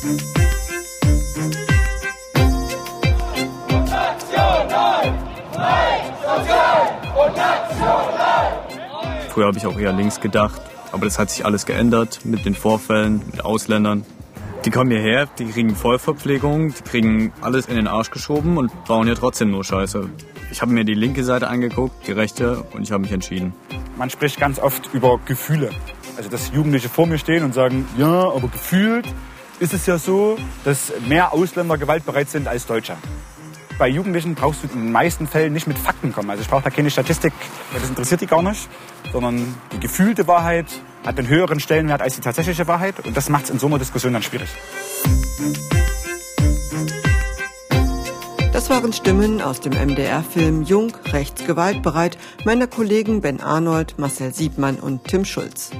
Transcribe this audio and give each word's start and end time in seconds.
Früher 0.00 0.16
habe 9.46 9.58
ich 9.58 9.66
auch 9.66 9.78
eher 9.78 9.92
links 9.92 10.20
gedacht, 10.20 10.62
aber 10.92 11.04
das 11.04 11.18
hat 11.18 11.28
sich 11.28 11.44
alles 11.44 11.66
geändert 11.66 12.20
mit 12.24 12.46
den 12.46 12.54
Vorfällen, 12.54 13.22
mit 13.30 13.44
Ausländern. 13.44 14.06
Die 14.64 14.70
kommen 14.70 14.90
hierher, 14.90 15.28
die 15.38 15.44
kriegen 15.44 15.76
Vollverpflegung, 15.76 16.72
die 16.72 16.82
kriegen 16.82 17.32
alles 17.42 17.66
in 17.66 17.76
den 17.76 17.86
Arsch 17.86 18.10
geschoben 18.10 18.56
und 18.56 18.72
bauen 18.86 19.06
hier 19.06 19.16
trotzdem 19.16 19.50
nur 19.50 19.64
Scheiße. 19.64 20.08
Ich 20.50 20.62
habe 20.62 20.72
mir 20.72 20.84
die 20.84 20.94
linke 20.94 21.24
Seite 21.24 21.48
angeguckt, 21.48 22.06
die 22.06 22.12
rechte 22.12 22.64
und 22.72 22.82
ich 22.82 22.92
habe 22.92 23.02
mich 23.02 23.12
entschieden. 23.12 23.52
Man 23.98 24.08
spricht 24.08 24.40
ganz 24.40 24.58
oft 24.58 24.88
über 24.94 25.20
Gefühle. 25.26 25.70
Also 26.16 26.30
dass 26.30 26.52
Jugendliche 26.54 26.88
vor 26.88 27.06
mir 27.06 27.18
stehen 27.18 27.44
und 27.44 27.52
sagen, 27.52 27.86
ja, 27.98 28.30
aber 28.30 28.48
gefühlt 28.48 29.06
ist 29.60 29.74
es 29.74 29.86
ja 29.86 29.98
so, 29.98 30.38
dass 30.64 30.92
mehr 31.06 31.32
Ausländer 31.32 31.76
gewaltbereit 31.76 32.30
sind 32.30 32.48
als 32.48 32.66
Deutsche. 32.66 32.96
Bei 33.78 33.88
Jugendlichen 33.88 34.34
brauchst 34.34 34.62
du 34.62 34.68
in 34.68 34.84
den 34.84 34.92
meisten 34.92 35.26
Fällen 35.26 35.52
nicht 35.52 35.66
mit 35.66 35.78
Fakten 35.78 36.12
kommen. 36.12 36.30
Also 36.30 36.42
ich 36.42 36.48
brauche 36.48 36.62
da 36.62 36.70
keine 36.70 36.90
Statistik, 36.90 37.32
das 37.72 37.88
interessiert 37.88 38.22
die 38.22 38.26
gar 38.26 38.42
nicht, 38.42 38.68
sondern 39.12 39.54
die 39.72 39.80
gefühlte 39.80 40.26
Wahrheit 40.26 40.66
hat 41.04 41.18
einen 41.18 41.28
höheren 41.28 41.60
Stellenwert 41.60 42.02
als 42.02 42.14
die 42.14 42.20
tatsächliche 42.20 42.66
Wahrheit 42.66 43.06
und 43.06 43.16
das 43.16 43.28
macht 43.28 43.44
es 43.44 43.50
in 43.50 43.58
so 43.58 43.66
einer 43.66 43.78
Diskussion 43.78 44.12
dann 44.14 44.22
schwierig. 44.22 44.48
Das 48.52 48.68
waren 48.68 48.92
Stimmen 48.92 49.40
aus 49.40 49.60
dem 49.60 49.72
MDR-Film 49.72 50.62
Jung, 50.62 50.92
rechts 51.12 51.46
gewaltbereit 51.46 52.18
meiner 52.44 52.66
Kollegen 52.66 53.20
Ben 53.20 53.40
Arnold, 53.40 53.98
Marcel 53.98 54.34
Siebmann 54.34 54.76
und 54.76 55.04
Tim 55.04 55.24
Schulz. 55.24 55.70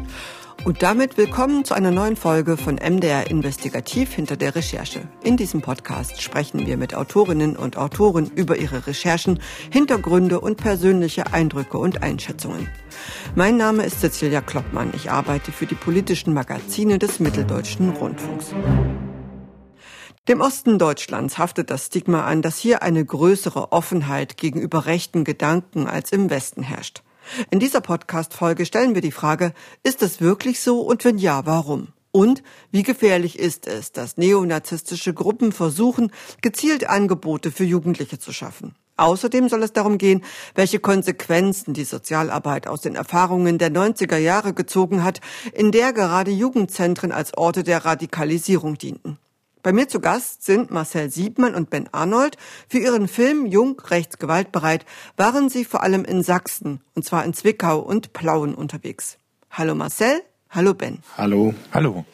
Und 0.62 0.82
damit 0.82 1.16
willkommen 1.16 1.64
zu 1.64 1.72
einer 1.72 1.90
neuen 1.90 2.16
Folge 2.16 2.58
von 2.58 2.74
MDR 2.74 3.30
Investigativ 3.30 4.12
hinter 4.12 4.36
der 4.36 4.54
Recherche. 4.54 5.08
In 5.24 5.38
diesem 5.38 5.62
Podcast 5.62 6.20
sprechen 6.20 6.66
wir 6.66 6.76
mit 6.76 6.94
Autorinnen 6.94 7.56
und 7.56 7.78
Autoren 7.78 8.30
über 8.36 8.58
ihre 8.58 8.86
Recherchen, 8.86 9.40
Hintergründe 9.70 10.38
und 10.38 10.58
persönliche 10.58 11.32
Eindrücke 11.32 11.78
und 11.78 12.02
Einschätzungen. 12.02 12.68
Mein 13.34 13.56
Name 13.56 13.86
ist 13.86 14.00
Cecilia 14.00 14.42
Kloppmann. 14.42 14.92
Ich 14.94 15.10
arbeite 15.10 15.50
für 15.50 15.66
die 15.66 15.74
politischen 15.74 16.34
Magazine 16.34 16.98
des 16.98 17.20
Mitteldeutschen 17.20 17.88
Rundfunks. 17.88 18.54
Dem 20.28 20.42
Osten 20.42 20.78
Deutschlands 20.78 21.38
haftet 21.38 21.70
das 21.70 21.86
Stigma 21.86 22.24
an, 22.24 22.42
dass 22.42 22.58
hier 22.58 22.82
eine 22.82 23.02
größere 23.02 23.72
Offenheit 23.72 24.36
gegenüber 24.36 24.84
rechten 24.84 25.24
Gedanken 25.24 25.86
als 25.86 26.12
im 26.12 26.28
Westen 26.28 26.62
herrscht. 26.62 27.02
In 27.50 27.60
dieser 27.60 27.80
Podcast-Folge 27.80 28.66
stellen 28.66 28.94
wir 28.94 29.02
die 29.02 29.12
Frage, 29.12 29.52
ist 29.82 30.02
es 30.02 30.20
wirklich 30.20 30.60
so 30.60 30.80
und 30.80 31.04
wenn 31.04 31.18
ja, 31.18 31.46
warum? 31.46 31.88
Und 32.12 32.42
wie 32.72 32.82
gefährlich 32.82 33.38
ist 33.38 33.66
es, 33.66 33.92
dass 33.92 34.16
neonazistische 34.16 35.14
Gruppen 35.14 35.52
versuchen, 35.52 36.12
gezielt 36.42 36.88
Angebote 36.88 37.52
für 37.52 37.64
Jugendliche 37.64 38.18
zu 38.18 38.32
schaffen? 38.32 38.74
Außerdem 38.96 39.48
soll 39.48 39.62
es 39.62 39.72
darum 39.72 39.96
gehen, 39.96 40.22
welche 40.54 40.78
Konsequenzen 40.78 41.72
die 41.72 41.84
Sozialarbeit 41.84 42.66
aus 42.66 42.82
den 42.82 42.96
Erfahrungen 42.96 43.56
der 43.56 43.70
90er 43.70 44.18
Jahre 44.18 44.52
gezogen 44.52 45.02
hat, 45.04 45.20
in 45.54 45.72
der 45.72 45.94
gerade 45.94 46.30
Jugendzentren 46.30 47.10
als 47.10 47.36
Orte 47.36 47.62
der 47.62 47.84
Radikalisierung 47.86 48.76
dienten. 48.76 49.18
Bei 49.62 49.74
mir 49.74 49.88
zu 49.88 50.00
Gast 50.00 50.42
sind 50.42 50.70
Marcel 50.70 51.10
Siebmann 51.10 51.54
und 51.54 51.68
Ben 51.68 51.86
Arnold. 51.92 52.38
Für 52.66 52.78
ihren 52.78 53.08
Film 53.08 53.44
Jung, 53.44 53.78
rechts, 53.88 54.16
gewaltbereit 54.16 54.86
waren 55.18 55.50
sie 55.50 55.66
vor 55.66 55.82
allem 55.82 56.06
in 56.06 56.22
Sachsen, 56.22 56.80
und 56.94 57.04
zwar 57.04 57.26
in 57.26 57.34
Zwickau 57.34 57.78
und 57.78 58.14
Plauen 58.14 58.54
unterwegs. 58.54 59.18
Hallo 59.50 59.74
Marcel, 59.74 60.22
hallo 60.48 60.72
Ben. 60.72 61.00
Hallo. 61.18 61.52
Hallo. 61.74 62.06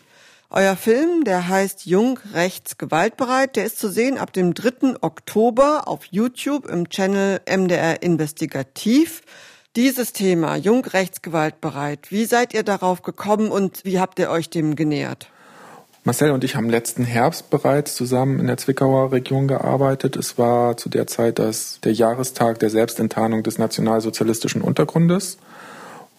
Euer 0.50 0.74
Film, 0.74 1.22
der 1.22 1.47
heißt 1.47 1.86
Jung, 1.86 2.19
rechts, 2.33 2.78
gewaltbereit, 2.78 3.55
der 3.55 3.64
ist 3.64 3.78
zu 3.78 3.91
sehen 3.91 4.19
ab 4.19 4.33
dem 4.33 4.52
3. 4.52 4.97
Oktober 5.00 5.86
auf 5.86 6.06
YouTube 6.06 6.67
im 6.67 6.89
Channel 6.89 7.41
MDR 7.48 8.02
Investigativ. 8.02 9.23
Dieses 9.77 10.12
Thema, 10.12 10.56
Jung, 10.56 10.85
rechts, 10.85 11.23
gewaltbereit, 11.23 12.11
wie 12.11 12.24
seid 12.24 12.55
ihr 12.55 12.64
darauf 12.64 13.02
gekommen 13.02 13.52
und 13.52 13.85
wie 13.85 14.01
habt 14.01 14.18
ihr 14.18 14.30
euch 14.30 14.51
dem 14.51 14.74
genähert? 14.74 15.30
Marcel 16.06 16.30
und 16.30 16.44
ich 16.44 16.55
haben 16.55 16.70
letzten 16.70 17.02
Herbst 17.02 17.50
bereits 17.50 17.96
zusammen 17.96 18.39
in 18.39 18.46
der 18.46 18.58
Zwickauer 18.58 19.11
Region 19.11 19.48
gearbeitet. 19.48 20.14
Es 20.14 20.39
war 20.39 20.77
zu 20.77 20.89
der 20.89 21.08
Zeit 21.08 21.40
das, 21.40 21.80
der 21.83 21.94
Jahrestag 21.94 22.61
der 22.61 22.70
Selbstenttarnung 22.70 23.42
des 23.42 23.58
nationalsozialistischen 23.58 24.62
Untergrundes. 24.62 25.36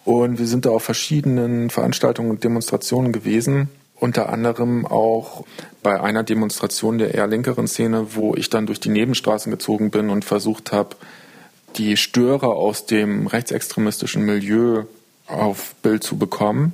Und 0.04 0.40
wir 0.40 0.46
sind 0.46 0.66
da 0.66 0.72
auf 0.72 0.84
verschiedenen 0.84 1.70
Veranstaltungen 1.70 2.32
und 2.32 2.44
Demonstrationen 2.44 3.14
gewesen. 3.14 3.70
Unter 3.96 4.28
anderem 4.28 4.86
auch 4.86 5.46
bei 5.84 6.02
einer 6.02 6.24
Demonstration 6.24 6.98
der 6.98 7.14
eher 7.14 7.28
linkeren 7.28 7.70
Szene, 7.70 8.08
wo 8.16 8.36
ich 8.36 8.50
dann 8.50 8.66
durch 8.66 8.82
die 8.82 8.90
Nebenstraßen 8.90 9.50
gezogen 9.50 9.90
bin 9.90 10.10
und 10.10 10.26
versucht 10.26 10.74
habe, 10.74 10.98
die 11.78 11.96
Störer 11.96 12.50
aus 12.58 12.88
dem 12.88 13.26
rechtsextremistischen 13.28 14.26
Milieu 14.26 14.84
auf 15.28 15.76
Bild 15.76 16.04
zu 16.04 16.18
bekommen. 16.18 16.74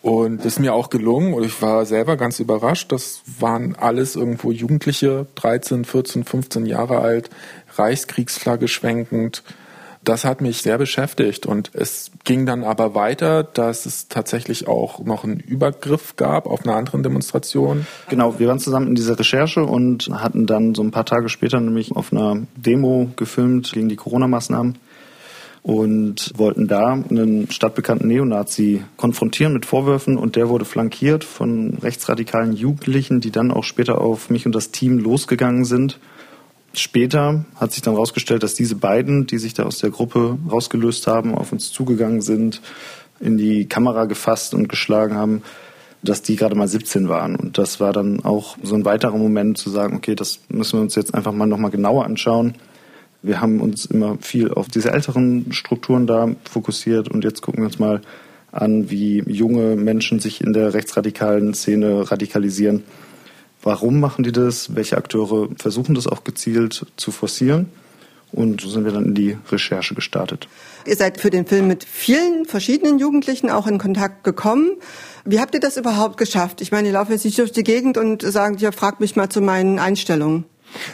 Und 0.00 0.38
das 0.38 0.46
ist 0.54 0.58
mir 0.60 0.74
auch 0.74 0.90
gelungen 0.90 1.34
und 1.34 1.44
ich 1.44 1.60
war 1.60 1.84
selber 1.84 2.16
ganz 2.16 2.38
überrascht. 2.38 2.92
Das 2.92 3.22
waren 3.40 3.74
alles 3.74 4.14
irgendwo 4.14 4.52
Jugendliche, 4.52 5.26
13, 5.34 5.84
14, 5.84 6.24
15 6.24 6.66
Jahre 6.66 6.98
alt, 7.00 7.30
Reichskriegsflagge 7.74 8.68
schwenkend. 8.68 9.42
Das 10.04 10.24
hat 10.24 10.40
mich 10.40 10.62
sehr 10.62 10.78
beschäftigt 10.78 11.44
und 11.44 11.72
es 11.74 12.12
ging 12.24 12.46
dann 12.46 12.62
aber 12.62 12.94
weiter, 12.94 13.42
dass 13.42 13.84
es 13.84 14.06
tatsächlich 14.06 14.68
auch 14.68 15.00
noch 15.00 15.24
einen 15.24 15.40
Übergriff 15.40 16.14
gab 16.14 16.46
auf 16.46 16.64
einer 16.64 16.76
anderen 16.76 17.02
Demonstration. 17.02 17.84
Genau, 18.08 18.38
wir 18.38 18.46
waren 18.46 18.60
zusammen 18.60 18.86
in 18.86 18.94
dieser 18.94 19.18
Recherche 19.18 19.64
und 19.64 20.08
hatten 20.12 20.46
dann 20.46 20.76
so 20.76 20.82
ein 20.82 20.92
paar 20.92 21.04
Tage 21.04 21.28
später 21.28 21.58
nämlich 21.58 21.94
auf 21.96 22.12
einer 22.12 22.46
Demo 22.56 23.10
gefilmt 23.16 23.72
gegen 23.72 23.88
die 23.88 23.96
Corona-Maßnahmen 23.96 24.78
und 25.62 26.32
wollten 26.36 26.68
da 26.68 26.92
einen 26.92 27.50
stadtbekannten 27.50 28.08
Neonazi 28.08 28.82
konfrontieren 28.96 29.52
mit 29.52 29.66
Vorwürfen 29.66 30.16
und 30.16 30.36
der 30.36 30.48
wurde 30.48 30.64
flankiert 30.64 31.24
von 31.24 31.78
rechtsradikalen 31.82 32.52
Jugendlichen, 32.52 33.20
die 33.20 33.30
dann 33.30 33.50
auch 33.50 33.64
später 33.64 34.00
auf 34.00 34.30
mich 34.30 34.46
und 34.46 34.54
das 34.54 34.70
Team 34.70 34.98
losgegangen 34.98 35.64
sind. 35.64 35.98
Später 36.74 37.44
hat 37.56 37.72
sich 37.72 37.82
dann 37.82 37.94
herausgestellt, 37.94 38.42
dass 38.42 38.54
diese 38.54 38.76
beiden, 38.76 39.26
die 39.26 39.38
sich 39.38 39.54
da 39.54 39.64
aus 39.64 39.78
der 39.78 39.90
Gruppe 39.90 40.38
rausgelöst 40.50 41.06
haben, 41.06 41.34
auf 41.34 41.52
uns 41.52 41.72
zugegangen 41.72 42.20
sind, 42.20 42.60
in 43.20 43.36
die 43.36 43.66
Kamera 43.66 44.04
gefasst 44.04 44.54
und 44.54 44.68
geschlagen 44.68 45.16
haben, 45.16 45.42
dass 46.02 46.22
die 46.22 46.36
gerade 46.36 46.54
mal 46.54 46.68
17 46.68 47.08
waren. 47.08 47.34
Und 47.34 47.58
das 47.58 47.80
war 47.80 47.92
dann 47.92 48.24
auch 48.24 48.56
so 48.62 48.76
ein 48.76 48.84
weiterer 48.84 49.16
Moment 49.16 49.58
zu 49.58 49.70
sagen, 49.70 49.96
okay, 49.96 50.14
das 50.14 50.40
müssen 50.48 50.78
wir 50.78 50.82
uns 50.82 50.94
jetzt 50.94 51.14
einfach 51.14 51.32
mal 51.32 51.46
nochmal 51.46 51.72
genauer 51.72 52.04
anschauen 52.04 52.54
wir 53.22 53.40
haben 53.40 53.60
uns 53.60 53.84
immer 53.86 54.18
viel 54.20 54.52
auf 54.52 54.68
diese 54.68 54.92
älteren 54.92 55.52
Strukturen 55.52 56.06
da 56.06 56.28
fokussiert 56.50 57.08
und 57.08 57.24
jetzt 57.24 57.42
gucken 57.42 57.62
wir 57.62 57.66
uns 57.66 57.78
mal 57.78 58.00
an, 58.52 58.90
wie 58.90 59.22
junge 59.26 59.76
Menschen 59.76 60.20
sich 60.20 60.40
in 60.40 60.52
der 60.52 60.74
rechtsradikalen 60.74 61.54
Szene 61.54 62.10
radikalisieren. 62.10 62.84
Warum 63.62 64.00
machen 64.00 64.22
die 64.22 64.32
das? 64.32 64.74
Welche 64.76 64.96
Akteure 64.96 65.48
versuchen 65.56 65.94
das 65.94 66.06
auch 66.06 66.24
gezielt 66.24 66.86
zu 66.96 67.10
forcieren? 67.10 67.66
Und 68.30 68.60
so 68.60 68.68
sind 68.68 68.84
wir 68.84 68.92
dann 68.92 69.06
in 69.06 69.14
die 69.14 69.38
Recherche 69.50 69.94
gestartet. 69.94 70.48
Ihr 70.86 70.96
seid 70.96 71.18
für 71.18 71.30
den 71.30 71.46
Film 71.46 71.66
mit 71.66 71.84
vielen 71.84 72.44
verschiedenen 72.44 72.98
Jugendlichen 72.98 73.50
auch 73.50 73.66
in 73.66 73.78
Kontakt 73.78 74.22
gekommen. 74.22 74.72
Wie 75.24 75.40
habt 75.40 75.54
ihr 75.54 75.60
das 75.60 75.76
überhaupt 75.76 76.18
geschafft? 76.18 76.60
Ich 76.60 76.70
meine, 76.70 76.88
ihr 76.88 76.94
lauft 76.94 77.10
jetzt 77.10 77.24
nicht 77.24 77.38
durch 77.38 77.52
die 77.52 77.64
Gegend 77.64 77.96
und 77.96 78.22
sagen, 78.22 78.58
ja, 78.58 78.70
fragt 78.70 79.00
mich 79.00 79.16
mal 79.16 79.30
zu 79.30 79.40
meinen 79.40 79.78
Einstellungen. 79.78 80.44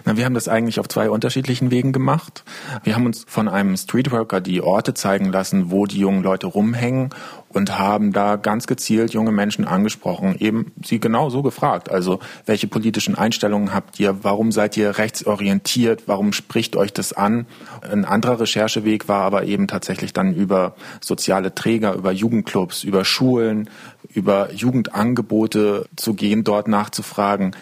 Na, 0.04 0.16
wir 0.16 0.24
haben 0.24 0.34
das 0.34 0.48
eigentlich 0.48 0.80
auf 0.80 0.88
zwei 0.88 1.10
unterschiedlichen 1.10 1.70
Wegen 1.70 1.92
gemacht. 1.92 2.44
Wir 2.82 2.94
haben 2.94 3.06
uns 3.06 3.24
von 3.26 3.48
einem 3.48 3.76
Streetworker 3.76 4.40
die 4.40 4.60
Orte 4.60 4.94
zeigen 4.94 5.32
lassen, 5.32 5.70
wo 5.70 5.86
die 5.86 5.98
jungen 5.98 6.22
Leute 6.22 6.46
rumhängen 6.46 7.10
und 7.54 7.78
haben 7.78 8.12
da 8.12 8.36
ganz 8.36 8.66
gezielt 8.66 9.12
junge 9.12 9.32
Menschen 9.32 9.64
angesprochen, 9.64 10.36
eben 10.38 10.72
sie 10.84 10.98
genau 10.98 11.30
so 11.30 11.42
gefragt. 11.42 11.90
Also, 11.90 12.18
welche 12.46 12.66
politischen 12.66 13.14
Einstellungen 13.14 13.72
habt 13.72 14.00
ihr? 14.00 14.24
Warum 14.24 14.50
seid 14.52 14.76
ihr 14.76 14.98
rechtsorientiert? 14.98 16.04
Warum 16.06 16.32
spricht 16.32 16.76
euch 16.76 16.92
das 16.92 17.12
an? 17.12 17.46
Ein 17.80 18.04
anderer 18.04 18.40
Rechercheweg 18.40 19.08
war 19.08 19.22
aber 19.22 19.44
eben 19.44 19.68
tatsächlich 19.68 20.12
dann 20.12 20.34
über 20.34 20.74
soziale 21.00 21.54
Träger, 21.54 21.94
über 21.94 22.10
Jugendclubs, 22.12 22.82
über 22.82 23.04
Schulen, 23.04 23.70
über 24.12 24.52
Jugendangebote 24.52 25.86
zu 25.96 26.14
gehen, 26.14 26.44
dort 26.44 26.68
nachzufragen 26.68 27.54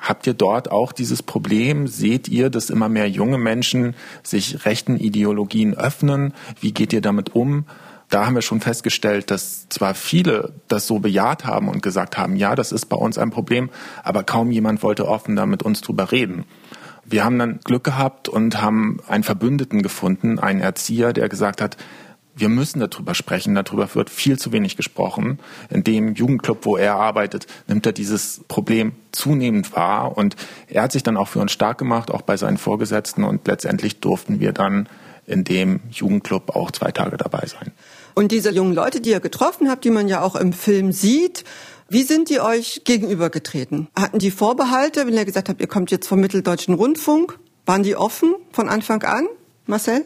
Habt 0.00 0.26
ihr 0.26 0.34
dort 0.34 0.70
auch 0.70 0.92
dieses 0.92 1.22
Problem? 1.22 1.86
Seht 1.86 2.26
ihr, 2.26 2.48
dass 2.48 2.70
immer 2.70 2.88
mehr 2.88 3.08
junge 3.08 3.38
Menschen 3.38 3.94
sich 4.22 4.64
rechten 4.64 4.96
Ideologien 4.96 5.74
öffnen? 5.74 6.32
Wie 6.60 6.72
geht 6.72 6.92
ihr 6.92 7.02
damit 7.02 7.34
um? 7.34 7.66
Da 8.08 8.26
haben 8.26 8.34
wir 8.34 8.42
schon 8.42 8.60
festgestellt, 8.60 9.30
dass 9.30 9.68
zwar 9.68 9.94
viele 9.94 10.54
das 10.66 10.86
so 10.86 10.98
bejaht 10.98 11.44
haben 11.44 11.68
und 11.68 11.82
gesagt 11.82 12.18
haben, 12.18 12.34
ja, 12.34 12.56
das 12.56 12.72
ist 12.72 12.86
bei 12.86 12.96
uns 12.96 13.18
ein 13.18 13.30
Problem, 13.30 13.70
aber 14.02 14.24
kaum 14.24 14.50
jemand 14.50 14.82
wollte 14.82 15.06
offen 15.06 15.36
da 15.36 15.46
mit 15.46 15.62
uns 15.62 15.80
drüber 15.80 16.10
reden. 16.10 16.44
Wir 17.04 17.24
haben 17.24 17.38
dann 17.38 17.60
Glück 17.62 17.84
gehabt 17.84 18.28
und 18.28 18.60
haben 18.60 18.98
einen 19.06 19.22
Verbündeten 19.22 19.82
gefunden, 19.82 20.38
einen 20.38 20.60
Erzieher, 20.60 21.12
der 21.12 21.28
gesagt 21.28 21.60
hat, 21.60 21.76
wir 22.34 22.48
müssen 22.48 22.80
darüber 22.80 23.14
sprechen. 23.14 23.54
Darüber 23.54 23.94
wird 23.94 24.10
viel 24.10 24.38
zu 24.38 24.52
wenig 24.52 24.76
gesprochen. 24.76 25.38
In 25.68 25.84
dem 25.84 26.14
Jugendclub, 26.14 26.64
wo 26.64 26.76
er 26.76 26.96
arbeitet, 26.96 27.46
nimmt 27.66 27.86
er 27.86 27.92
dieses 27.92 28.42
Problem 28.48 28.92
zunehmend 29.12 29.74
wahr. 29.74 30.16
Und 30.16 30.36
er 30.68 30.82
hat 30.82 30.92
sich 30.92 31.02
dann 31.02 31.16
auch 31.16 31.28
für 31.28 31.40
uns 31.40 31.52
stark 31.52 31.78
gemacht, 31.78 32.10
auch 32.10 32.22
bei 32.22 32.36
seinen 32.36 32.58
Vorgesetzten. 32.58 33.24
Und 33.24 33.46
letztendlich 33.46 34.00
durften 34.00 34.40
wir 34.40 34.52
dann 34.52 34.88
in 35.26 35.44
dem 35.44 35.80
Jugendclub 35.90 36.56
auch 36.56 36.70
zwei 36.70 36.90
Tage 36.90 37.16
dabei 37.16 37.46
sein. 37.46 37.72
Und 38.14 38.32
diese 38.32 38.50
jungen 38.50 38.74
Leute, 38.74 39.00
die 39.00 39.10
ihr 39.10 39.20
getroffen 39.20 39.70
habt, 39.70 39.84
die 39.84 39.90
man 39.90 40.08
ja 40.08 40.22
auch 40.22 40.34
im 40.34 40.52
Film 40.52 40.92
sieht, 40.92 41.44
wie 41.88 42.02
sind 42.02 42.30
die 42.30 42.40
euch 42.40 42.82
gegenübergetreten? 42.84 43.88
Hatten 43.96 44.18
die 44.18 44.30
Vorbehalte, 44.30 45.06
wenn 45.06 45.14
ihr 45.14 45.24
gesagt 45.24 45.48
habt, 45.48 45.60
ihr 45.60 45.66
kommt 45.66 45.90
jetzt 45.90 46.06
vom 46.06 46.20
Mitteldeutschen 46.20 46.74
Rundfunk? 46.74 47.38
Waren 47.66 47.82
die 47.82 47.96
offen 47.96 48.34
von 48.52 48.68
Anfang 48.68 49.02
an, 49.02 49.26
Marcel? 49.66 50.04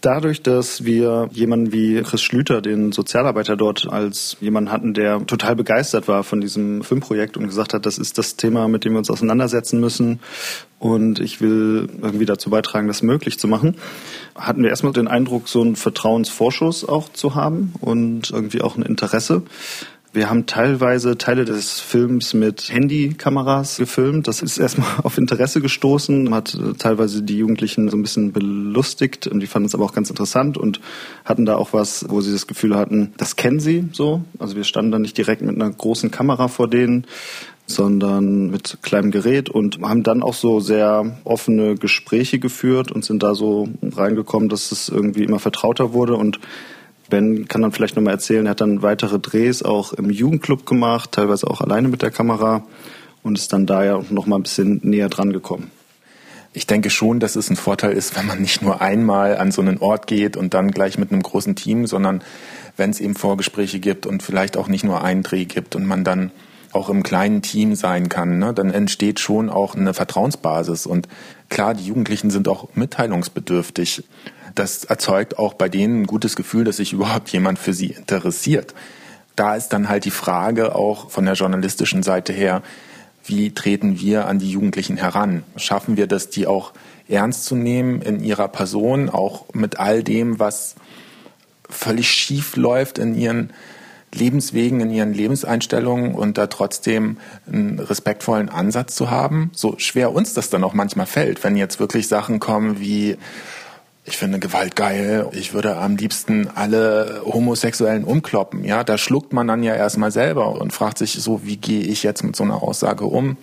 Dadurch, 0.00 0.42
dass 0.42 0.84
wir 0.84 1.28
jemanden 1.32 1.72
wie 1.72 2.00
Chris 2.02 2.22
Schlüter, 2.22 2.62
den 2.62 2.92
Sozialarbeiter 2.92 3.56
dort, 3.56 3.90
als 3.90 4.36
jemanden 4.40 4.70
hatten, 4.70 4.94
der 4.94 5.26
total 5.26 5.56
begeistert 5.56 6.06
war 6.06 6.22
von 6.22 6.40
diesem 6.40 6.84
Filmprojekt 6.84 7.36
und 7.36 7.46
gesagt 7.46 7.74
hat, 7.74 7.84
das 7.84 7.98
ist 7.98 8.16
das 8.16 8.36
Thema, 8.36 8.68
mit 8.68 8.84
dem 8.84 8.92
wir 8.92 8.98
uns 8.98 9.10
auseinandersetzen 9.10 9.80
müssen 9.80 10.20
und 10.78 11.18
ich 11.18 11.40
will 11.40 11.88
irgendwie 12.00 12.26
dazu 12.26 12.50
beitragen, 12.50 12.86
das 12.86 13.02
möglich 13.02 13.38
zu 13.38 13.48
machen, 13.48 13.76
hatten 14.36 14.62
wir 14.62 14.70
erstmal 14.70 14.92
den 14.92 15.08
Eindruck, 15.08 15.48
so 15.48 15.60
einen 15.60 15.74
Vertrauensvorschuss 15.74 16.88
auch 16.88 17.08
zu 17.12 17.34
haben 17.34 17.74
und 17.80 18.30
irgendwie 18.30 18.62
auch 18.62 18.76
ein 18.76 18.82
Interesse. 18.82 19.42
Wir 20.18 20.30
haben 20.30 20.46
teilweise 20.46 21.16
Teile 21.16 21.44
des 21.44 21.78
Films 21.78 22.34
mit 22.34 22.72
Handykameras 22.72 23.76
gefilmt. 23.76 24.26
Das 24.26 24.42
ist 24.42 24.58
erstmal 24.58 24.88
auf 25.04 25.16
Interesse 25.16 25.60
gestoßen, 25.60 26.34
hat 26.34 26.54
äh, 26.54 26.72
teilweise 26.76 27.22
die 27.22 27.38
Jugendlichen 27.38 27.88
so 27.88 27.96
ein 27.96 28.02
bisschen 28.02 28.32
belustigt 28.32 29.28
und 29.28 29.38
die 29.38 29.46
fanden 29.46 29.66
es 29.66 29.76
aber 29.76 29.84
auch 29.84 29.92
ganz 29.94 30.10
interessant 30.10 30.58
und 30.58 30.80
hatten 31.24 31.46
da 31.46 31.54
auch 31.54 31.72
was, 31.72 32.04
wo 32.08 32.20
sie 32.20 32.32
das 32.32 32.48
Gefühl 32.48 32.74
hatten, 32.74 33.12
das 33.16 33.36
kennen 33.36 33.60
sie 33.60 33.90
so. 33.92 34.22
Also 34.40 34.56
wir 34.56 34.64
standen 34.64 34.90
da 34.90 34.98
nicht 34.98 35.16
direkt 35.16 35.40
mit 35.40 35.54
einer 35.54 35.70
großen 35.70 36.10
Kamera 36.10 36.48
vor 36.48 36.68
denen, 36.68 37.06
sondern 37.66 38.50
mit 38.50 38.78
kleinem 38.82 39.12
Gerät 39.12 39.48
und 39.48 39.80
haben 39.82 40.02
dann 40.02 40.24
auch 40.24 40.34
so 40.34 40.58
sehr 40.58 41.16
offene 41.22 41.76
Gespräche 41.76 42.40
geführt 42.40 42.90
und 42.90 43.04
sind 43.04 43.22
da 43.22 43.36
so 43.36 43.68
reingekommen, 43.82 44.48
dass 44.48 44.72
es 44.72 44.88
irgendwie 44.88 45.22
immer 45.22 45.38
vertrauter 45.38 45.92
wurde 45.92 46.16
und 46.16 46.40
Ben 47.08 47.48
kann 47.48 47.62
dann 47.62 47.72
vielleicht 47.72 47.96
nochmal 47.96 48.14
erzählen, 48.14 48.46
er 48.46 48.50
hat 48.50 48.60
dann 48.60 48.82
weitere 48.82 49.18
Drehs 49.18 49.62
auch 49.62 49.92
im 49.92 50.10
Jugendclub 50.10 50.66
gemacht, 50.66 51.12
teilweise 51.12 51.46
auch 51.46 51.60
alleine 51.60 51.88
mit 51.88 52.02
der 52.02 52.10
Kamera 52.10 52.64
und 53.22 53.38
ist 53.38 53.52
dann 53.52 53.66
da 53.66 53.84
ja 53.84 54.00
noch 54.10 54.26
mal 54.26 54.36
ein 54.36 54.42
bisschen 54.42 54.80
näher 54.82 55.08
dran 55.08 55.32
gekommen. 55.32 55.70
Ich 56.52 56.66
denke 56.66 56.90
schon, 56.90 57.20
dass 57.20 57.36
es 57.36 57.50
ein 57.50 57.56
Vorteil 57.56 57.92
ist, 57.92 58.16
wenn 58.16 58.26
man 58.26 58.40
nicht 58.40 58.62
nur 58.62 58.80
einmal 58.80 59.36
an 59.36 59.52
so 59.52 59.60
einen 59.60 59.78
Ort 59.78 60.06
geht 60.06 60.36
und 60.36 60.54
dann 60.54 60.70
gleich 60.70 60.98
mit 60.98 61.12
einem 61.12 61.22
großen 61.22 61.54
Team, 61.56 61.86
sondern 61.86 62.22
wenn 62.76 62.90
es 62.90 63.00
eben 63.00 63.14
Vorgespräche 63.14 63.80
gibt 63.80 64.06
und 64.06 64.22
vielleicht 64.22 64.56
auch 64.56 64.68
nicht 64.68 64.84
nur 64.84 65.02
einen 65.02 65.22
Dreh 65.22 65.44
gibt 65.44 65.76
und 65.76 65.86
man 65.86 66.04
dann 66.04 66.30
auch 66.72 66.88
im 66.88 67.02
kleinen 67.02 67.42
Team 67.42 67.74
sein 67.74 68.08
kann, 68.08 68.38
ne, 68.38 68.52
dann 68.52 68.70
entsteht 68.70 69.20
schon 69.20 69.50
auch 69.50 69.74
eine 69.74 69.94
Vertrauensbasis. 69.94 70.86
Und 70.86 71.08
klar, 71.48 71.74
die 71.74 71.84
Jugendlichen 71.84 72.30
sind 72.30 72.48
auch 72.48 72.68
mitteilungsbedürftig 72.74 74.04
das 74.58 74.84
erzeugt 74.84 75.38
auch 75.38 75.54
bei 75.54 75.68
denen 75.68 76.02
ein 76.02 76.06
gutes 76.06 76.36
Gefühl, 76.36 76.64
dass 76.64 76.76
sich 76.76 76.92
überhaupt 76.92 77.30
jemand 77.30 77.58
für 77.58 77.72
sie 77.72 77.88
interessiert. 77.92 78.74
Da 79.36 79.54
ist 79.54 79.68
dann 79.68 79.88
halt 79.88 80.04
die 80.04 80.10
Frage 80.10 80.74
auch 80.74 81.10
von 81.10 81.24
der 81.24 81.34
journalistischen 81.34 82.02
Seite 82.02 82.32
her, 82.32 82.62
wie 83.24 83.52
treten 83.52 84.00
wir 84.00 84.26
an 84.26 84.38
die 84.38 84.50
Jugendlichen 84.50 84.96
heran? 84.96 85.44
Schaffen 85.56 85.96
wir 85.96 86.06
das, 86.06 86.30
die 86.30 86.46
auch 86.46 86.72
ernst 87.08 87.44
zu 87.44 87.56
nehmen 87.56 88.02
in 88.02 88.20
ihrer 88.20 88.48
Person, 88.48 89.10
auch 89.10 89.52
mit 89.52 89.78
all 89.78 90.02
dem, 90.02 90.38
was 90.38 90.74
völlig 91.68 92.10
schief 92.10 92.56
läuft 92.56 92.98
in 92.98 93.14
ihren 93.14 93.52
Lebenswegen, 94.14 94.80
in 94.80 94.90
ihren 94.90 95.12
Lebenseinstellungen 95.12 96.14
und 96.14 96.38
da 96.38 96.46
trotzdem 96.46 97.18
einen 97.46 97.78
respektvollen 97.78 98.48
Ansatz 98.48 98.94
zu 98.94 99.10
haben? 99.10 99.50
So 99.54 99.74
schwer 99.78 100.12
uns 100.12 100.32
das 100.32 100.48
dann 100.48 100.64
auch 100.64 100.72
manchmal 100.72 101.06
fällt, 101.06 101.44
wenn 101.44 101.56
jetzt 101.56 101.78
wirklich 101.78 102.08
Sachen 102.08 102.40
kommen 102.40 102.80
wie 102.80 103.18
ich 104.08 104.16
finde 104.16 104.38
Gewalt 104.38 104.74
geil. 104.74 105.28
Ich 105.32 105.52
würde 105.52 105.76
am 105.76 105.96
liebsten 105.96 106.48
alle 106.48 107.22
Homosexuellen 107.24 108.04
umkloppen. 108.04 108.64
Ja, 108.64 108.82
da 108.82 108.96
schluckt 108.96 109.32
man 109.32 109.46
dann 109.46 109.62
ja 109.62 109.74
erstmal 109.74 110.10
selber 110.10 110.60
und 110.60 110.72
fragt 110.72 110.98
sich 110.98 111.12
so, 111.12 111.44
wie 111.44 111.58
gehe 111.58 111.82
ich 111.82 112.02
jetzt 112.02 112.24
mit 112.24 112.34
so 112.34 112.44
einer 112.44 112.62
Aussage 112.62 113.04
um? 113.04 113.36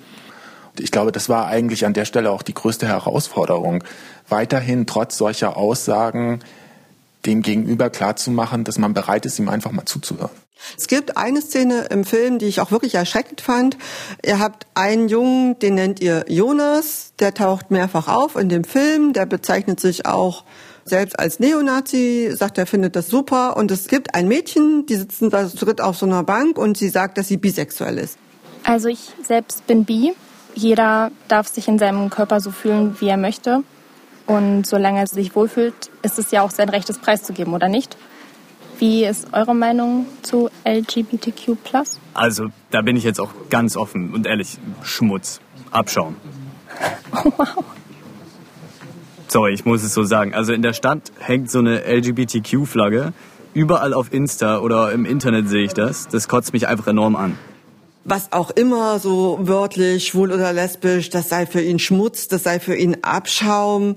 Ich 0.79 0.91
glaube, 0.91 1.11
das 1.11 1.29
war 1.29 1.47
eigentlich 1.47 1.85
an 1.85 1.93
der 1.93 2.05
Stelle 2.05 2.31
auch 2.31 2.41
die 2.41 2.53
größte 2.53 2.87
Herausforderung, 2.87 3.83
weiterhin 4.27 4.87
trotz 4.87 5.17
solcher 5.17 5.55
Aussagen 5.55 6.39
dem 7.25 7.41
Gegenüber 7.41 7.89
klarzumachen, 7.89 8.63
dass 8.63 8.77
man 8.77 8.93
bereit 8.93 9.25
ist, 9.25 9.39
ihm 9.39 9.49
einfach 9.49 9.71
mal 9.71 9.85
zuzuhören. 9.85 10.44
Es 10.77 10.87
gibt 10.87 11.17
eine 11.17 11.41
Szene 11.41 11.87
im 11.89 12.03
Film, 12.03 12.39
die 12.39 12.45
ich 12.45 12.59
auch 12.61 12.71
wirklich 12.71 12.95
erschreckend 12.95 13.41
fand. 13.41 13.77
Ihr 14.25 14.39
habt 14.39 14.67
einen 14.73 15.09
Jungen, 15.09 15.59
den 15.59 15.75
nennt 15.75 15.99
ihr 15.99 16.25
Jonas, 16.27 17.13
der 17.19 17.33
taucht 17.33 17.71
mehrfach 17.71 18.07
auf 18.07 18.35
in 18.35 18.49
dem 18.49 18.63
Film, 18.63 19.13
der 19.13 19.25
bezeichnet 19.25 19.79
sich 19.79 20.05
auch 20.05 20.43
selbst 20.85 21.17
als 21.17 21.39
Neonazi, 21.39 22.31
sagt, 22.35 22.57
er 22.57 22.67
findet 22.67 22.95
das 22.95 23.07
super. 23.07 23.57
Und 23.57 23.71
es 23.71 23.87
gibt 23.87 24.13
ein 24.13 24.27
Mädchen, 24.27 24.85
die 24.85 24.95
sitzen 24.95 25.29
da 25.29 25.47
zu 25.47 25.65
dritt 25.65 25.81
auf 25.81 25.97
so 25.97 26.05
einer 26.05 26.23
Bank 26.23 26.57
und 26.57 26.77
sie 26.77 26.89
sagt, 26.89 27.17
dass 27.17 27.27
sie 27.27 27.37
bisexuell 27.37 27.97
ist. 27.97 28.17
Also 28.63 28.87
ich 28.87 29.13
selbst 29.23 29.65
bin 29.67 29.85
bi. 29.85 30.13
Jeder 30.53 31.11
darf 31.27 31.47
sich 31.47 31.67
in 31.67 31.79
seinem 31.79 32.09
Körper 32.09 32.39
so 32.39 32.51
fühlen, 32.51 32.95
wie 32.99 33.09
er 33.09 33.17
möchte. 33.17 33.63
Und 34.27 34.65
solange 34.65 34.99
er 34.99 35.07
sich 35.07 35.35
wohlfühlt, 35.35 35.75
ist 36.01 36.17
es 36.17 36.31
ja 36.31 36.41
auch 36.41 36.51
sein 36.51 36.69
Recht, 36.69 36.89
es 36.89 36.97
preiszugeben, 36.97 37.53
oder 37.53 37.67
nicht? 37.67 37.97
Wie 38.79 39.05
ist 39.05 39.27
eure 39.33 39.55
Meinung 39.55 40.05
zu 40.21 40.49
LGBTQ+. 40.65 41.57
Also, 42.13 42.47
da 42.71 42.81
bin 42.81 42.97
ich 42.97 43.03
jetzt 43.03 43.19
auch 43.19 43.31
ganz 43.49 43.77
offen 43.77 44.13
und 44.13 44.25
ehrlich. 44.25 44.57
Schmutz. 44.83 45.39
Abschauen. 45.71 46.15
Wow. 47.11 47.63
Sorry, 49.27 49.53
ich 49.53 49.65
muss 49.65 49.83
es 49.83 49.93
so 49.93 50.03
sagen. 50.03 50.33
Also 50.33 50.53
in 50.53 50.61
der 50.61 50.73
Stadt 50.73 51.11
hängt 51.19 51.49
so 51.49 51.59
eine 51.59 51.79
LGBTQ-Flagge. 51.85 53.13
Überall 53.53 53.93
auf 53.93 54.13
Insta 54.13 54.59
oder 54.59 54.91
im 54.91 55.05
Internet 55.05 55.49
sehe 55.49 55.63
ich 55.63 55.73
das. 55.73 56.07
Das 56.07 56.27
kotzt 56.27 56.53
mich 56.53 56.67
einfach 56.67 56.87
enorm 56.87 57.15
an. 57.15 57.37
Was 58.03 58.31
auch 58.31 58.51
immer, 58.51 58.99
so 58.99 59.39
wörtlich, 59.41 60.07
schwul 60.07 60.31
oder 60.31 60.53
lesbisch, 60.53 61.09
das 61.09 61.27
sei 61.27 61.47
für 61.47 61.61
ihn 61.61 61.79
Schmutz, 61.79 62.27
das 62.27 62.43
sei 62.43 62.59
für 62.59 62.75
ihn 62.75 62.97
Abschaum 63.01 63.95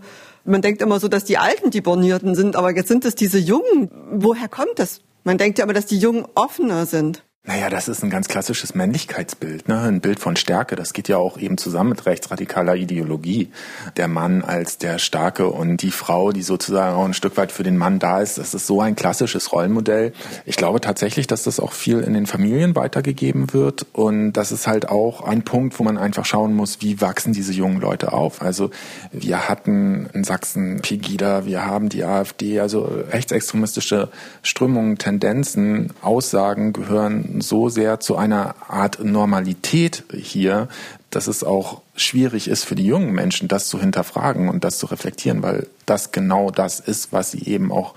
man 0.48 0.62
denkt 0.62 0.82
immer 0.82 0.98
so, 0.98 1.08
dass 1.08 1.24
die 1.24 1.38
Alten 1.38 1.70
die 1.70 1.80
Bornierten 1.80 2.34
sind, 2.34 2.56
aber 2.56 2.74
jetzt 2.74 2.88
sind 2.88 3.04
es 3.04 3.14
diese 3.14 3.38
Jungen. 3.38 3.90
Woher 4.10 4.48
kommt 4.48 4.78
das? 4.78 5.02
Man 5.24 5.38
denkt 5.38 5.58
ja 5.58 5.64
immer, 5.64 5.74
dass 5.74 5.86
die 5.86 5.98
Jungen 5.98 6.26
offener 6.34 6.86
sind. 6.86 7.24
Naja, 7.48 7.70
das 7.70 7.88
ist 7.88 8.04
ein 8.04 8.10
ganz 8.10 8.28
klassisches 8.28 8.74
Männlichkeitsbild, 8.74 9.68
ne? 9.68 9.80
ein 9.80 10.02
Bild 10.02 10.20
von 10.20 10.36
Stärke. 10.36 10.76
Das 10.76 10.92
geht 10.92 11.08
ja 11.08 11.16
auch 11.16 11.38
eben 11.38 11.56
zusammen 11.56 11.88
mit 11.88 12.04
rechtsradikaler 12.04 12.76
Ideologie. 12.76 13.48
Der 13.96 14.06
Mann 14.06 14.42
als 14.44 14.76
der 14.76 14.98
Starke 14.98 15.48
und 15.48 15.80
die 15.80 15.90
Frau, 15.90 16.32
die 16.32 16.42
sozusagen 16.42 16.94
auch 16.94 17.06
ein 17.06 17.14
Stück 17.14 17.38
weit 17.38 17.50
für 17.50 17.62
den 17.62 17.78
Mann 17.78 18.00
da 18.00 18.20
ist. 18.20 18.36
Das 18.36 18.52
ist 18.52 18.66
so 18.66 18.82
ein 18.82 18.96
klassisches 18.96 19.50
Rollenmodell. 19.50 20.12
Ich 20.44 20.56
glaube 20.56 20.82
tatsächlich, 20.82 21.26
dass 21.26 21.44
das 21.44 21.58
auch 21.58 21.72
viel 21.72 22.00
in 22.00 22.12
den 22.12 22.26
Familien 22.26 22.76
weitergegeben 22.76 23.54
wird. 23.54 23.86
Und 23.94 24.34
das 24.34 24.52
ist 24.52 24.66
halt 24.66 24.90
auch 24.90 25.22
ein 25.22 25.42
Punkt, 25.42 25.78
wo 25.78 25.84
man 25.84 25.96
einfach 25.96 26.26
schauen 26.26 26.52
muss, 26.52 26.82
wie 26.82 27.00
wachsen 27.00 27.32
diese 27.32 27.54
jungen 27.54 27.80
Leute 27.80 28.12
auf. 28.12 28.42
Also 28.42 28.68
wir 29.10 29.48
hatten 29.48 30.10
in 30.12 30.22
Sachsen 30.22 30.82
Pegida, 30.82 31.46
wir 31.46 31.64
haben 31.64 31.88
die 31.88 32.04
AfD, 32.04 32.60
also 32.60 32.82
rechtsextremistische 32.82 34.10
Strömungen, 34.42 34.98
Tendenzen, 34.98 35.94
Aussagen 36.02 36.74
gehören 36.74 37.37
so 37.40 37.68
sehr 37.68 38.00
zu 38.00 38.16
einer 38.16 38.54
Art 38.68 39.02
Normalität 39.04 40.04
hier, 40.12 40.68
dass 41.10 41.26
es 41.26 41.44
auch 41.44 41.82
schwierig 41.96 42.48
ist 42.48 42.64
für 42.64 42.74
die 42.74 42.86
jungen 42.86 43.12
Menschen, 43.12 43.48
das 43.48 43.68
zu 43.68 43.80
hinterfragen 43.80 44.48
und 44.48 44.64
das 44.64 44.78
zu 44.78 44.86
reflektieren, 44.86 45.42
weil 45.42 45.66
das 45.86 46.12
genau 46.12 46.50
das 46.50 46.80
ist, 46.80 47.12
was 47.12 47.30
sie 47.30 47.44
eben 47.44 47.72
auch 47.72 47.94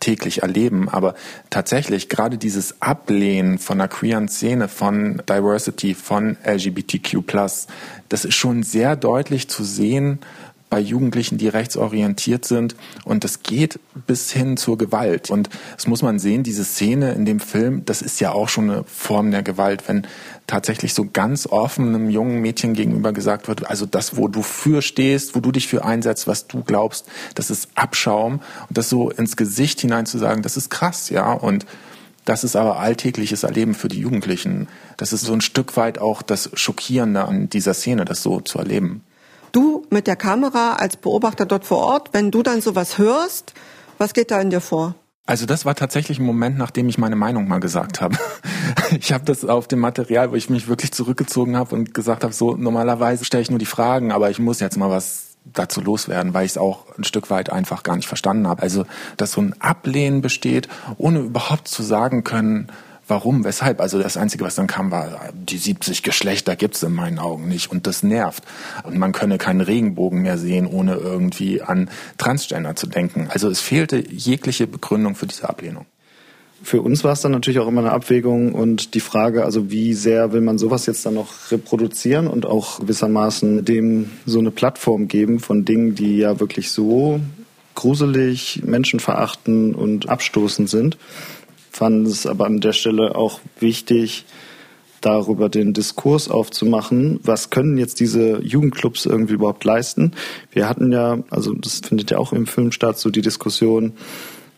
täglich 0.00 0.42
erleben. 0.42 0.88
Aber 0.88 1.14
tatsächlich 1.50 2.08
gerade 2.08 2.38
dieses 2.38 2.80
Ablehnen 2.82 3.58
von 3.58 3.78
der 3.78 3.88
queeren 3.88 4.28
Szene, 4.28 4.68
von 4.68 5.22
Diversity, 5.28 5.94
von 5.94 6.36
LGBTQ+, 6.44 7.16
das 8.08 8.24
ist 8.24 8.34
schon 8.34 8.62
sehr 8.62 8.96
deutlich 8.96 9.48
zu 9.48 9.64
sehen, 9.64 10.20
bei 10.70 10.80
Jugendlichen, 10.80 11.38
die 11.38 11.48
rechtsorientiert 11.48 12.44
sind. 12.44 12.74
Und 13.04 13.24
das 13.24 13.42
geht 13.42 13.80
bis 14.06 14.30
hin 14.30 14.56
zur 14.56 14.78
Gewalt. 14.78 15.30
Und 15.30 15.48
das 15.74 15.86
muss 15.86 16.02
man 16.02 16.18
sehen, 16.18 16.42
diese 16.42 16.64
Szene 16.64 17.12
in 17.12 17.24
dem 17.24 17.40
Film, 17.40 17.84
das 17.84 18.02
ist 18.02 18.20
ja 18.20 18.32
auch 18.32 18.48
schon 18.48 18.70
eine 18.70 18.84
Form 18.84 19.30
der 19.30 19.42
Gewalt, 19.42 19.88
wenn 19.88 20.06
tatsächlich 20.46 20.94
so 20.94 21.08
ganz 21.10 21.46
offen 21.46 21.94
einem 21.94 22.10
jungen 22.10 22.40
Mädchen 22.40 22.74
gegenüber 22.74 23.12
gesagt 23.12 23.48
wird, 23.48 23.68
also 23.68 23.86
das, 23.86 24.16
wo 24.16 24.28
du 24.28 24.42
für 24.42 24.82
stehst, 24.82 25.34
wo 25.34 25.40
du 25.40 25.52
dich 25.52 25.68
für 25.68 25.84
einsetzt, 25.84 26.26
was 26.26 26.46
du 26.46 26.62
glaubst, 26.62 27.06
das 27.34 27.50
ist 27.50 27.68
Abschaum. 27.74 28.40
Und 28.68 28.78
das 28.78 28.88
so 28.88 29.10
ins 29.10 29.36
Gesicht 29.36 29.80
hinein 29.80 30.06
zu 30.06 30.18
sagen, 30.18 30.42
das 30.42 30.56
ist 30.56 30.70
krass, 30.70 31.10
ja. 31.10 31.32
Und 31.32 31.66
das 32.24 32.44
ist 32.44 32.56
aber 32.56 32.78
alltägliches 32.78 33.42
Erleben 33.42 33.74
für 33.74 33.88
die 33.88 34.00
Jugendlichen. 34.00 34.68
Das 34.98 35.14
ist 35.14 35.22
so 35.22 35.32
ein 35.32 35.40
Stück 35.40 35.78
weit 35.78 35.98
auch 35.98 36.20
das 36.20 36.50
Schockierende 36.52 37.24
an 37.24 37.48
dieser 37.48 37.72
Szene, 37.72 38.04
das 38.04 38.22
so 38.22 38.40
zu 38.40 38.58
erleben. 38.58 39.02
Du 39.52 39.86
mit 39.90 40.06
der 40.06 40.16
Kamera 40.16 40.74
als 40.74 40.96
Beobachter 40.96 41.46
dort 41.46 41.64
vor 41.64 41.78
Ort, 41.78 42.10
wenn 42.12 42.30
du 42.30 42.42
dann 42.42 42.60
sowas 42.60 42.98
hörst, 42.98 43.54
was 43.96 44.14
geht 44.14 44.30
da 44.30 44.40
in 44.40 44.50
dir 44.50 44.60
vor? 44.60 44.94
Also 45.26 45.44
das 45.44 45.66
war 45.66 45.74
tatsächlich 45.74 46.18
ein 46.18 46.24
Moment, 46.24 46.56
nachdem 46.56 46.88
ich 46.88 46.96
meine 46.96 47.16
Meinung 47.16 47.48
mal 47.48 47.60
gesagt 47.60 48.00
habe. 48.00 48.16
Ich 49.00 49.12
habe 49.12 49.24
das 49.24 49.44
auf 49.44 49.68
dem 49.68 49.80
Material, 49.80 50.30
wo 50.30 50.34
ich 50.34 50.48
mich 50.48 50.68
wirklich 50.68 50.92
zurückgezogen 50.92 51.56
habe 51.56 51.74
und 51.74 51.92
gesagt 51.92 52.24
habe, 52.24 52.32
so 52.32 52.56
normalerweise 52.56 53.24
stelle 53.24 53.42
ich 53.42 53.50
nur 53.50 53.58
die 53.58 53.66
Fragen, 53.66 54.12
aber 54.12 54.30
ich 54.30 54.38
muss 54.38 54.60
jetzt 54.60 54.78
mal 54.78 54.88
was 54.88 55.36
dazu 55.44 55.80
loswerden, 55.80 56.32
weil 56.32 56.46
ich 56.46 56.52
es 56.52 56.58
auch 56.58 56.86
ein 56.96 57.04
Stück 57.04 57.30
weit 57.30 57.50
einfach 57.50 57.82
gar 57.82 57.96
nicht 57.96 58.08
verstanden 58.08 58.48
habe. 58.48 58.62
Also, 58.62 58.84
dass 59.16 59.32
so 59.32 59.40
ein 59.40 59.54
Ablehnen 59.60 60.22
besteht, 60.22 60.68
ohne 60.96 61.20
überhaupt 61.20 61.68
zu 61.68 61.82
sagen 61.82 62.24
können, 62.24 62.68
Warum? 63.08 63.42
Weshalb? 63.44 63.80
Also 63.80 63.98
das 63.98 64.18
Einzige, 64.18 64.44
was 64.44 64.54
dann 64.54 64.66
kam, 64.66 64.90
war, 64.90 65.30
die 65.32 65.56
70 65.56 66.02
Geschlechter 66.02 66.56
gibt's 66.56 66.82
in 66.82 66.92
meinen 66.92 67.18
Augen 67.18 67.48
nicht 67.48 67.70
und 67.70 67.86
das 67.86 68.02
nervt. 68.02 68.44
Und 68.84 68.98
man 68.98 69.12
könne 69.12 69.38
keinen 69.38 69.62
Regenbogen 69.62 70.20
mehr 70.20 70.36
sehen, 70.36 70.66
ohne 70.66 70.94
irgendwie 70.94 71.62
an 71.62 71.88
Transgender 72.18 72.76
zu 72.76 72.86
denken. 72.86 73.28
Also 73.32 73.48
es 73.48 73.60
fehlte 73.60 73.96
jegliche 73.96 74.66
Begründung 74.66 75.14
für 75.14 75.26
diese 75.26 75.48
Ablehnung. 75.48 75.86
Für 76.62 76.82
uns 76.82 77.02
war 77.02 77.12
es 77.12 77.22
dann 77.22 77.32
natürlich 77.32 77.60
auch 77.60 77.68
immer 77.68 77.80
eine 77.80 77.92
Abwägung 77.92 78.52
und 78.52 78.94
die 78.94 79.00
Frage, 79.00 79.44
also 79.44 79.70
wie 79.70 79.94
sehr 79.94 80.32
will 80.32 80.40
man 80.40 80.58
sowas 80.58 80.86
jetzt 80.86 81.06
dann 81.06 81.14
noch 81.14 81.50
reproduzieren 81.50 82.26
und 82.26 82.46
auch 82.46 82.80
gewissermaßen 82.80 83.64
dem 83.64 84.10
so 84.26 84.40
eine 84.40 84.50
Plattform 84.50 85.08
geben 85.08 85.38
von 85.38 85.64
Dingen, 85.64 85.94
die 85.94 86.18
ja 86.18 86.40
wirklich 86.40 86.72
so 86.72 87.20
gruselig, 87.76 88.62
menschenverachtend 88.64 89.76
und 89.76 90.08
abstoßend 90.08 90.68
sind 90.68 90.98
fanden 91.78 92.06
es 92.06 92.26
aber 92.26 92.46
an 92.46 92.58
der 92.60 92.72
Stelle 92.72 93.14
auch 93.14 93.40
wichtig, 93.60 94.24
darüber 95.00 95.48
den 95.48 95.74
Diskurs 95.74 96.28
aufzumachen. 96.28 97.20
Was 97.22 97.50
können 97.50 97.78
jetzt 97.78 98.00
diese 98.00 98.42
Jugendclubs 98.42 99.06
irgendwie 99.06 99.34
überhaupt 99.34 99.62
leisten? 99.62 100.12
Wir 100.50 100.68
hatten 100.68 100.90
ja, 100.90 101.18
also 101.30 101.54
das 101.54 101.78
findet 101.78 102.10
ja 102.10 102.18
auch 102.18 102.32
im 102.32 102.48
Film 102.48 102.72
statt, 102.72 102.98
so 102.98 103.10
die 103.10 103.22
Diskussion, 103.22 103.92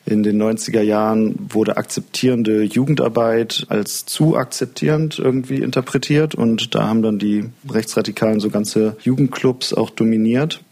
in 0.07 0.23
den 0.23 0.43
90er 0.43 0.81
Jahren 0.81 1.35
wurde 1.51 1.77
akzeptierende 1.77 2.63
Jugendarbeit 2.63 3.67
als 3.69 4.07
zu 4.07 4.35
akzeptierend 4.35 5.19
irgendwie 5.19 5.57
interpretiert 5.57 6.35
und 6.35 6.75
da 6.75 6.89
haben 6.89 7.03
dann 7.03 7.19
die 7.19 7.51
Rechtsradikalen 7.71 8.41
so 8.41 8.49
ganze 8.49 8.97
Jugendclubs 9.03 9.75
auch 9.75 9.91
dominiert. 9.91 10.63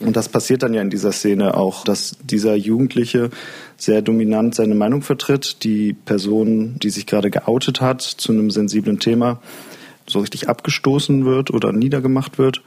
Und 0.00 0.16
das 0.16 0.30
passiert 0.30 0.62
dann 0.62 0.72
ja 0.72 0.80
in 0.80 0.88
dieser 0.88 1.12
Szene 1.12 1.54
auch, 1.54 1.84
dass 1.84 2.16
dieser 2.22 2.54
Jugendliche 2.54 3.28
sehr 3.76 4.00
dominant 4.00 4.54
seine 4.54 4.74
Meinung 4.74 5.02
vertritt, 5.02 5.62
die 5.62 5.92
Person, 5.92 6.76
die 6.82 6.90
sich 6.90 7.06
gerade 7.06 7.30
geoutet 7.30 7.82
hat 7.82 8.00
zu 8.00 8.32
einem 8.32 8.50
sensiblen 8.50 8.98
Thema, 8.98 9.40
so 10.06 10.20
richtig 10.20 10.48
abgestoßen 10.48 11.26
wird 11.26 11.50
oder 11.50 11.72
niedergemacht 11.72 12.38
wird 12.38 12.62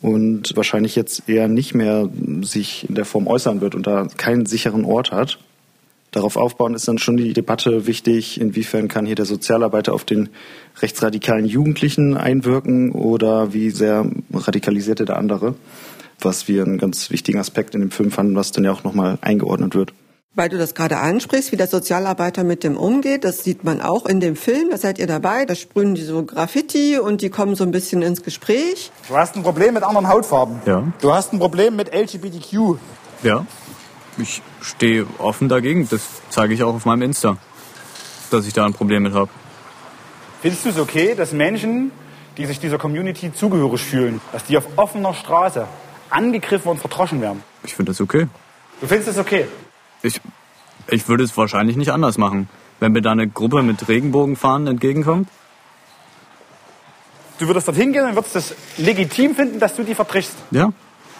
und 0.00 0.56
wahrscheinlich 0.56 0.94
jetzt 0.94 1.28
eher 1.28 1.48
nicht 1.48 1.74
mehr 1.74 2.08
sich 2.42 2.88
in 2.88 2.94
der 2.94 3.04
Form 3.04 3.26
äußern 3.26 3.60
wird 3.60 3.74
und 3.74 3.86
da 3.88 4.06
keinen 4.16 4.46
sicheren 4.46 4.84
Ort 4.84 5.10
hat. 5.10 5.38
Darauf 6.12 6.36
aufbauen 6.36 6.74
ist 6.74 6.88
dann 6.88 6.98
schon 6.98 7.16
die 7.16 7.32
Debatte 7.32 7.86
wichtig, 7.86 8.40
inwiefern 8.40 8.88
kann 8.88 9.04
hier 9.04 9.16
der 9.16 9.26
Sozialarbeiter 9.26 9.92
auf 9.92 10.04
den 10.04 10.30
rechtsradikalen 10.80 11.44
Jugendlichen 11.44 12.16
einwirken 12.16 12.92
oder 12.92 13.52
wie 13.52 13.70
sehr 13.70 14.08
radikalisiert 14.32 15.00
der 15.00 15.18
andere 15.18 15.56
was 16.20 16.48
wir 16.48 16.64
einen 16.64 16.78
ganz 16.78 17.10
wichtigen 17.10 17.38
Aspekt 17.38 17.74
in 17.74 17.80
dem 17.80 17.90
Film 17.90 18.10
fanden, 18.10 18.34
was 18.34 18.52
dann 18.52 18.64
ja 18.64 18.72
auch 18.72 18.84
nochmal 18.84 19.18
eingeordnet 19.20 19.74
wird. 19.74 19.92
Weil 20.34 20.48
du 20.48 20.58
das 20.58 20.74
gerade 20.74 20.98
ansprichst, 20.98 21.50
wie 21.50 21.56
der 21.56 21.66
Sozialarbeiter 21.66 22.44
mit 22.44 22.62
dem 22.62 22.76
umgeht, 22.76 23.24
das 23.24 23.42
sieht 23.42 23.64
man 23.64 23.80
auch 23.80 24.06
in 24.06 24.20
dem 24.20 24.36
Film, 24.36 24.70
da 24.70 24.76
seid 24.76 24.98
ihr 24.98 25.06
dabei, 25.06 25.46
da 25.46 25.54
sprühen 25.54 25.94
die 25.94 26.02
so 26.02 26.24
Graffiti 26.24 26.98
und 26.98 27.22
die 27.22 27.30
kommen 27.30 27.56
so 27.56 27.64
ein 27.64 27.72
bisschen 27.72 28.02
ins 28.02 28.22
Gespräch. 28.22 28.92
Du 29.08 29.16
hast 29.16 29.34
ein 29.34 29.42
Problem 29.42 29.74
mit 29.74 29.82
anderen 29.82 30.08
Hautfarben. 30.08 30.60
Ja. 30.64 30.84
Du 31.00 31.12
hast 31.12 31.32
ein 31.32 31.40
Problem 31.40 31.74
mit 31.74 31.92
LGBTQ. 31.92 32.78
Ja. 33.24 33.46
Ich 34.16 34.42
stehe 34.60 35.06
offen 35.18 35.48
dagegen. 35.48 35.88
Das 35.88 36.02
zeige 36.30 36.54
ich 36.54 36.62
auch 36.62 36.74
auf 36.74 36.84
meinem 36.84 37.02
Insta, 37.02 37.36
dass 38.30 38.46
ich 38.46 38.52
da 38.52 38.64
ein 38.64 38.74
Problem 38.74 39.04
mit 39.04 39.14
habe. 39.14 39.30
Findest 40.40 40.64
du 40.64 40.68
es 40.68 40.78
okay, 40.78 41.16
dass 41.16 41.32
Menschen, 41.32 41.90
die 42.36 42.46
sich 42.46 42.60
dieser 42.60 42.78
Community 42.78 43.32
zugehörig 43.32 43.82
fühlen, 43.82 44.20
dass 44.32 44.44
die 44.44 44.56
auf 44.56 44.66
offener 44.76 45.14
Straße 45.14 45.66
angegriffen 46.10 46.70
und 46.70 46.78
verdroschen 46.78 47.20
werden. 47.20 47.42
Ich 47.64 47.74
finde 47.74 47.90
das 47.90 48.00
okay. 48.00 48.28
Du 48.80 48.86
findest 48.86 49.08
es 49.10 49.18
okay? 49.18 49.46
Ich, 50.02 50.20
ich 50.86 51.08
würde 51.08 51.24
es 51.24 51.36
wahrscheinlich 51.36 51.76
nicht 51.76 51.90
anders 51.90 52.18
machen. 52.18 52.48
Wenn 52.80 52.92
mir 52.92 53.02
da 53.02 53.12
eine 53.12 53.28
Gruppe 53.28 53.62
mit 53.62 53.88
Regenbogenfahnen 53.88 54.68
entgegenkommt? 54.68 55.28
Du 57.38 57.46
würdest 57.46 57.68
dorthin 57.68 57.92
gehen 57.92 58.04
und 58.04 58.14
würdest 58.14 58.36
es 58.36 58.54
legitim 58.76 59.34
finden, 59.34 59.60
dass 59.60 59.74
du 59.76 59.84
die 59.84 59.94
verbrichst? 59.94 60.34
Ja. 60.50 60.72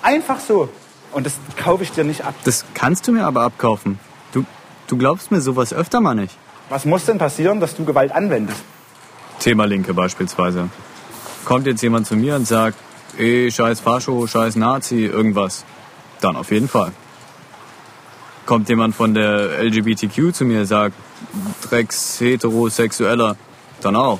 Einfach 0.02 0.40
so. 0.40 0.68
Und 1.12 1.26
das 1.26 1.34
kaufe 1.56 1.82
ich 1.82 1.92
dir 1.92 2.04
nicht 2.04 2.24
ab. 2.24 2.34
Das 2.44 2.64
kannst 2.74 3.06
du 3.08 3.12
mir 3.12 3.24
aber 3.24 3.42
abkaufen. 3.42 3.98
Du, 4.32 4.44
du 4.88 4.96
glaubst 4.96 5.30
mir 5.30 5.40
sowas 5.40 5.72
öfter 5.72 6.00
mal 6.00 6.14
nicht. 6.14 6.36
Was 6.68 6.84
muss 6.84 7.06
denn 7.06 7.18
passieren, 7.18 7.60
dass 7.60 7.76
du 7.76 7.84
Gewalt 7.84 8.12
anwendest? 8.12 8.60
Thema 9.40 9.64
Linke 9.64 9.94
beispielsweise. 9.94 10.68
Kommt 11.44 11.66
jetzt 11.66 11.82
jemand 11.82 12.06
zu 12.06 12.16
mir 12.16 12.36
und 12.36 12.46
sagt, 12.46 12.76
eh, 13.18 13.50
scheiß 13.50 13.80
Fascho, 13.80 14.26
scheiß 14.26 14.56
Nazi, 14.56 15.04
irgendwas. 15.04 15.64
Dann 16.20 16.36
auf 16.36 16.50
jeden 16.50 16.68
Fall. 16.68 16.92
Kommt 18.46 18.68
jemand 18.68 18.94
von 18.94 19.14
der 19.14 19.62
LGBTQ 19.62 20.32
zu 20.32 20.44
mir, 20.44 20.64
sagt, 20.64 20.94
Drecks 21.68 22.20
heterosexueller, 22.20 23.36
dann 23.82 23.96
auch. 23.96 24.18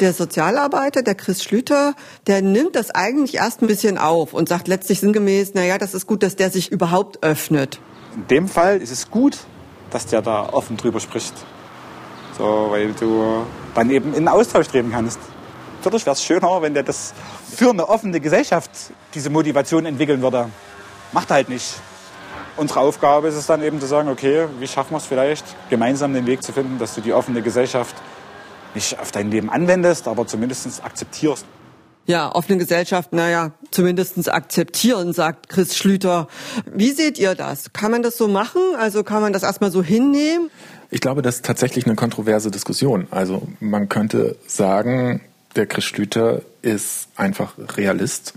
Der 0.00 0.12
Sozialarbeiter, 0.12 1.02
der 1.02 1.14
Chris 1.14 1.44
Schlüter, 1.44 1.94
der 2.26 2.42
nimmt 2.42 2.74
das 2.74 2.90
eigentlich 2.90 3.36
erst 3.36 3.62
ein 3.62 3.68
bisschen 3.68 3.96
auf 3.96 4.32
und 4.32 4.48
sagt 4.48 4.66
letztlich 4.66 5.00
sinngemäß, 5.00 5.54
naja, 5.54 5.78
das 5.78 5.94
ist 5.94 6.06
gut, 6.06 6.22
dass 6.22 6.36
der 6.36 6.50
sich 6.50 6.72
überhaupt 6.72 7.22
öffnet. 7.22 7.78
In 8.16 8.26
dem 8.28 8.48
Fall 8.48 8.78
ist 8.78 8.90
es 8.90 9.10
gut, 9.10 9.38
dass 9.90 10.06
der 10.06 10.22
da 10.22 10.48
offen 10.52 10.76
drüber 10.76 10.98
spricht. 10.98 11.34
So, 12.36 12.68
weil 12.70 12.92
du 12.92 13.44
dann 13.74 13.90
eben 13.90 14.14
in 14.14 14.26
Austausch 14.26 14.66
treten 14.66 14.90
kannst. 14.90 15.20
Natürlich 15.84 16.06
wäre 16.06 16.14
es 16.14 16.22
schöner, 16.24 16.62
wenn 16.62 16.72
der 16.72 16.82
das 16.82 17.12
für 17.54 17.70
eine 17.70 17.88
offene 17.88 18.18
Gesellschaft 18.18 18.70
diese 19.14 19.28
Motivation 19.28 19.84
entwickeln 19.84 20.22
würde. 20.22 20.48
Macht 21.12 21.30
er 21.30 21.34
halt 21.34 21.50
nicht. 21.50 21.74
Unsere 22.56 22.80
Aufgabe 22.80 23.28
ist 23.28 23.34
es 23.34 23.46
dann 23.46 23.62
eben 23.62 23.80
zu 23.80 23.86
sagen, 23.86 24.08
okay, 24.08 24.46
wie 24.60 24.66
schaffen 24.66 24.92
wir 24.92 24.98
es 24.98 25.04
vielleicht, 25.04 25.44
gemeinsam 25.68 26.14
den 26.14 26.26
Weg 26.26 26.42
zu 26.42 26.52
finden, 26.52 26.78
dass 26.78 26.94
du 26.94 27.00
die 27.00 27.12
offene 27.12 27.42
Gesellschaft 27.42 27.96
nicht 28.74 28.98
auf 28.98 29.12
dein 29.12 29.30
Leben 29.30 29.50
anwendest, 29.50 30.08
aber 30.08 30.26
zumindest 30.26 30.82
akzeptierst. 30.82 31.44
Ja, 32.06 32.34
offene 32.34 32.58
Gesellschaft, 32.58 33.12
naja, 33.12 33.52
zumindest 33.70 34.32
akzeptieren, 34.32 35.12
sagt 35.12 35.48
Chris 35.48 35.76
Schlüter. 35.76 36.28
Wie 36.72 36.92
seht 36.92 37.18
ihr 37.18 37.34
das? 37.34 37.72
Kann 37.72 37.90
man 37.90 38.02
das 38.02 38.16
so 38.16 38.28
machen? 38.28 38.60
Also 38.78 39.04
kann 39.04 39.20
man 39.20 39.32
das 39.32 39.42
erstmal 39.42 39.70
so 39.70 39.82
hinnehmen? 39.82 40.50
Ich 40.90 41.00
glaube, 41.00 41.22
das 41.22 41.36
ist 41.36 41.44
tatsächlich 41.44 41.86
eine 41.86 41.94
kontroverse 41.94 42.50
Diskussion. 42.50 43.06
Also 43.10 43.48
man 43.60 43.88
könnte 43.88 44.36
sagen, 44.46 45.22
der 45.56 45.66
Chris 45.66 45.84
Schlüter 45.84 46.42
ist 46.62 47.08
einfach 47.16 47.54
Realist, 47.76 48.34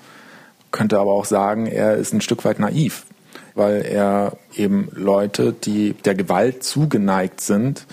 könnte 0.72 1.00
aber 1.00 1.14
auch 1.14 1.26
sagen, 1.26 1.66
er 1.66 1.96
ist 1.96 2.14
ein 2.14 2.22
Stück 2.22 2.46
weit 2.46 2.60
naiv, 2.60 3.06
weil 3.56 3.82
er 3.82 4.38
eben 4.56 4.90
Leute, 4.94 5.54
die 5.54 5.94
der 5.94 6.16
Gewalt 6.16 6.64
zugeneigt 6.64 7.42
sind, 7.42 7.86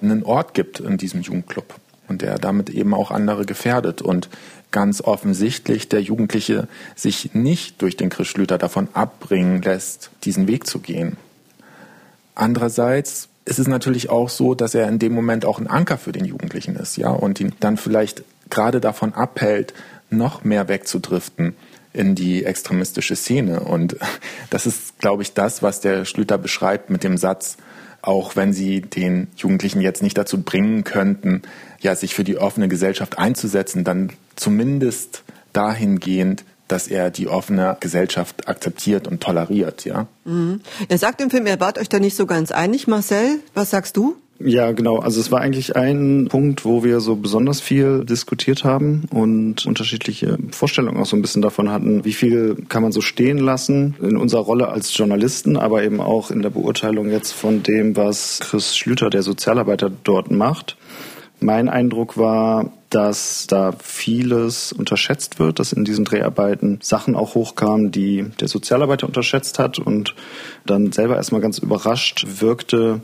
einen 0.00 0.24
Ort 0.24 0.54
gibt 0.54 0.80
in 0.80 0.96
diesem 0.96 1.20
Jugendclub 1.20 1.74
und 2.08 2.22
der 2.22 2.38
damit 2.38 2.70
eben 2.70 2.94
auch 2.94 3.10
andere 3.10 3.46
gefährdet 3.46 4.02
und 4.02 4.28
ganz 4.72 5.00
offensichtlich 5.02 5.88
der 5.88 6.00
Jugendliche 6.00 6.66
sich 6.96 7.34
nicht 7.34 7.82
durch 7.82 7.96
den 7.96 8.10
Chris 8.10 8.26
Schlüter 8.26 8.58
davon 8.58 8.88
abbringen 8.94 9.62
lässt, 9.62 10.10
diesen 10.24 10.48
Weg 10.48 10.66
zu 10.66 10.80
gehen. 10.80 11.16
Andererseits 12.34 13.28
ist 13.44 13.58
es 13.58 13.68
natürlich 13.68 14.08
auch 14.08 14.28
so, 14.28 14.54
dass 14.54 14.74
er 14.74 14.88
in 14.88 14.98
dem 14.98 15.12
Moment 15.12 15.44
auch 15.44 15.58
ein 15.58 15.66
Anker 15.66 15.98
für 15.98 16.12
den 16.12 16.24
Jugendlichen 16.24 16.76
ist, 16.76 16.96
ja, 16.96 17.10
und 17.10 17.38
ihn 17.40 17.52
dann 17.60 17.76
vielleicht 17.76 18.24
gerade 18.52 18.80
davon 18.80 19.14
abhält, 19.14 19.74
noch 20.10 20.44
mehr 20.44 20.68
wegzudriften 20.68 21.56
in 21.92 22.14
die 22.14 22.44
extremistische 22.44 23.16
Szene. 23.16 23.60
Und 23.60 23.96
das 24.50 24.66
ist, 24.66 24.98
glaube 24.98 25.22
ich, 25.22 25.34
das, 25.34 25.62
was 25.62 25.80
der 25.80 26.04
Schlüter 26.04 26.38
beschreibt 26.38 26.90
mit 26.90 27.02
dem 27.02 27.16
Satz, 27.16 27.56
auch 28.02 28.36
wenn 28.36 28.52
sie 28.52 28.80
den 28.80 29.28
Jugendlichen 29.36 29.80
jetzt 29.80 30.02
nicht 30.02 30.18
dazu 30.18 30.42
bringen 30.42 30.84
könnten, 30.84 31.42
ja, 31.80 31.94
sich 31.94 32.14
für 32.14 32.24
die 32.24 32.36
offene 32.36 32.68
Gesellschaft 32.68 33.18
einzusetzen, 33.18 33.84
dann 33.84 34.12
zumindest 34.36 35.22
dahingehend, 35.52 36.44
dass 36.68 36.88
er 36.88 37.10
die 37.10 37.28
offene 37.28 37.76
Gesellschaft 37.80 38.48
akzeptiert 38.48 39.06
und 39.06 39.20
toleriert, 39.20 39.84
ja. 39.84 40.06
Mhm. 40.24 40.60
Er 40.88 40.98
sagt 40.98 41.20
im 41.20 41.30
Film, 41.30 41.46
er 41.46 41.60
wart 41.60 41.78
euch 41.78 41.88
da 41.88 41.98
nicht 41.98 42.16
so 42.16 42.26
ganz 42.26 42.50
einig. 42.50 42.86
Marcel, 42.86 43.40
was 43.54 43.70
sagst 43.70 43.96
du? 43.96 44.16
Ja, 44.44 44.72
genau. 44.72 44.98
Also 44.98 45.20
es 45.20 45.30
war 45.30 45.40
eigentlich 45.40 45.76
ein 45.76 46.26
Punkt, 46.28 46.64
wo 46.64 46.82
wir 46.82 47.00
so 47.00 47.16
besonders 47.16 47.60
viel 47.60 48.04
diskutiert 48.04 48.64
haben 48.64 49.04
und 49.10 49.66
unterschiedliche 49.66 50.38
Vorstellungen 50.50 50.98
auch 50.98 51.06
so 51.06 51.16
ein 51.16 51.22
bisschen 51.22 51.42
davon 51.42 51.70
hatten, 51.70 52.04
wie 52.04 52.12
viel 52.12 52.56
kann 52.68 52.82
man 52.82 52.92
so 52.92 53.00
stehen 53.00 53.38
lassen 53.38 53.94
in 54.00 54.16
unserer 54.16 54.42
Rolle 54.42 54.68
als 54.68 54.96
Journalisten, 54.96 55.56
aber 55.56 55.82
eben 55.84 56.00
auch 56.00 56.30
in 56.30 56.42
der 56.42 56.50
Beurteilung 56.50 57.10
jetzt 57.10 57.32
von 57.32 57.62
dem, 57.62 57.96
was 57.96 58.40
Chris 58.40 58.76
Schlüter, 58.76 59.10
der 59.10 59.22
Sozialarbeiter, 59.22 59.90
dort 60.02 60.30
macht. 60.30 60.76
Mein 61.40 61.68
Eindruck 61.68 62.16
war, 62.16 62.72
dass 62.88 63.46
da 63.48 63.72
vieles 63.72 64.72
unterschätzt 64.72 65.38
wird, 65.38 65.58
dass 65.58 65.72
in 65.72 65.84
diesen 65.84 66.04
Dreharbeiten 66.04 66.78
Sachen 66.82 67.16
auch 67.16 67.34
hochkamen, 67.34 67.90
die 67.90 68.26
der 68.40 68.48
Sozialarbeiter 68.48 69.06
unterschätzt 69.06 69.58
hat 69.58 69.78
und 69.78 70.14
dann 70.66 70.92
selber 70.92 71.16
erstmal 71.16 71.40
ganz 71.40 71.58
überrascht 71.58 72.26
wirkte, 72.40 73.00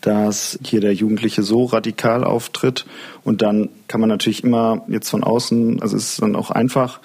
dass 0.00 0.58
hier 0.64 0.80
der 0.80 0.94
Jugendliche 0.94 1.42
so 1.42 1.64
radikal 1.64 2.24
auftritt. 2.24 2.86
Und 3.24 3.42
dann 3.42 3.68
kann 3.88 4.00
man 4.00 4.08
natürlich 4.08 4.44
immer 4.44 4.82
jetzt 4.88 5.10
von 5.10 5.24
außen, 5.24 5.82
also 5.82 5.96
es 5.96 6.12
ist 6.12 6.22
dann 6.22 6.36
auch 6.36 6.50
einfach, 6.50 7.00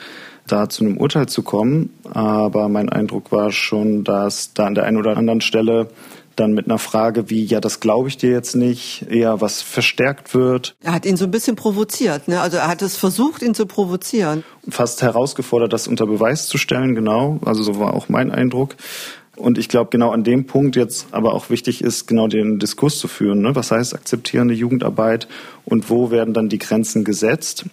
da 0.48 0.70
zu 0.70 0.86
einem 0.86 0.98
Urteil 0.98 1.28
zu 1.28 1.44
kommen. 1.44 1.94
Aber 2.14 2.70
mein 2.70 2.90
Eindruck 2.90 3.32
war 3.32 3.52
schon, 3.52 4.04
dass 4.04 4.54
da 4.54 4.68
an 4.68 4.76
der 4.76 4.86
einen 4.86 4.98
oder 4.98 5.18
anderen 5.18 5.42
Stelle 5.42 5.90
dann 6.36 6.54
mit 6.54 6.66
einer 6.66 6.80
Frage 6.80 7.30
wie, 7.30 7.46
ja, 7.46 7.62
das 7.62 7.80
glaube 7.80 8.10
ich 8.10 8.18
dir 8.18 8.32
jetzt 8.32 8.56
nicht, 8.56 9.06
eher 9.10 9.42
was 9.42 9.62
verstärkt 9.62 10.34
wird. 10.34 10.76
Er 10.84 10.94
hat 10.94 11.06
ihn 11.06 11.18
so 11.18 11.26
ein 11.26 11.32
bisschen 11.32 11.56
provoziert, 11.56 12.28
ne? 12.28 12.42
Also 12.42 12.58
er 12.58 12.68
hat 12.68 12.82
es 12.82 12.98
versucht, 12.98 13.42
ihn 13.42 13.56
zu 13.56 13.66
provozieren. 13.66 14.44
Fast 14.68 15.02
herausgefordert, 15.02 15.72
das 15.72 15.88
unter 15.88 16.06
Beweis 16.06 16.48
zu 16.48 16.58
stellen, 16.58 16.96
genau. 16.96 17.40
Also 17.46 17.64
so 17.64 17.80
war 17.80 17.94
auch 17.94 18.10
mein 18.10 18.32
Eindruck. 18.32 18.76
Und 19.36 19.58
ich 19.58 19.68
glaube, 19.68 19.90
genau 19.90 20.12
an 20.12 20.24
dem 20.24 20.46
Punkt 20.46 20.76
jetzt 20.76 21.08
aber 21.12 21.34
auch 21.34 21.50
wichtig 21.50 21.82
ist, 21.82 22.08
genau 22.08 22.28
den 22.28 22.60
Diskurs 22.60 22.98
zu 22.98 23.08
führen. 23.08 23.42
Ne? 23.42 23.56
Was 23.56 23.72
heißt 23.72 23.94
akzeptierende 23.94 24.54
Jugendarbeit 24.54 25.28
und 25.66 25.90
wo 25.90 26.12
werden 26.12 26.34
dann 26.34 26.50
die 26.50 26.60
Grenzen 26.60 27.04
gesetzt? 27.04 27.66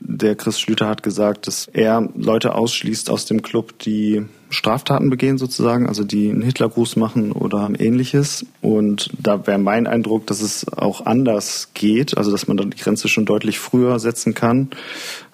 Der 0.00 0.34
Chris 0.34 0.60
Schlüter 0.60 0.88
hat 0.88 1.02
gesagt, 1.02 1.46
dass 1.46 1.68
er 1.72 2.08
Leute 2.14 2.54
ausschließt 2.54 3.10
aus 3.10 3.26
dem 3.26 3.42
Club, 3.42 3.78
die 3.80 4.24
Straftaten 4.50 5.10
begehen 5.10 5.38
sozusagen, 5.38 5.86
also 5.86 6.04
die 6.04 6.30
einen 6.30 6.42
Hitlergruß 6.42 6.96
machen 6.96 7.32
oder 7.32 7.70
ähnliches. 7.78 8.46
Und 8.60 9.10
da 9.20 9.46
wäre 9.46 9.58
mein 9.58 9.86
Eindruck, 9.86 10.26
dass 10.26 10.40
es 10.40 10.66
auch 10.72 11.06
anders 11.06 11.70
geht, 11.74 12.16
also 12.16 12.30
dass 12.30 12.46
man 12.48 12.56
dann 12.56 12.70
die 12.70 12.78
Grenze 12.78 13.08
schon 13.08 13.24
deutlich 13.24 13.58
früher 13.58 13.98
setzen 13.98 14.34
kann, 14.34 14.70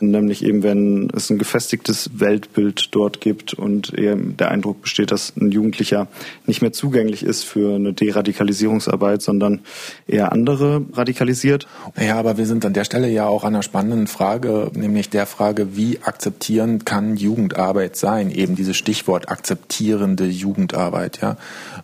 nämlich 0.00 0.45
eben 0.45 0.62
wenn 0.62 1.11
es 1.14 1.31
ein 1.31 1.38
gefestigtes 1.38 2.11
Weltbild 2.14 2.95
dort 2.95 3.21
gibt 3.21 3.55
und 3.55 3.93
eben 3.95 4.37
der 4.37 4.50
Eindruck 4.50 4.83
besteht, 4.83 5.11
dass 5.11 5.35
ein 5.37 5.52
Jugendlicher 5.52 6.09
nicht 6.47 6.62
mehr 6.62 6.73
zugänglich 6.73 7.23
ist 7.23 7.45
für 7.45 7.75
eine 7.75 7.93
Deradikalisierungsarbeit, 7.93 9.23
sondern 9.23 9.61
eher 10.07 10.33
andere 10.33 10.83
radikalisiert. 10.93 11.67
Ja, 12.00 12.19
aber 12.19 12.38
wir 12.38 12.47
sind 12.47 12.64
an 12.64 12.73
der 12.73 12.85
Stelle 12.85 13.09
ja 13.09 13.26
auch 13.26 13.45
an 13.45 13.55
einer 13.55 13.62
spannenden 13.62 14.07
Frage, 14.07 14.71
nämlich 14.75 15.11
der 15.11 15.26
Frage, 15.26 15.76
wie 15.76 16.00
akzeptierend 16.02 16.87
kann 16.87 17.17
Jugendarbeit 17.17 17.97
sein? 17.97 18.31
Eben 18.31 18.57
diese 18.57 18.75
Stichwort 18.75 19.10
Stichwort 19.11 19.29
akzeptierende 19.29 20.25
Jugendarbeit, 20.26 21.21
ja, 21.21 21.37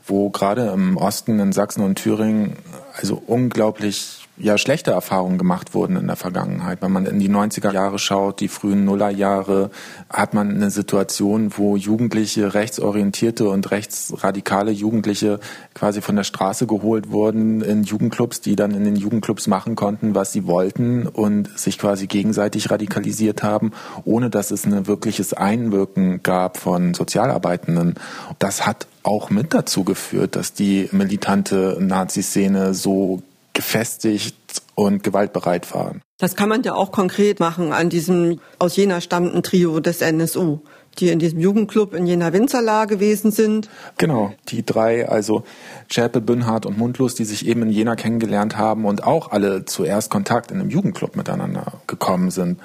wo 0.07 0.31
gerade 0.31 0.69
im 0.69 0.97
Osten 0.97 1.41
in 1.41 1.53
Sachsen 1.53 1.83
und 1.83 1.97
Thüringen 1.97 2.57
also 2.95 3.21
unglaublich 3.27 4.26
ja 4.39 4.59
schlechte 4.59 4.91
Erfahrungen 4.91 5.39
gemacht 5.39 5.75
wurden 5.75 5.97
in 5.97 6.07
der 6.07 6.17
Vergangenheit. 6.17 6.83
Wenn 6.83 6.93
man 6.93 7.07
in 7.07 7.19
die 7.19 7.29
90er 7.29 7.73
Jahre 7.73 7.99
schaut, 7.99 8.41
die 8.41 8.49
frühen 8.49 8.85
Nullerjahre, 8.85 9.71
hat 10.11 10.35
man 10.35 10.51
eine 10.51 10.71
Situation, 10.71 11.53
wo 11.57 11.77
Jugendliche, 11.77 12.55
rechtsorientierte 12.55 13.49
und 13.49 13.71
rechtsradikale 13.71 14.71
Jugendliche 14.71 15.41
quasi 15.75 16.03
von 16.03 16.17
der 16.17 16.25
Straße 16.25 16.67
geholt 16.67 17.11
wurden 17.11 17.63
in 17.63 17.85
Jugendclubs, 17.85 18.41
die 18.41 18.57
dann 18.57 18.73
in 18.73 18.85
den 18.85 18.97
Jugendclubs 18.97 19.47
machen 19.47 19.75
konnten, 19.75 20.15
was 20.15 20.33
sie 20.33 20.47
wollten 20.47 21.07
und 21.07 21.59
sich 21.59 21.79
quasi 21.79 22.07
gegenseitig 22.07 22.71
radikalisiert 22.71 23.43
haben, 23.43 23.73
ohne 24.05 24.31
dass 24.31 24.51
es 24.51 24.65
ein 24.65 24.87
wirkliches 24.87 25.33
Einwirken 25.33 26.23
gab 26.23 26.59
von 26.59 26.95
Sozialarbeitenden. 26.95 27.95
Das 28.39 28.67
hat 28.67 28.87
auch 29.03 29.31
mit 29.31 29.55
dazu 29.55 29.85
geführt, 29.85 30.37
dass 30.37 30.53
die 30.53 30.89
militante 30.93 31.79
Nazi-Szene 31.81 32.75
so 32.75 33.23
gefestigt 33.57 34.37
und 34.75 35.03
gewaltbereit 35.03 35.75
waren. 35.75 36.03
Das 36.19 36.37
kann 36.37 36.49
man 36.49 36.63
ja 36.63 36.75
auch 36.75 36.93
konkret 36.93 37.41
machen 37.41 37.73
an 37.73 37.89
diesem 37.89 38.39
aus 38.59 38.77
Jena 38.77 39.01
stammenden 39.01 39.43
Trio 39.43 39.81
des 39.81 40.03
NSU, 40.03 40.61
die 40.99 41.09
in 41.09 41.19
diesem 41.19 41.41
Jugendclub 41.41 41.95
in 41.95 42.07
Jena 42.07 42.35
Winzerla 42.35 42.85
gewesen 42.85 43.31
sind. 43.31 43.71
Genau, 43.97 44.35
die 44.49 44.65
drei, 44.65 45.09
also 45.09 45.45
Schärpe, 45.91 46.21
Bünnhardt 46.21 46.67
und 46.67 46.77
Mundlos, 46.77 47.15
die 47.15 47.25
sich 47.25 47.47
eben 47.47 47.63
in 47.63 47.71
Jena 47.71 47.97
kennengelernt 47.97 48.59
haben 48.59 48.85
und 48.85 49.05
auch 49.05 49.31
alle 49.33 49.65
zuerst 49.65 50.11
Kontakt 50.11 50.51
in 50.51 50.61
einem 50.61 50.71
Jugendclub 50.71 51.17
miteinander 51.17 51.81
gekommen 51.87 52.31
sind. 52.31 52.61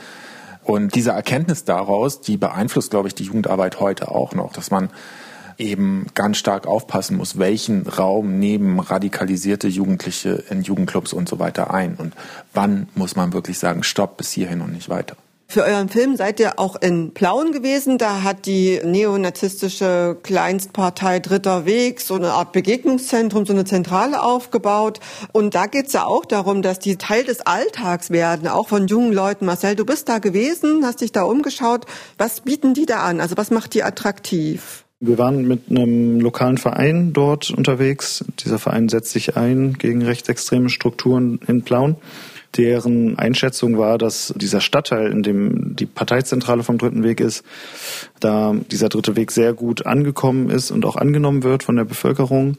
Und 0.64 0.94
diese 0.94 1.12
Erkenntnis 1.12 1.64
daraus, 1.64 2.22
die 2.22 2.38
beeinflusst, 2.38 2.92
glaube 2.92 3.08
ich, 3.08 3.16
die 3.16 3.24
Jugendarbeit 3.24 3.80
heute 3.80 4.12
auch 4.12 4.36
noch, 4.36 4.52
dass 4.52 4.72
man 4.72 4.90
eben 5.62 6.08
ganz 6.16 6.38
stark 6.38 6.68
aufpassen 6.68 7.18
muss, 7.18 7.38
welchen 7.38 7.88
Raum 7.88 8.40
nehmen 8.40 8.80
radikalisierte 8.80 9.68
Jugendliche 9.68 10.44
in 10.50 10.64
Jugendclubs 10.64 11.14
und 11.14 11.30
so 11.30 11.40
weiter 11.40 11.74
ein 11.74 11.96
und 11.96 12.14
wann 12.54 12.90
muss 12.96 13.16
man 13.16 13.34
wirklich 13.34 13.60
sagen, 13.60 13.84
stopp 13.84 14.18
bis 14.18 14.32
hierhin 14.32 14.62
und 14.62 14.74
nicht 14.74 14.90
weiter. 14.90 15.16
Für 15.52 15.64
euren 15.64 15.90
Film 15.90 16.16
seid 16.16 16.40
ihr 16.40 16.60
auch 16.60 16.78
in 16.78 17.14
Plauen 17.14 17.52
gewesen. 17.52 17.98
Da 17.98 18.24
hat 18.24 18.46
die 18.46 18.80
neonazistische 18.86 20.18
Kleinstpartei 20.24 21.20
Dritter 21.20 21.66
Weg 21.66 22.00
so 22.00 22.16
eine 22.16 22.32
Art 22.32 22.54
Begegnungszentrum, 22.54 23.46
so 23.46 23.52
eine 23.52 23.66
Zentrale 23.66 24.24
aufgebaut. 24.24 25.02
Und 25.34 25.54
da 25.54 25.66
geht 25.66 25.88
es 25.88 25.94
ja 25.94 26.06
auch 26.06 26.24
darum, 26.24 26.62
dass 26.62 26.80
die 26.80 26.96
Teil 26.96 27.26
des 27.26 27.42
Alltags 27.42 28.12
werden, 28.12 28.48
auch 28.48 28.70
von 28.70 28.88
jungen 28.88 29.12
Leuten. 29.12 29.46
Marcel, 29.46 29.76
du 29.76 29.86
bist 29.86 30.08
da 30.08 30.20
gewesen, 30.20 30.86
hast 30.86 31.02
dich 31.02 31.12
da 31.12 31.24
umgeschaut. 31.24 31.86
Was 32.18 32.40
bieten 32.40 32.74
die 32.74 32.86
da 32.86 33.02
an? 33.02 33.20
Also 33.20 33.36
was 33.36 33.52
macht 33.52 33.74
die 33.74 33.84
attraktiv? 33.84 34.86
Wir 35.04 35.18
waren 35.18 35.48
mit 35.48 35.72
einem 35.72 36.22
lokalen 36.22 36.60
Verein 36.60 37.12
dort 37.12 37.50
unterwegs. 37.50 38.24
Dieser 38.40 38.60
Verein 38.60 38.88
setzt 38.88 39.10
sich 39.10 39.36
ein 39.36 39.74
gegen 39.74 40.04
rechtsextreme 40.04 40.70
Strukturen 40.70 41.40
in 41.48 41.64
Plauen. 41.64 41.96
Deren 42.56 43.18
Einschätzung 43.18 43.80
war, 43.80 43.98
dass 43.98 44.32
dieser 44.38 44.62
Stadtteil, 44.62 45.12
in 45.12 45.24
dem 45.24 45.76
die 45.76 45.88
Parteizentrale 45.88 46.62
vom 46.62 46.78
Dritten 46.78 47.04
Weg 47.04 47.20
ist, 47.20 47.44
da 48.20 48.54
dieser 48.70 48.90
Dritte 48.90 49.16
Weg 49.16 49.32
sehr 49.32 49.54
gut 49.54 49.88
angekommen 49.88 50.52
ist 50.52 50.70
und 50.70 50.86
auch 50.86 50.98
angenommen 50.98 51.42
wird 51.42 51.64
von 51.64 51.78
der 51.78 51.86
Bevölkerung. 51.86 52.58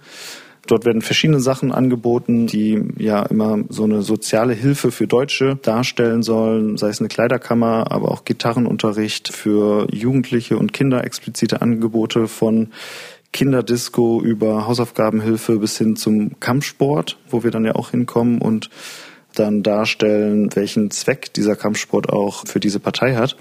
Dort 0.67 0.85
werden 0.85 1.03
verschiedene 1.03 1.41
Sachen 1.41 1.73
angeboten, 1.73 2.47
die 2.47 2.83
ja 2.97 3.23
immer 3.25 3.59
so 3.69 3.83
eine 3.85 4.03
soziale 4.03 4.53
Hilfe 4.55 4.93
für 4.93 5.09
Deutsche 5.09 5.57
darstellen 5.61 6.23
sollen, 6.23 6.77
sei 6.77 6.89
es 6.89 7.01
eine 7.01 7.09
Kleiderkammer, 7.09 7.91
aber 7.91 8.13
auch 8.13 8.25
Gitarrenunterricht 8.25 9.33
für 9.33 9.89
Jugendliche 9.93 10.57
und 10.57 10.73
Kinder, 10.73 11.05
explizite 11.05 11.63
Angebote 11.63 12.29
von 12.29 12.69
Kinderdisco 13.33 14.23
über 14.23 14.67
Hausaufgabenhilfe 14.67 15.59
bis 15.59 15.79
hin 15.79 15.97
zum 15.97 16.39
Kampfsport, 16.39 17.19
wo 17.29 17.43
wir 17.43 17.51
dann 17.51 17.65
ja 17.65 17.75
auch 17.75 17.91
hinkommen 17.91 18.41
und 18.41 18.71
dann 19.35 19.63
darstellen, 19.63 20.55
welchen 20.55 20.91
Zweck 20.91 21.33
dieser 21.33 21.57
Kampfsport 21.57 22.11
auch 22.11 22.47
für 22.47 22.61
diese 22.61 22.79
Partei 22.79 23.17
hat. 23.17 23.37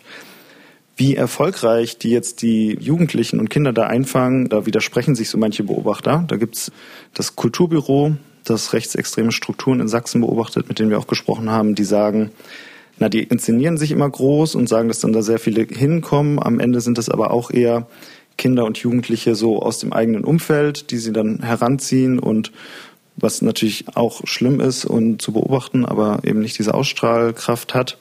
Wie 1.01 1.15
erfolgreich 1.15 1.97
die 1.97 2.11
jetzt 2.11 2.43
die 2.43 2.77
Jugendlichen 2.79 3.39
und 3.39 3.49
Kinder 3.49 3.73
da 3.73 3.87
einfangen, 3.87 4.49
da 4.49 4.67
widersprechen 4.67 5.15
sich 5.15 5.29
so 5.29 5.39
manche 5.39 5.63
Beobachter. 5.63 6.25
Da 6.27 6.37
gibt's 6.37 6.71
das 7.15 7.35
Kulturbüro, 7.35 8.17
das 8.43 8.71
rechtsextreme 8.71 9.31
Strukturen 9.31 9.79
in 9.79 9.87
Sachsen 9.87 10.21
beobachtet, 10.21 10.69
mit 10.69 10.77
denen 10.77 10.91
wir 10.91 10.99
auch 10.99 11.07
gesprochen 11.07 11.49
haben, 11.49 11.73
die 11.73 11.85
sagen, 11.85 12.29
na, 12.99 13.09
die 13.09 13.23
inszenieren 13.23 13.77
sich 13.77 13.89
immer 13.89 14.07
groß 14.07 14.53
und 14.53 14.69
sagen, 14.69 14.89
dass 14.89 14.99
dann 14.99 15.11
da 15.11 15.23
sehr 15.23 15.39
viele 15.39 15.63
hinkommen. 15.63 16.37
Am 16.37 16.59
Ende 16.59 16.81
sind 16.81 16.99
das 16.99 17.09
aber 17.09 17.31
auch 17.31 17.49
eher 17.49 17.87
Kinder 18.37 18.63
und 18.65 18.77
Jugendliche 18.77 19.33
so 19.33 19.59
aus 19.59 19.79
dem 19.79 19.93
eigenen 19.93 20.23
Umfeld, 20.23 20.91
die 20.91 20.99
sie 20.99 21.13
dann 21.13 21.41
heranziehen 21.41 22.19
und 22.19 22.51
was 23.15 23.41
natürlich 23.41 23.85
auch 23.95 24.21
schlimm 24.27 24.59
ist 24.59 24.85
und 24.85 25.19
zu 25.19 25.31
beobachten, 25.31 25.83
aber 25.83 26.19
eben 26.25 26.41
nicht 26.41 26.59
diese 26.59 26.75
Ausstrahlkraft 26.75 27.73
hat 27.73 27.97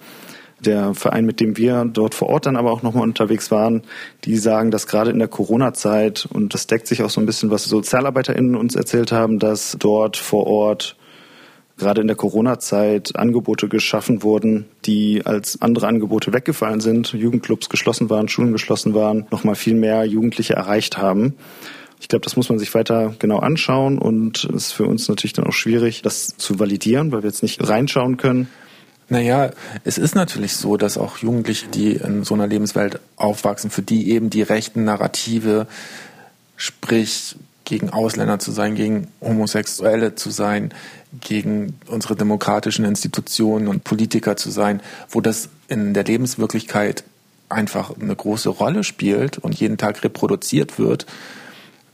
der 0.65 0.95
Verein, 0.95 1.25
mit 1.25 1.41
dem 1.41 1.57
wir 1.57 1.85
dort 1.85 2.15
vor 2.15 2.29
Ort 2.29 2.47
dann 2.47 2.57
aber 2.57 2.73
auch 2.73 2.83
nochmal 2.83 3.05
unterwegs 3.05 3.51
waren, 3.51 3.83
die 4.25 4.37
sagen, 4.37 4.71
dass 4.71 4.87
gerade 4.87 5.11
in 5.11 5.19
der 5.19 5.29
Corona-Zeit, 5.29 6.29
und 6.33 6.55
das 6.55 6.67
deckt 6.67 6.87
sich 6.87 7.03
auch 7.03 7.11
so 7.11 7.21
ein 7.21 7.27
bisschen, 7.27 7.51
was 7.51 7.65
SozialarbeiterInnen 7.65 8.55
uns 8.57 8.75
erzählt 8.75 9.13
haben, 9.13 9.39
dass 9.39 9.77
dort 9.79 10.17
vor 10.17 10.47
Ort 10.47 10.97
gerade 11.81 12.03
in 12.03 12.07
der 12.07 12.17
Corona-Zeit 12.17 13.17
Angebote 13.17 13.69
geschaffen 13.69 14.23
wurden, 14.23 14.67
die 14.85 15.23
als 15.25 15.61
andere 15.63 15.89
Angebote 15.89 16.33
weggefallen 16.33 16.81
sind, 16.81 17.13
Jugendclubs 17.13 17.69
geschlossen 17.69 18.11
waren, 18.11 18.29
Schulen 18.29 18.53
geschlossen 18.53 18.95
waren, 18.95 19.27
nochmal 19.31 19.55
viel 19.55 19.75
mehr 19.75 20.05
Jugendliche 20.05 20.55
erreicht 20.55 20.99
haben. 20.99 21.35
Ich 21.99 22.09
glaube, 22.09 22.25
das 22.25 22.37
muss 22.37 22.49
man 22.49 22.59
sich 22.59 22.75
weiter 22.75 23.15
genau 23.19 23.39
anschauen 23.39 23.99
und 23.99 24.45
es 24.45 24.67
ist 24.67 24.73
für 24.73 24.87
uns 24.87 25.09
natürlich 25.09 25.33
dann 25.33 25.47
auch 25.47 25.53
schwierig, 25.53 26.03
das 26.03 26.37
zu 26.37 26.59
validieren, 26.59 27.13
weil 27.13 27.23
wir 27.23 27.29
jetzt 27.29 27.43
nicht 27.43 27.67
reinschauen 27.67 28.17
können. 28.17 28.49
Naja, 29.11 29.51
es 29.83 29.99
ist 29.99 30.15
natürlich 30.15 30.55
so, 30.55 30.77
dass 30.77 30.97
auch 30.97 31.19
Jugendliche, 31.19 31.67
die 31.67 31.95
in 31.95 32.23
so 32.23 32.35
einer 32.35 32.47
Lebenswelt 32.47 33.01
aufwachsen, 33.17 33.69
für 33.69 33.83
die 33.83 34.11
eben 34.11 34.31
die 34.31 34.43
rechten 34.43 34.85
Narrative, 34.85 35.67
sprich 36.57 37.35
gegen 37.65 37.91
Ausländer 37.91 38.39
zu 38.39 38.53
sein, 38.53 38.77
gegen 38.77 39.09
Homosexuelle 39.21 40.15
zu 40.15 40.31
sein, 40.31 40.73
gegen 41.21 41.77
unsere 41.89 42.15
demokratischen 42.15 42.85
Institutionen 42.85 43.67
und 43.67 43.83
Politiker 43.83 44.37
zu 44.37 44.51
sein, 44.51 44.81
wo 45.09 45.21
das 45.21 45.49
in 45.67 45.93
der 45.93 46.05
Lebenswirklichkeit 46.05 47.03
einfach 47.49 47.93
eine 48.01 48.15
große 48.15 48.49
Rolle 48.49 48.85
spielt 48.85 49.39
und 49.39 49.59
jeden 49.59 49.77
Tag 49.77 50.05
reproduziert 50.05 50.79
wird, 50.79 51.07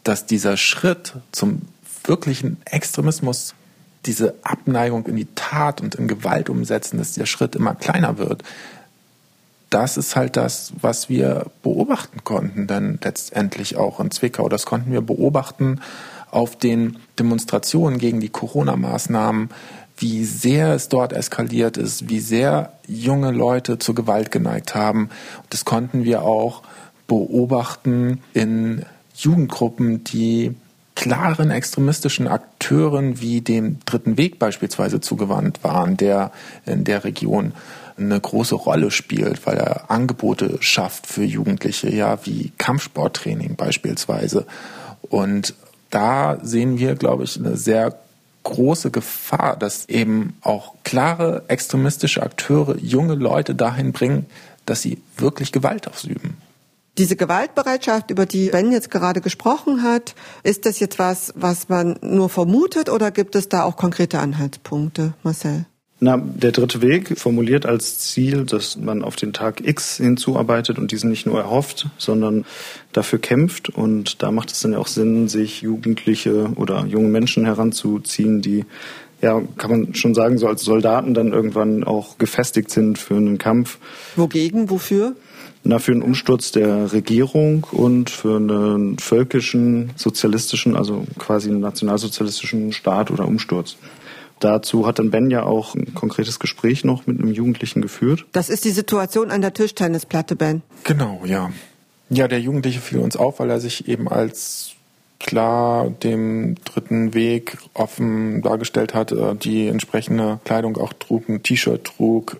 dass 0.04 0.26
dieser 0.26 0.58
Schritt 0.58 1.14
zum 1.32 1.62
wirklichen 2.04 2.58
Extremismus 2.66 3.54
diese 4.06 4.34
Abneigung 4.42 5.06
in 5.06 5.16
die 5.16 5.28
Tat 5.34 5.80
und 5.80 5.94
in 5.94 6.08
Gewalt 6.08 6.48
umsetzen, 6.48 6.98
dass 6.98 7.12
der 7.12 7.26
Schritt 7.26 7.56
immer 7.56 7.74
kleiner 7.74 8.18
wird. 8.18 8.42
Das 9.70 9.96
ist 9.96 10.14
halt 10.14 10.36
das, 10.36 10.72
was 10.80 11.08
wir 11.08 11.46
beobachten 11.62 12.22
konnten, 12.24 12.66
dann 12.66 12.98
letztendlich 13.02 13.76
auch 13.76 14.00
in 14.00 14.10
Zwickau. 14.10 14.48
Das 14.48 14.64
konnten 14.64 14.92
wir 14.92 15.00
beobachten 15.00 15.80
auf 16.30 16.56
den 16.56 16.98
Demonstrationen 17.18 17.98
gegen 17.98 18.20
die 18.20 18.28
Corona-Maßnahmen, 18.28 19.50
wie 19.98 20.24
sehr 20.24 20.74
es 20.74 20.88
dort 20.88 21.12
eskaliert 21.12 21.76
ist, 21.76 22.08
wie 22.08 22.20
sehr 22.20 22.72
junge 22.86 23.30
Leute 23.30 23.78
zur 23.78 23.94
Gewalt 23.94 24.30
geneigt 24.30 24.74
haben. 24.74 25.08
Das 25.50 25.64
konnten 25.64 26.04
wir 26.04 26.22
auch 26.22 26.62
beobachten 27.06 28.22
in 28.34 28.84
Jugendgruppen, 29.14 30.04
die 30.04 30.54
klaren 30.96 31.52
extremistischen 31.52 32.26
Akteuren 32.26 33.20
wie 33.20 33.40
dem 33.40 33.78
Dritten 33.84 34.18
Weg 34.18 34.40
beispielsweise 34.40 35.00
zugewandt 35.00 35.62
waren, 35.62 35.96
der 35.96 36.32
in 36.64 36.82
der 36.82 37.04
Region 37.04 37.52
eine 37.98 38.20
große 38.20 38.54
Rolle 38.56 38.90
spielt, 38.90 39.46
weil 39.46 39.56
er 39.56 39.90
Angebote 39.90 40.58
schafft 40.60 41.06
für 41.06 41.22
Jugendliche, 41.22 41.94
ja, 41.94 42.18
wie 42.24 42.52
Kampfsporttraining 42.58 43.56
beispielsweise. 43.56 44.46
Und 45.02 45.54
da 45.90 46.38
sehen 46.42 46.78
wir, 46.78 46.94
glaube 46.94 47.24
ich, 47.24 47.38
eine 47.38 47.56
sehr 47.56 47.98
große 48.42 48.90
Gefahr, 48.90 49.56
dass 49.56 49.88
eben 49.88 50.36
auch 50.40 50.74
klare 50.84 51.44
extremistische 51.48 52.22
Akteure 52.22 52.76
junge 52.78 53.14
Leute 53.14 53.54
dahin 53.54 53.92
bringen, 53.92 54.26
dass 54.66 54.82
sie 54.82 55.02
wirklich 55.16 55.52
Gewalt 55.52 55.88
ausüben. 55.88 56.36
Diese 56.98 57.16
Gewaltbereitschaft, 57.16 58.10
über 58.10 58.24
die 58.24 58.48
Ben 58.48 58.72
jetzt 58.72 58.90
gerade 58.90 59.20
gesprochen 59.20 59.82
hat, 59.82 60.14
ist 60.42 60.64
das 60.64 60.80
jetzt 60.80 60.98
was, 60.98 61.34
was 61.36 61.68
man 61.68 61.98
nur 62.00 62.30
vermutet 62.30 62.88
oder 62.88 63.10
gibt 63.10 63.34
es 63.34 63.50
da 63.50 63.64
auch 63.64 63.76
konkrete 63.76 64.18
Anhaltspunkte, 64.18 65.12
Marcel? 65.22 65.66
Na, 65.98 66.18
der 66.18 66.52
dritte 66.52 66.82
Weg 66.82 67.18
formuliert 67.18 67.64
als 67.64 67.98
Ziel, 67.98 68.44
dass 68.44 68.76
man 68.76 69.02
auf 69.02 69.16
den 69.16 69.32
Tag 69.32 69.66
X 69.66 69.96
hinzuarbeitet 69.96 70.78
und 70.78 70.90
diesen 70.90 71.08
nicht 71.08 71.26
nur 71.26 71.40
erhofft, 71.40 71.88
sondern 71.96 72.44
dafür 72.92 73.18
kämpft. 73.18 73.70
Und 73.70 74.22
da 74.22 74.30
macht 74.30 74.52
es 74.52 74.60
dann 74.60 74.72
ja 74.72 74.78
auch 74.78 74.88
Sinn, 74.88 75.28
sich 75.28 75.62
Jugendliche 75.62 76.50
oder 76.56 76.84
junge 76.84 77.08
Menschen 77.08 77.46
heranzuziehen, 77.46 78.42
die, 78.42 78.66
ja, 79.22 79.40
kann 79.56 79.70
man 79.70 79.94
schon 79.94 80.14
sagen, 80.14 80.36
so 80.36 80.46
als 80.48 80.62
Soldaten 80.62 81.14
dann 81.14 81.32
irgendwann 81.32 81.82
auch 81.82 82.18
gefestigt 82.18 82.70
sind 82.70 82.98
für 82.98 83.16
einen 83.16 83.38
Kampf. 83.38 83.78
Wogegen, 84.16 84.68
wofür? 84.68 85.16
Na, 85.68 85.80
für 85.80 85.90
einen 85.90 86.02
Umsturz 86.02 86.52
der 86.52 86.92
Regierung 86.92 87.66
und 87.72 88.08
für 88.08 88.36
einen 88.36 89.00
völkischen, 89.00 89.90
sozialistischen, 89.96 90.76
also 90.76 91.04
quasi 91.18 91.50
einen 91.50 91.58
nationalsozialistischen 91.58 92.72
Staat 92.72 93.10
oder 93.10 93.26
Umsturz. 93.26 93.76
Dazu 94.38 94.86
hat 94.86 95.00
dann 95.00 95.10
Ben 95.10 95.28
ja 95.28 95.42
auch 95.42 95.74
ein 95.74 95.92
konkretes 95.92 96.38
Gespräch 96.38 96.84
noch 96.84 97.08
mit 97.08 97.18
einem 97.18 97.32
Jugendlichen 97.32 97.82
geführt. 97.82 98.26
Das 98.30 98.48
ist 98.48 98.64
die 98.64 98.70
Situation 98.70 99.32
an 99.32 99.40
der 99.40 99.54
Tischtennisplatte, 99.54 100.36
Ben. 100.36 100.62
Genau, 100.84 101.22
ja. 101.24 101.50
Ja, 102.10 102.28
der 102.28 102.40
Jugendliche 102.40 102.80
fiel 102.80 103.00
uns 103.00 103.16
auf, 103.16 103.40
weil 103.40 103.50
er 103.50 103.58
sich 103.58 103.88
eben 103.88 104.08
als 104.08 104.76
klar 105.18 105.90
dem 105.90 106.54
dritten 106.64 107.12
Weg 107.14 107.58
offen 107.74 108.40
dargestellt 108.42 108.94
hat, 108.94 109.10
äh, 109.10 109.34
die 109.34 109.66
entsprechende 109.66 110.38
Kleidung 110.44 110.76
auch 110.76 110.92
trug, 110.92 111.28
ein 111.28 111.42
T-Shirt 111.42 111.82
trug, 111.82 112.36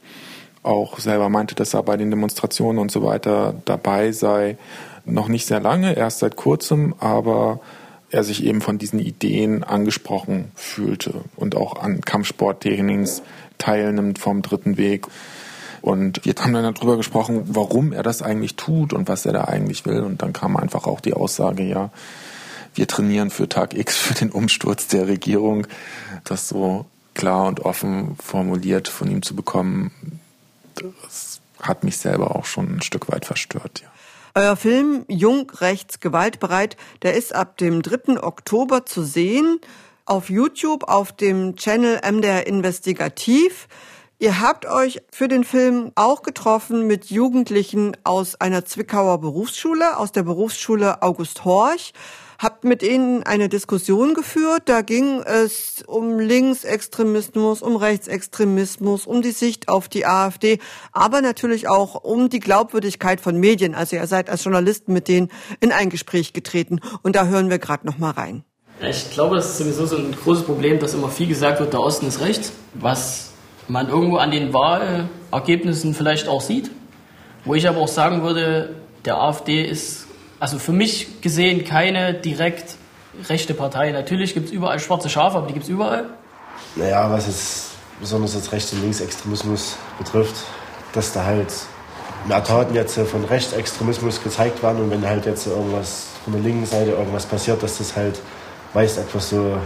auch 0.67 0.99
selber 0.99 1.29
meinte, 1.29 1.55
dass 1.55 1.75
er 1.75 1.83
bei 1.83 1.97
den 1.97 2.11
Demonstrationen 2.11 2.79
und 2.79 2.91
so 2.91 3.03
weiter 3.03 3.55
dabei 3.65 4.13
sei. 4.13 4.59
Noch 5.05 5.29
nicht 5.29 5.47
sehr 5.47 5.61
lange, 5.61 5.97
erst 5.97 6.19
seit 6.19 6.37
kurzem, 6.37 6.95
aber 6.99 7.61
er 8.11 8.25
sich 8.25 8.45
eben 8.45 8.61
von 8.61 8.79
diesen 8.79 8.99
Ideen 8.99 9.65
angesprochen 9.65 10.51
fühlte 10.55 11.15
und 11.37 11.57
auch 11.57 11.81
an 11.81 12.01
Kampfsporttrainings 12.01 13.23
teilnimmt 13.59 14.19
vom 14.19 14.43
dritten 14.43 14.77
Weg. 14.77 15.07
Und 15.83 16.25
wir 16.25 16.35
haben 16.39 16.53
dann 16.53 16.75
darüber 16.75 16.97
gesprochen, 16.97 17.43
warum 17.47 17.93
er 17.93 18.03
das 18.03 18.23
eigentlich 18.23 18.57
tut 18.57 18.93
und 18.93 19.09
was 19.09 19.27
er 19.27 19.33
da 19.33 19.45
eigentlich 19.45 19.87
will. 19.87 20.01
Und 20.01 20.23
dann 20.23 20.33
kam 20.33 20.57
einfach 20.57 20.87
auch 20.87 21.01
die 21.01 21.15
Aussage, 21.15 21.63
ja, 21.63 21.91
wir 22.75 22.89
trainieren 22.89 23.31
für 23.31 23.49
Tag 23.49 23.75
X, 23.75 23.97
für 23.97 24.15
den 24.15 24.31
Umsturz 24.31 24.89
der 24.89 25.07
Regierung. 25.07 25.67
Das 26.25 26.49
so 26.49 26.87
klar 27.15 27.47
und 27.47 27.61
offen 27.61 28.17
formuliert 28.23 28.89
von 28.89 29.11
ihm 29.11 29.23
zu 29.23 29.35
bekommen, 29.35 29.91
das 31.03 31.41
hat 31.61 31.85
mich 31.85 31.99
selber 31.99 32.37
auch 32.37 32.45
schon 32.45 32.77
ein 32.77 32.83
Stück 32.83 33.11
weit 33.11 33.25
verstört, 33.25 33.83
ja. 33.83 33.89
Euer 34.35 34.57
Film 34.57 35.07
Jung, 35.09 35.51
Rechts, 35.51 35.99
Gewaltbereit, 35.99 36.77
der 37.01 37.15
ist 37.15 37.35
ab 37.35 37.57
dem 37.57 37.81
3. 37.81 38.23
Oktober 38.23 38.85
zu 38.85 39.03
sehen 39.03 39.61
auf 40.05 40.29
YouTube, 40.29 40.85
auf 40.89 41.13
dem 41.13 41.57
Channel 41.57 42.01
MDR 42.07 42.47
Investigativ. 42.47 43.67
Ihr 44.19 44.41
habt 44.41 44.67
euch 44.67 45.01
für 45.11 45.29
den 45.29 45.43
Film 45.43 45.91
auch 45.95 46.23
getroffen 46.23 46.87
mit 46.87 47.07
Jugendlichen 47.07 47.97
aus 48.05 48.39
einer 48.39 48.67
Zwickauer 48.67 49.21
Berufsschule, 49.23 49.97
aus 49.97 50.13
der 50.13 50.23
Berufsschule 50.23 51.03
August 51.03 51.47
Horch 51.47 51.95
habt 52.39 52.65
mit 52.65 52.83
ihnen 52.83 53.23
eine 53.23 53.49
Diskussion 53.49 54.15
geführt. 54.15 54.63
Da 54.67 54.83
ging 54.83 55.23
es 55.23 55.83
um 55.87 56.19
Linksextremismus, 56.19 57.63
um 57.63 57.77
Rechtsextremismus, 57.77 59.07
um 59.07 59.23
die 59.23 59.31
Sicht 59.31 59.69
auf 59.69 59.89
die 59.89 60.07
AfD, 60.07 60.59
aber 60.93 61.21
natürlich 61.21 61.69
auch 61.69 62.03
um 62.05 62.29
die 62.29 62.41
Glaubwürdigkeit 62.41 63.21
von 63.21 63.39
Medien. 63.39 63.75
Also 63.75 63.97
ihr 63.97 64.07
seid 64.07 64.31
als 64.31 64.45
Journalisten 64.45 64.93
mit 64.93 65.09
denen 65.09 65.31
in 65.61 65.73
ein 65.73 65.91
Gespräch 65.91 66.33
getreten 66.33 66.81
und 67.03 67.17
da 67.17 67.27
hören 67.27 67.51
wir 67.51 67.59
gerade 67.59 67.87
noch 67.87 67.99
mal 67.99 68.11
rein. 68.11 68.45
Ich 68.81 69.11
glaube, 69.11 69.37
das 69.37 69.51
ist 69.51 69.59
sowieso 69.59 69.87
so 69.87 69.97
ein 69.97 70.13
großes 70.13 70.45
Problem, 70.45 70.79
dass 70.79 70.93
immer 70.93 71.09
viel 71.09 71.27
gesagt 71.27 71.61
wird, 71.61 71.73
der 71.73 71.81
Osten 71.81 72.07
ist 72.07 72.21
rechts, 72.21 72.53
was 72.75 73.31
man 73.69 73.89
irgendwo 73.89 74.19
an 74.19 74.31
den 74.31 74.53
Wahlergebnissen 74.53 75.95
vielleicht 75.95 76.29
auch 76.29 76.43
sieht. 76.43 76.71
Wo 77.45 77.55
ich 77.55 77.69
aber 77.69 77.79
auch 77.79 77.89
sagen 77.89 78.23
würde, 78.23 78.77
der 79.05 79.17
AfD 79.21 79.65
ist 79.65 80.06
also 80.41 80.59
für 80.59 80.73
mich 80.73 81.21
gesehen 81.21 81.65
keine 81.65 82.15
direkt 82.15 82.77
rechte 83.29 83.55
Partei. 83.55 83.93
Natürlich 83.93 84.35
gibt 84.35 84.47
es 84.47 84.53
überall 84.53 84.79
schwarze 84.79 85.09
Schafe, 85.09 85.39
aber 85.39 85.47
die 85.47 85.55
gibt 85.55 85.65
es 85.65 85.71
überall. 85.71 86.11
Naja, 86.75 87.11
was 87.11 87.27
jetzt 87.27 87.71
besonders 88.01 88.35
jetzt 88.35 88.53
Rechts- 88.53 88.73
und 88.73 88.83
Linksextremismus 88.83 89.77
betrifft, 89.99 90.35
dass 90.93 91.13
da 91.13 91.25
halt 91.25 91.53
mehr 92.27 92.43
Taten 92.43 92.75
jetzt 92.75 92.99
von 92.99 93.25
Rechtsextremismus 93.25 94.23
gezeigt 94.23 94.63
werden 94.63 94.83
und 94.83 94.91
wenn 94.91 95.07
halt 95.07 95.27
jetzt 95.27 95.47
irgendwas 95.47 96.09
von 96.25 96.33
der 96.33 96.43
linken 96.43 96.67
Seite 96.67 96.91
irgendwas 96.91 97.25
passiert, 97.25 97.63
dass 97.63 97.79
das 97.79 97.97
halt 97.97 98.21
meist 98.75 98.99
etwas 98.99 99.31
so 99.31 99.57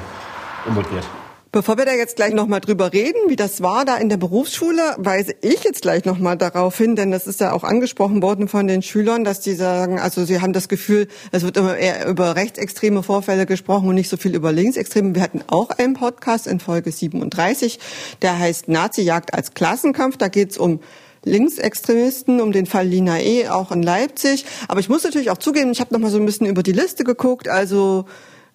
untergeht. 0.66 1.04
Bevor 1.52 1.76
wir 1.78 1.84
da 1.84 1.92
jetzt 1.92 2.14
gleich 2.14 2.32
nochmal 2.32 2.60
drüber 2.60 2.92
reden, 2.92 3.18
wie 3.26 3.34
das 3.34 3.60
war 3.60 3.84
da 3.84 3.96
in 3.96 4.08
der 4.08 4.18
Berufsschule, 4.18 4.94
weise 4.98 5.34
ich 5.40 5.64
jetzt 5.64 5.82
gleich 5.82 6.04
nochmal 6.04 6.36
darauf 6.36 6.78
hin, 6.78 6.94
denn 6.94 7.10
das 7.10 7.26
ist 7.26 7.40
ja 7.40 7.50
auch 7.50 7.64
angesprochen 7.64 8.22
worden 8.22 8.46
von 8.46 8.68
den 8.68 8.82
Schülern, 8.82 9.24
dass 9.24 9.40
die 9.40 9.54
sagen, 9.54 9.98
also 9.98 10.24
sie 10.24 10.40
haben 10.40 10.52
das 10.52 10.68
Gefühl, 10.68 11.08
es 11.32 11.42
wird 11.42 11.56
immer 11.56 11.76
eher 11.76 12.06
über 12.06 12.36
rechtsextreme 12.36 13.02
Vorfälle 13.02 13.46
gesprochen 13.46 13.88
und 13.88 13.96
nicht 13.96 14.08
so 14.08 14.16
viel 14.16 14.36
über 14.36 14.52
linksextreme. 14.52 15.16
Wir 15.16 15.22
hatten 15.22 15.42
auch 15.48 15.70
einen 15.70 15.94
Podcast 15.94 16.46
in 16.46 16.60
Folge 16.60 16.92
37, 16.92 17.80
der 18.22 18.38
heißt 18.38 18.68
Nazi-Jagd 18.68 19.34
als 19.34 19.52
Klassenkampf. 19.52 20.18
Da 20.18 20.28
geht's 20.28 20.56
um 20.56 20.78
Linksextremisten, 21.24 22.40
um 22.40 22.52
den 22.52 22.66
Fall 22.66 22.86
Lina 22.86 23.18
E., 23.18 23.48
auch 23.48 23.72
in 23.72 23.82
Leipzig. 23.82 24.46
Aber 24.68 24.78
ich 24.78 24.88
muss 24.88 25.02
natürlich 25.02 25.32
auch 25.32 25.38
zugeben, 25.38 25.72
ich 25.72 25.80
habe 25.80 25.92
nochmal 25.92 26.12
so 26.12 26.18
ein 26.18 26.26
bisschen 26.26 26.46
über 26.46 26.62
die 26.62 26.70
Liste 26.70 27.02
geguckt, 27.02 27.48
also 27.48 28.06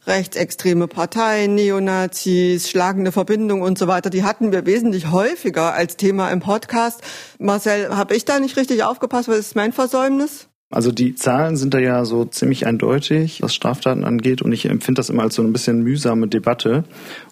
rechtsextreme 0.08 0.88
Parteien, 0.88 1.56
Neonazis, 1.56 2.70
schlagende 2.70 3.12
Verbindungen 3.12 3.63
und 3.63 3.78
so 3.78 3.88
weiter, 3.88 4.10
die 4.10 4.24
hatten 4.24 4.52
wir 4.52 4.65
wesentlich 4.65 5.12
häufiger 5.12 5.74
als 5.74 5.98
Thema 5.98 6.30
im 6.30 6.39
Podcast. 6.39 7.02
Marcel, 7.39 7.96
habe 7.96 8.15
ich 8.15 8.26
da 8.26 8.39
nicht 8.39 8.58
richtig 8.58 8.84
aufgepasst? 8.84 9.28
Was 9.28 9.38
ist 9.38 9.56
mein 9.56 9.74
Versäumnis? 9.74 10.48
Also 10.72 10.91
die 10.91 11.15
Zahlen 11.15 11.58
sind 11.58 11.74
da 11.74 11.80
ja 11.80 12.06
so 12.06 12.26
ziemlich 12.26 12.65
eindeutig, 12.65 13.41
was 13.41 13.54
Straftaten 13.54 14.04
angeht. 14.04 14.41
Und 14.41 14.52
ich 14.52 14.65
empfinde 14.65 15.00
das 15.00 15.10
immer 15.10 15.24
als 15.24 15.36
so 15.36 15.44
ein 15.44 15.54
bisschen 15.54 15.84
mühsame 15.84 16.28
Debatte. 16.28 16.84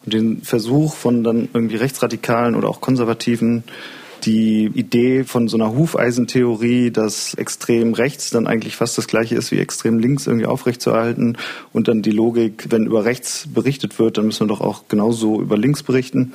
Und 0.05 0.13
den 0.13 0.41
Versuch 0.43 0.95
von 0.95 1.23
dann 1.23 1.49
irgendwie 1.53 1.75
Rechtsradikalen 1.75 2.55
oder 2.55 2.69
auch 2.69 2.79
Konservativen 2.79 3.63
die 4.25 4.65
Idee 4.73 5.23
von 5.23 5.47
so 5.47 5.57
einer 5.57 5.75
Hufeisentheorie, 5.75 6.91
dass 6.91 7.33
extrem 7.33 7.93
rechts 7.93 8.29
dann 8.29 8.47
eigentlich 8.47 8.75
fast 8.75 8.97
das 8.97 9.07
gleiche 9.07 9.35
ist 9.35 9.51
wie 9.51 9.59
extrem 9.59 9.99
links 9.99 10.27
irgendwie 10.27 10.45
aufrechtzuerhalten 10.45 11.37
und 11.71 11.87
dann 11.87 12.01
die 12.01 12.11
Logik, 12.11 12.67
wenn 12.69 12.85
über 12.85 13.05
rechts 13.05 13.47
berichtet 13.53 13.99
wird, 13.99 14.17
dann 14.17 14.25
müssen 14.25 14.41
wir 14.41 14.55
doch 14.55 14.61
auch 14.61 14.87
genauso 14.87 15.41
über 15.41 15.57
links 15.57 15.83
berichten. 15.83 16.33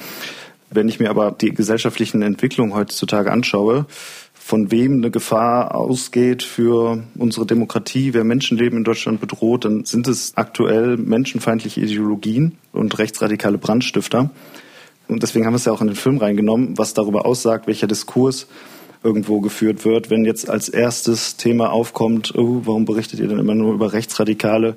Wenn 0.70 0.88
ich 0.88 1.00
mir 1.00 1.10
aber 1.10 1.32
die 1.32 1.54
gesellschaftlichen 1.54 2.20
Entwicklungen 2.20 2.74
heutzutage 2.74 3.32
anschaue, 3.32 3.86
von 4.34 4.70
wem 4.70 4.94
eine 4.94 5.10
Gefahr 5.10 5.74
ausgeht 5.74 6.42
für 6.42 7.02
unsere 7.16 7.44
Demokratie, 7.44 8.14
wer 8.14 8.24
Menschenleben 8.24 8.78
in 8.78 8.84
Deutschland 8.84 9.20
bedroht, 9.20 9.64
dann 9.64 9.84
sind 9.84 10.08
es 10.08 10.36
aktuell 10.36 10.96
menschenfeindliche 10.96 11.80
Ideologien 11.80 12.56
und 12.72 12.98
rechtsradikale 12.98 13.58
Brandstifter 13.58 14.30
und 15.08 15.22
deswegen 15.22 15.46
haben 15.46 15.54
wir 15.54 15.58
es 15.58 15.64
ja 15.64 15.72
auch 15.72 15.80
in 15.80 15.88
den 15.88 15.96
Film 15.96 16.18
reingenommen, 16.18 16.78
was 16.78 16.94
darüber 16.94 17.26
aussagt, 17.26 17.66
welcher 17.66 17.86
Diskurs 17.86 18.46
irgendwo 19.02 19.40
geführt 19.40 19.84
wird. 19.84 20.10
Wenn 20.10 20.24
jetzt 20.24 20.50
als 20.50 20.68
erstes 20.68 21.36
Thema 21.36 21.70
aufkommt, 21.70 22.34
oh, 22.36 22.62
warum 22.64 22.84
berichtet 22.84 23.20
ihr 23.20 23.28
denn 23.28 23.38
immer 23.38 23.54
nur 23.54 23.74
über 23.74 23.92
Rechtsradikale? 23.92 24.76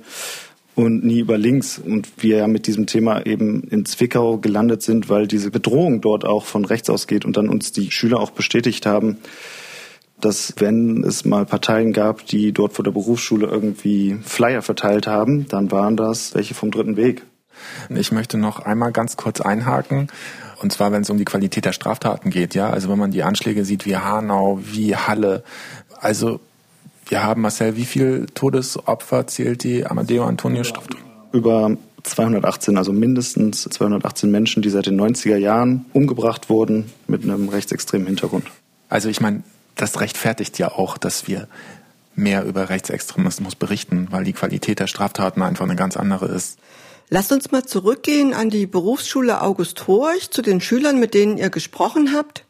und 0.73 1.03
nie 1.03 1.19
über 1.19 1.37
links. 1.37 1.79
Und 1.79 2.07
wir 2.17 2.37
ja 2.37 2.47
mit 2.47 2.67
diesem 2.67 2.85
Thema 2.87 3.25
eben 3.25 3.63
in 3.63 3.85
Zwickau 3.85 4.37
gelandet 4.37 4.81
sind, 4.81 5.09
weil 5.09 5.27
diese 5.27 5.51
Bedrohung 5.51 6.01
dort 6.01 6.25
auch 6.25 6.45
von 6.45 6.65
rechts 6.65 6.89
ausgeht 6.89 7.25
und 7.25 7.37
dann 7.37 7.49
uns 7.49 7.71
die 7.71 7.91
Schüler 7.91 8.19
auch 8.19 8.31
bestätigt 8.31 8.85
haben, 8.85 9.17
dass 10.19 10.53
wenn 10.57 11.03
es 11.03 11.25
mal 11.25 11.45
Parteien 11.45 11.93
gab, 11.93 12.25
die 12.27 12.51
dort 12.51 12.73
vor 12.73 12.83
der 12.83 12.91
Berufsschule 12.91 13.47
irgendwie 13.47 14.17
Flyer 14.23 14.61
verteilt 14.61 15.07
haben, 15.07 15.47
dann 15.47 15.71
waren 15.71 15.97
das 15.97 16.35
welche 16.35 16.53
vom 16.53 16.71
dritten 16.71 16.95
Weg. 16.95 17.23
Ich 17.89 18.11
möchte 18.11 18.37
noch 18.37 18.59
einmal 18.59 18.91
ganz 18.91 19.17
kurz 19.17 19.41
einhaken. 19.41 20.07
Und 20.61 20.71
zwar, 20.71 20.91
wenn 20.91 21.01
es 21.01 21.09
um 21.09 21.17
die 21.17 21.25
Qualität 21.25 21.65
der 21.65 21.73
Straftaten 21.73 22.29
geht, 22.29 22.53
ja. 22.53 22.69
Also 22.69 22.89
wenn 22.89 22.99
man 22.99 23.11
die 23.11 23.23
Anschläge 23.23 23.65
sieht 23.65 23.85
wie 23.85 23.97
Hanau, 23.97 24.59
wie 24.61 24.95
Halle. 24.95 25.43
Also 25.99 26.39
wir 27.07 27.23
haben, 27.23 27.41
Marcel, 27.41 27.75
wie 27.75 27.85
viel 27.85 28.27
Todesopfer 28.33 29.27
zählt 29.27 29.63
die 29.63 29.85
Amadeo 29.85 30.25
Antonio 30.25 30.63
Straftat? 30.63 30.97
Über 31.31 31.75
218, 32.03 32.77
also 32.77 32.93
mindestens 32.93 33.63
218 33.63 34.29
Menschen, 34.29 34.61
die 34.61 34.69
seit 34.69 34.85
den 34.85 34.99
90er 34.99 35.37
Jahren 35.37 35.85
umgebracht 35.93 36.49
wurden 36.49 36.91
mit 37.07 37.23
einem 37.23 37.49
rechtsextremen 37.49 38.07
Hintergrund. 38.07 38.45
Also 38.89 39.09
ich 39.09 39.21
meine, 39.21 39.43
das 39.75 39.99
rechtfertigt 39.99 40.57
ja 40.59 40.71
auch, 40.71 40.97
dass 40.97 41.27
wir 41.27 41.47
mehr 42.15 42.43
über 42.45 42.69
Rechtsextremismus 42.69 43.55
berichten, 43.55 44.07
weil 44.11 44.23
die 44.23 44.33
Qualität 44.33 44.79
der 44.79 44.87
Straftaten 44.87 45.41
einfach 45.41 45.65
eine 45.65 45.75
ganz 45.75 45.97
andere 45.97 46.27
ist. 46.27 46.59
Lasst 47.13 47.33
uns 47.33 47.51
mal 47.51 47.65
zurückgehen 47.65 48.33
an 48.33 48.49
die 48.49 48.65
Berufsschule 48.65 49.41
August 49.41 49.85
Horch, 49.85 50.31
zu 50.31 50.41
den 50.41 50.61
Schülern, 50.61 50.97
mit 50.97 51.13
denen 51.13 51.37
ihr 51.37 51.49
gesprochen 51.49 52.13
habt. 52.13 52.45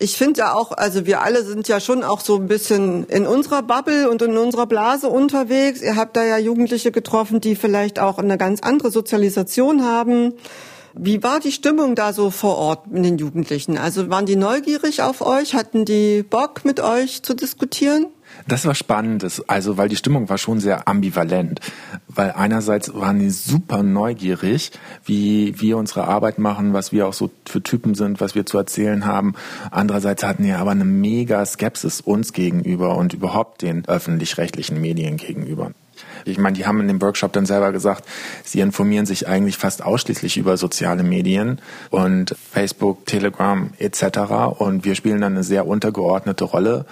Ich 0.00 0.16
finde 0.16 0.40
ja 0.40 0.54
auch, 0.54 0.72
also 0.72 1.06
wir 1.06 1.22
alle 1.22 1.44
sind 1.44 1.68
ja 1.68 1.78
schon 1.78 2.02
auch 2.02 2.18
so 2.18 2.34
ein 2.34 2.48
bisschen 2.48 3.06
in 3.06 3.24
unserer 3.24 3.62
Bubble 3.62 4.10
und 4.10 4.20
in 4.20 4.36
unserer 4.36 4.66
Blase 4.66 5.08
unterwegs. 5.08 5.80
Ihr 5.80 5.94
habt 5.94 6.16
da 6.16 6.24
ja 6.24 6.38
Jugendliche 6.38 6.90
getroffen, 6.90 7.40
die 7.40 7.54
vielleicht 7.54 8.00
auch 8.00 8.18
eine 8.18 8.36
ganz 8.36 8.62
andere 8.62 8.90
Sozialisation 8.90 9.84
haben. 9.84 10.34
Wie 10.94 11.22
war 11.22 11.38
die 11.38 11.52
Stimmung 11.52 11.94
da 11.94 12.12
so 12.12 12.32
vor 12.32 12.56
Ort 12.58 12.88
mit 12.88 13.04
den 13.04 13.18
Jugendlichen? 13.18 13.78
Also 13.78 14.10
waren 14.10 14.26
die 14.26 14.34
neugierig 14.34 15.02
auf 15.02 15.20
euch? 15.20 15.54
Hatten 15.54 15.84
die 15.84 16.24
Bock 16.24 16.64
mit 16.64 16.80
euch 16.80 17.22
zu 17.22 17.32
diskutieren? 17.32 18.06
Das 18.46 18.66
war 18.66 18.74
spannend, 18.74 19.24
also 19.46 19.78
weil 19.78 19.88
die 19.88 19.96
Stimmung 19.96 20.28
war 20.28 20.36
schon 20.36 20.60
sehr 20.60 20.86
ambivalent, 20.86 21.60
weil 22.08 22.32
einerseits 22.32 22.92
waren 22.92 23.18
die 23.18 23.30
super 23.30 23.82
neugierig, 23.82 24.70
wie 25.06 25.58
wir 25.60 25.78
unsere 25.78 26.04
Arbeit 26.04 26.38
machen, 26.38 26.74
was 26.74 26.92
wir 26.92 27.06
auch 27.06 27.14
so 27.14 27.30
für 27.46 27.62
Typen 27.62 27.94
sind, 27.94 28.20
was 28.20 28.34
wir 28.34 28.44
zu 28.44 28.58
erzählen 28.58 29.06
haben. 29.06 29.34
Andererseits 29.70 30.22
hatten 30.24 30.42
die 30.42 30.52
aber 30.52 30.72
eine 30.72 30.84
mega 30.84 31.44
Skepsis 31.46 32.02
uns 32.02 32.34
gegenüber 32.34 32.96
und 32.98 33.14
überhaupt 33.14 33.62
den 33.62 33.88
öffentlich-rechtlichen 33.88 34.78
Medien 34.78 35.16
gegenüber. 35.16 35.70
Ich 36.26 36.38
meine, 36.38 36.56
die 36.56 36.66
haben 36.66 36.80
in 36.80 36.88
dem 36.88 37.00
Workshop 37.00 37.32
dann 37.32 37.46
selber 37.46 37.72
gesagt, 37.72 38.04
sie 38.44 38.60
informieren 38.60 39.06
sich 39.06 39.28
eigentlich 39.28 39.56
fast 39.56 39.82
ausschließlich 39.82 40.36
über 40.36 40.56
soziale 40.56 41.02
Medien 41.02 41.60
und 41.90 42.34
Facebook, 42.52 43.06
Telegram 43.06 43.70
etc. 43.78 44.18
Und 44.58 44.84
wir 44.84 44.94
spielen 44.94 45.20
dann 45.20 45.34
eine 45.34 45.44
sehr 45.44 45.66
untergeordnete 45.66 46.44
Rolle. 46.44 46.86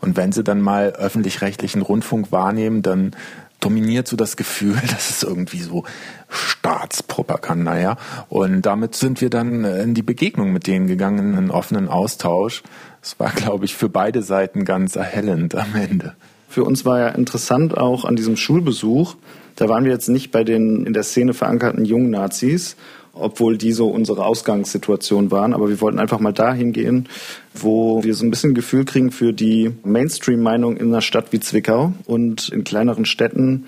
Und 0.00 0.16
wenn 0.16 0.32
sie 0.32 0.44
dann 0.44 0.60
mal 0.60 0.90
öffentlich-rechtlichen 0.90 1.82
Rundfunk 1.82 2.30
wahrnehmen, 2.32 2.82
dann 2.82 3.12
dominiert 3.60 4.06
so 4.06 4.16
das 4.16 4.36
Gefühl, 4.36 4.76
das 4.90 5.10
ist 5.10 5.24
irgendwie 5.24 5.60
so 5.60 5.84
Staatspropaganda, 6.28 7.78
ja. 7.78 7.96
Und 8.28 8.62
damit 8.62 8.94
sind 8.94 9.20
wir 9.20 9.30
dann 9.30 9.64
in 9.64 9.94
die 9.94 10.02
Begegnung 10.02 10.52
mit 10.52 10.66
denen 10.66 10.86
gegangen, 10.86 11.32
in 11.32 11.38
einen 11.38 11.50
offenen 11.50 11.88
Austausch. 11.88 12.62
Es 13.02 13.18
war, 13.18 13.30
glaube 13.30 13.64
ich, 13.64 13.74
für 13.74 13.88
beide 13.88 14.22
Seiten 14.22 14.64
ganz 14.64 14.96
erhellend 14.96 15.54
am 15.54 15.74
Ende. 15.74 16.14
Für 16.48 16.64
uns 16.64 16.84
war 16.84 17.00
ja 17.00 17.08
interessant 17.08 17.76
auch 17.76 18.04
an 18.04 18.14
diesem 18.14 18.36
Schulbesuch, 18.36 19.16
da 19.56 19.68
waren 19.68 19.84
wir 19.84 19.92
jetzt 19.92 20.08
nicht 20.08 20.30
bei 20.30 20.44
den 20.44 20.86
in 20.86 20.92
der 20.92 21.02
Szene 21.04 21.34
verankerten 21.34 21.84
jungen 21.84 22.10
Nazis, 22.10 22.76
obwohl 23.14 23.56
die 23.56 23.72
so 23.72 23.88
unsere 23.88 24.24
Ausgangssituation 24.24 25.30
waren. 25.30 25.54
Aber 25.54 25.68
wir 25.68 25.80
wollten 25.80 25.98
einfach 25.98 26.20
mal 26.20 26.32
dahin 26.32 26.72
gehen, 26.72 27.08
wo 27.54 28.02
wir 28.04 28.14
so 28.14 28.24
ein 28.24 28.30
bisschen 28.30 28.54
Gefühl 28.54 28.84
kriegen 28.84 29.10
für 29.10 29.32
die 29.32 29.72
Mainstream-Meinung 29.84 30.76
in 30.76 30.88
einer 30.88 31.00
Stadt 31.00 31.32
wie 31.32 31.40
Zwickau 31.40 31.92
und 32.06 32.48
in 32.50 32.64
kleineren 32.64 33.04
Städten. 33.04 33.66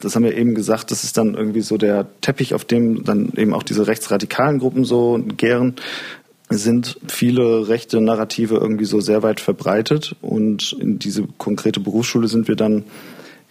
Das 0.00 0.14
haben 0.14 0.24
wir 0.24 0.36
eben 0.36 0.54
gesagt, 0.54 0.90
das 0.90 1.04
ist 1.04 1.16
dann 1.18 1.34
irgendwie 1.34 1.60
so 1.60 1.76
der 1.76 2.06
Teppich, 2.20 2.54
auf 2.54 2.64
dem 2.64 3.04
dann 3.04 3.32
eben 3.36 3.54
auch 3.54 3.62
diese 3.62 3.86
rechtsradikalen 3.86 4.58
Gruppen 4.58 4.84
so 4.84 5.20
gären 5.36 5.74
sind 6.50 6.98
viele 7.06 7.68
rechte 7.68 8.00
Narrative 8.00 8.54
irgendwie 8.54 8.86
so 8.86 9.00
sehr 9.00 9.22
weit 9.22 9.40
verbreitet. 9.40 10.16
Und 10.22 10.72
in 10.80 10.98
diese 10.98 11.24
konkrete 11.36 11.80
Berufsschule 11.80 12.28
sind 12.28 12.48
wir 12.48 12.56
dann 12.56 12.84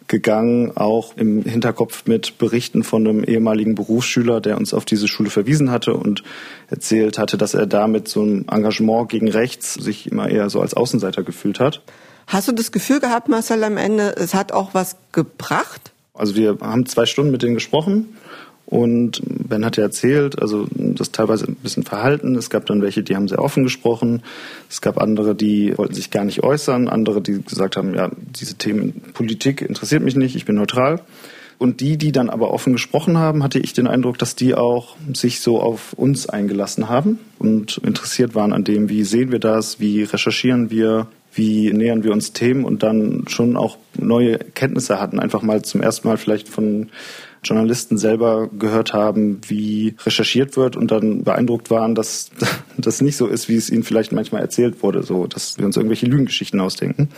gegangen, 0.07 0.75
auch 0.75 1.15
im 1.17 1.43
Hinterkopf 1.43 2.05
mit 2.05 2.37
Berichten 2.37 2.83
von 2.83 3.07
einem 3.07 3.23
ehemaligen 3.23 3.75
Berufsschüler, 3.75 4.41
der 4.41 4.57
uns 4.57 4.73
auf 4.73 4.85
diese 4.85 5.07
Schule 5.07 5.29
verwiesen 5.29 5.69
hatte 5.69 5.93
und 5.93 6.23
erzählt 6.69 7.17
hatte, 7.17 7.37
dass 7.37 7.53
er 7.53 7.67
da 7.67 7.87
mit 7.87 8.07
so 8.07 8.21
einem 8.21 8.45
Engagement 8.49 9.09
gegen 9.09 9.29
rechts 9.29 9.73
sich 9.73 10.11
immer 10.11 10.29
eher 10.29 10.49
so 10.49 10.61
als 10.61 10.73
Außenseiter 10.73 11.23
gefühlt 11.23 11.59
hat. 11.59 11.81
Hast 12.27 12.47
du 12.47 12.51
das 12.51 12.71
Gefühl 12.71 12.99
gehabt, 12.99 13.29
Marcel, 13.29 13.63
am 13.63 13.77
Ende, 13.77 14.15
es 14.17 14.33
hat 14.33 14.51
auch 14.51 14.73
was 14.73 14.97
gebracht? 15.11 15.91
Also 16.13 16.35
wir 16.35 16.57
haben 16.61 16.85
zwei 16.85 17.05
Stunden 17.05 17.31
mit 17.31 17.43
denen 17.43 17.53
gesprochen 17.53 18.17
und 18.67 19.21
Ben 19.25 19.63
hat 19.63 19.77
ja 19.77 19.83
erzählt, 19.83 20.41
also 20.41 20.67
das 20.75 21.13
teilweise 21.13 21.45
ein 21.45 21.55
bisschen 21.55 21.83
verhalten. 21.83 22.35
Es 22.35 22.49
gab 22.49 22.65
dann 22.65 22.81
welche, 22.81 23.01
die 23.01 23.15
haben 23.15 23.29
sehr 23.29 23.41
offen 23.41 23.63
gesprochen. 23.63 24.23
Es 24.69 24.81
gab 24.81 25.01
andere, 25.01 25.35
die 25.35 25.77
wollten 25.77 25.93
sich 25.93 26.11
gar 26.11 26.25
nicht 26.25 26.43
äußern. 26.43 26.89
Andere, 26.89 27.21
die 27.21 27.41
gesagt 27.41 27.77
haben, 27.77 27.93
ja, 27.93 28.11
diese 28.37 28.55
Themen 28.55 28.91
Politik 29.13 29.61
interessiert 29.61 30.03
mich 30.03 30.17
nicht, 30.17 30.35
ich 30.35 30.43
bin 30.43 30.55
neutral. 30.55 30.99
Und 31.57 31.79
die, 31.79 31.97
die 31.97 32.11
dann 32.11 32.29
aber 32.29 32.51
offen 32.51 32.73
gesprochen 32.73 33.17
haben, 33.17 33.41
hatte 33.41 33.57
ich 33.57 33.71
den 33.71 33.87
Eindruck, 33.87 34.17
dass 34.17 34.35
die 34.35 34.53
auch 34.53 34.97
sich 35.13 35.39
so 35.39 35.61
auf 35.61 35.93
uns 35.93 36.27
eingelassen 36.27 36.89
haben 36.89 37.19
und 37.39 37.77
interessiert 37.77 38.35
waren 38.35 38.51
an 38.51 38.65
dem, 38.65 38.89
wie 38.89 39.05
sehen 39.05 39.31
wir 39.31 39.39
das, 39.39 39.79
wie 39.79 40.03
recherchieren 40.03 40.69
wir, 40.69 41.07
wie 41.33 41.71
nähern 41.71 42.03
wir 42.03 42.11
uns 42.11 42.33
Themen 42.33 42.65
und 42.65 42.83
dann 42.83 43.23
schon 43.27 43.55
auch 43.55 43.77
neue 43.97 44.37
Kenntnisse 44.37 44.99
hatten. 44.99 45.19
Einfach 45.19 45.41
mal 45.41 45.61
zum 45.61 45.81
ersten 45.81 46.09
Mal 46.09 46.17
vielleicht 46.17 46.49
von 46.49 46.89
Journalisten 47.43 47.97
selber 47.97 48.47
gehört 48.47 48.93
haben, 48.93 49.41
wie 49.47 49.95
recherchiert 50.05 50.57
wird 50.57 50.75
und 50.75 50.91
dann 50.91 51.23
beeindruckt 51.23 51.69
waren, 51.69 51.95
dass 51.95 52.31
das 52.77 53.01
nicht 53.01 53.17
so 53.17 53.27
ist, 53.27 53.49
wie 53.49 53.55
es 53.55 53.69
ihnen 53.69 53.83
vielleicht 53.83 54.11
manchmal 54.11 54.41
erzählt 54.41 54.83
wurde, 54.83 55.03
so 55.03 55.27
dass 55.27 55.57
wir 55.57 55.65
uns 55.65 55.77
irgendwelche 55.77 56.05
Lügengeschichten 56.05 56.59
ausdenken. 56.59 57.09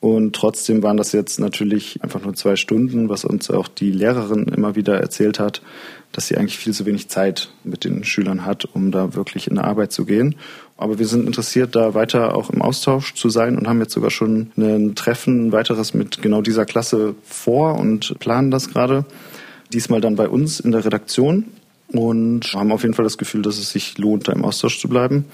Und 0.00 0.34
trotzdem 0.34 0.82
waren 0.82 0.96
das 0.96 1.12
jetzt 1.12 1.38
natürlich 1.38 2.02
einfach 2.02 2.22
nur 2.22 2.32
zwei 2.34 2.56
Stunden, 2.56 3.10
was 3.10 3.26
uns 3.26 3.50
auch 3.50 3.68
die 3.68 3.92
Lehrerin 3.92 4.44
immer 4.44 4.74
wieder 4.74 4.98
erzählt 4.98 5.38
hat, 5.38 5.60
dass 6.12 6.26
sie 6.26 6.36
eigentlich 6.36 6.58
viel 6.58 6.72
zu 6.72 6.86
wenig 6.86 7.08
Zeit 7.08 7.50
mit 7.62 7.84
den 7.84 8.04
Schülern 8.04 8.44
hat, 8.44 8.64
um 8.64 8.90
da 8.90 9.14
wirklich 9.14 9.46
in 9.46 9.58
eine 9.58 9.66
Arbeit 9.66 9.92
zu 9.92 10.04
gehen. 10.04 10.36
Aber 10.76 10.98
wir 10.98 11.06
sind 11.06 11.26
interessiert, 11.26 11.76
da 11.76 11.94
weiter 11.94 12.34
auch 12.34 12.50
im 12.50 12.62
Austausch 12.62 13.14
zu 13.14 13.28
sein 13.28 13.56
und 13.56 13.68
haben 13.68 13.80
jetzt 13.80 13.92
sogar 13.92 14.10
schon 14.10 14.50
ein 14.56 14.94
Treffen, 14.94 15.48
ein 15.48 15.52
weiteres 15.52 15.94
mit 15.94 16.22
genau 16.22 16.42
dieser 16.42 16.64
Klasse 16.64 17.14
vor 17.24 17.78
und 17.78 18.18
planen 18.18 18.50
das 18.50 18.70
gerade. 18.70 19.04
Diesmal 19.72 20.00
dann 20.00 20.16
bei 20.16 20.28
uns 20.28 20.58
in 20.58 20.72
der 20.72 20.84
Redaktion 20.84 21.44
und 21.88 22.52
haben 22.54 22.72
auf 22.72 22.82
jeden 22.82 22.94
Fall 22.94 23.04
das 23.04 23.18
Gefühl, 23.18 23.42
dass 23.42 23.58
es 23.58 23.70
sich 23.70 23.98
lohnt, 23.98 24.26
da 24.26 24.32
im 24.32 24.44
Austausch 24.44 24.80
zu 24.80 24.88
bleiben. 24.88 25.26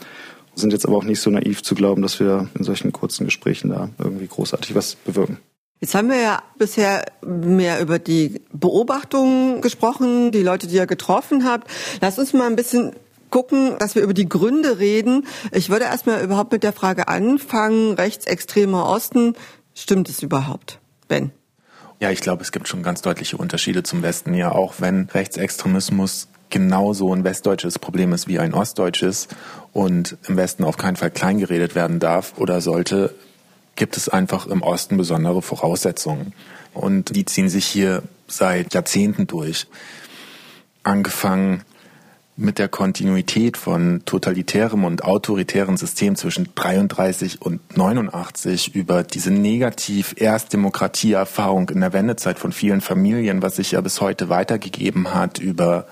Sind 0.54 0.72
jetzt 0.72 0.86
aber 0.86 0.96
auch 0.96 1.04
nicht 1.04 1.20
so 1.20 1.30
naiv 1.30 1.62
zu 1.62 1.74
glauben, 1.74 2.02
dass 2.02 2.18
wir 2.18 2.48
in 2.58 2.64
solchen 2.64 2.92
kurzen 2.92 3.24
Gesprächen 3.24 3.70
da 3.70 3.90
irgendwie 3.98 4.26
großartig 4.26 4.74
was 4.74 4.94
bewirken. 4.94 5.38
Jetzt 5.80 5.94
haben 5.94 6.08
wir 6.08 6.20
ja 6.20 6.42
bisher 6.56 7.04
mehr 7.22 7.80
über 7.80 7.98
die 7.98 8.40
Beobachtungen 8.52 9.60
gesprochen, 9.60 10.32
die 10.32 10.42
Leute, 10.42 10.66
die 10.66 10.76
ihr 10.76 10.86
getroffen 10.86 11.44
habt. 11.44 11.70
Lass 12.00 12.18
uns 12.18 12.32
mal 12.32 12.46
ein 12.46 12.56
bisschen 12.56 12.92
gucken, 13.30 13.76
dass 13.78 13.94
wir 13.94 14.02
über 14.02 14.14
die 14.14 14.28
Gründe 14.28 14.78
reden. 14.78 15.26
Ich 15.52 15.68
würde 15.68 15.84
erstmal 15.84 16.22
überhaupt 16.22 16.52
mit 16.52 16.62
der 16.62 16.72
Frage 16.72 17.08
anfangen, 17.08 17.92
rechtsextremer 17.92 18.88
Osten, 18.88 19.34
stimmt 19.74 20.08
es 20.08 20.22
überhaupt? 20.22 20.78
Ben? 21.08 21.32
Ja, 22.00 22.10
ich 22.10 22.20
glaube, 22.20 22.42
es 22.42 22.52
gibt 22.52 22.68
schon 22.68 22.82
ganz 22.82 23.02
deutliche 23.02 23.36
Unterschiede 23.36 23.82
zum 23.82 24.02
Westen, 24.02 24.32
ja, 24.34 24.52
auch 24.52 24.74
wenn 24.78 25.08
Rechtsextremismus 25.12 26.28
genauso 26.48 27.12
ein 27.12 27.24
westdeutsches 27.24 27.78
Problem 27.78 28.12
ist 28.12 28.28
wie 28.28 28.38
ein 28.38 28.54
ostdeutsches 28.54 29.28
und 29.72 30.16
im 30.28 30.36
Westen 30.36 30.64
auf 30.64 30.76
keinen 30.76 30.96
Fall 30.96 31.10
kleingeredet 31.10 31.74
werden 31.74 31.98
darf 31.98 32.34
oder 32.38 32.60
sollte, 32.60 33.14
gibt 33.76 33.96
es 33.96 34.08
einfach 34.08 34.46
im 34.46 34.62
Osten 34.62 34.96
besondere 34.96 35.42
Voraussetzungen. 35.42 36.32
Und 36.74 37.14
die 37.14 37.24
ziehen 37.24 37.48
sich 37.48 37.66
hier 37.66 38.02
seit 38.26 38.74
Jahrzehnten 38.74 39.26
durch. 39.26 39.66
Angefangen 40.82 41.62
mit 42.36 42.58
der 42.58 42.68
Kontinuität 42.68 43.56
von 43.56 44.02
totalitärem 44.04 44.84
und 44.84 45.04
autoritärem 45.04 45.78
System 45.78 46.16
zwischen 46.16 46.50
33 46.54 47.40
und 47.40 47.76
89 47.76 48.74
über 48.74 49.02
diese 49.02 49.30
negativ 49.30 50.14
Erstdemokratieerfahrung 50.18 51.70
in 51.70 51.80
der 51.80 51.94
Wendezeit 51.94 52.38
von 52.38 52.52
vielen 52.52 52.82
Familien, 52.82 53.40
was 53.40 53.56
sich 53.56 53.72
ja 53.72 53.80
bis 53.80 54.02
heute 54.02 54.28
weitergegeben 54.28 55.14
hat, 55.14 55.38
über 55.38 55.86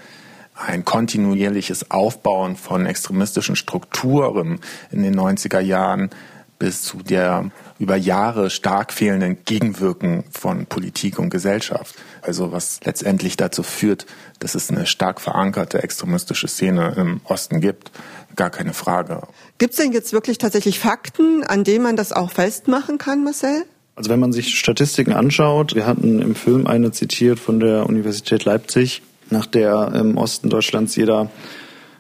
ein 0.55 0.85
kontinuierliches 0.85 1.91
Aufbauen 1.91 2.57
von 2.57 2.85
extremistischen 2.87 3.57
Strukturen 3.57 4.61
in 4.93 5.03
den 5.03 5.19
90er 5.19 5.61
Jahren 5.61 6.11
bis 6.59 6.83
zu 6.83 6.99
der 6.99 7.51
über 7.79 7.97
Jahre 7.97 8.51
stark 8.51 8.93
fehlenden 8.93 9.39
Gegenwirken 9.45 10.25
von 10.31 10.67
Politik 10.67 11.19
und 11.19 11.31
Gesellschaft. 11.31 11.95
Also 12.23 12.53
was 12.53 12.81
letztendlich 12.85 13.37
dazu 13.37 13.63
führt, 13.63 14.07
dass 14.39 14.55
es 14.55 14.71
eine 14.71 14.87
stark 14.87 15.21
verankerte 15.21 15.83
extremistische 15.83 16.49
Szene 16.49 16.95
im 16.97 17.21
Osten 17.25 17.61
gibt. 17.61 17.91
Gar 18.37 18.51
keine 18.51 18.75
Frage. 18.75 19.23
Gibt 19.59 19.75
es 19.75 19.81
denn 19.81 19.93
jetzt 19.93 20.13
wirklich 20.13 20.39
tatsächlich 20.39 20.79
Fakten, 20.79 21.45
an 21.45 21.65
denen 21.65 21.83
man 21.83 21.97
das 21.97 22.13
auch 22.13 22.31
festmachen 22.31 22.99
kann, 22.99 23.25
Marcel? 23.25 23.65
Also 23.97 24.11
wenn 24.11 24.19
man 24.19 24.33
sich 24.33 24.59
Statistiken 24.59 25.13
anschaut, 25.13 25.75
wir 25.75 25.87
hatten 25.87 26.21
im 26.21 26.35
Film 26.35 26.67
eine 26.67 26.91
zitiert 26.91 27.39
von 27.39 27.61
der 27.61 27.87
Universität 27.87 28.45
Leipzig, 28.45 29.03
nach 29.31 29.47
der 29.47 29.93
im 29.95 30.17
Osten 30.17 30.51
Deutschlands 30.51 30.97
jeder 30.97 31.31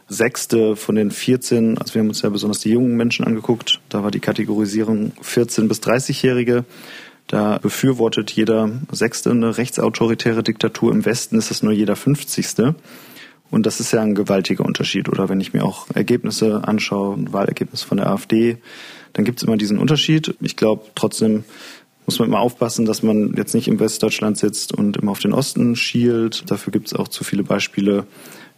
Sechste 0.08 0.76
von 0.76 0.94
den 0.94 1.10
14, 1.10 1.78
also 1.78 1.94
wir 1.94 2.00
haben 2.00 2.08
uns 2.08 2.22
ja 2.22 2.28
besonders 2.28 2.60
die 2.60 2.70
jungen 2.70 2.96
Menschen 2.96 3.24
angeguckt, 3.24 3.80
da 3.88 4.02
war 4.02 4.10
die 4.10 4.20
Kategorisierung 4.20 5.12
14 5.22 5.68
bis 5.68 5.80
30-Jährige. 5.80 6.64
Da 7.26 7.58
befürwortet 7.58 8.30
jeder 8.30 8.70
Sechste 8.92 9.30
eine 9.30 9.56
rechtsautoritäre 9.56 10.42
Diktatur. 10.42 10.92
Im 10.92 11.06
Westen 11.06 11.38
ist 11.38 11.50
es 11.50 11.62
nur 11.62 11.72
jeder 11.72 11.96
50. 11.96 12.74
Und 13.50 13.66
das 13.66 13.80
ist 13.80 13.92
ja 13.92 14.02
ein 14.02 14.14
gewaltiger 14.14 14.64
Unterschied. 14.64 15.08
Oder 15.08 15.28
wenn 15.28 15.40
ich 15.40 15.54
mir 15.54 15.64
auch 15.64 15.86
Ergebnisse 15.94 16.68
anschaue, 16.68 17.16
Wahlergebnisse 17.32 17.86
von 17.86 17.96
der 17.96 18.08
AfD, 18.08 18.58
dann 19.14 19.24
gibt 19.24 19.38
es 19.38 19.44
immer 19.44 19.56
diesen 19.56 19.78
Unterschied. 19.78 20.34
Ich 20.40 20.56
glaube 20.56 20.84
trotzdem, 20.94 21.44
muss 22.04 22.18
man 22.18 22.28
immer 22.28 22.40
aufpassen, 22.40 22.84
dass 22.84 23.02
man 23.02 23.32
jetzt 23.36 23.54
nicht 23.54 23.68
im 23.68 23.80
Westdeutschland 23.80 24.36
sitzt 24.36 24.72
und 24.74 24.98
immer 24.98 25.12
auf 25.12 25.20
den 25.20 25.32
Osten 25.32 25.76
schielt. 25.76 26.50
Dafür 26.50 26.72
gibt 26.72 26.88
es 26.88 26.94
auch 26.94 27.08
zu 27.08 27.24
viele 27.24 27.42
Beispiele, 27.42 28.06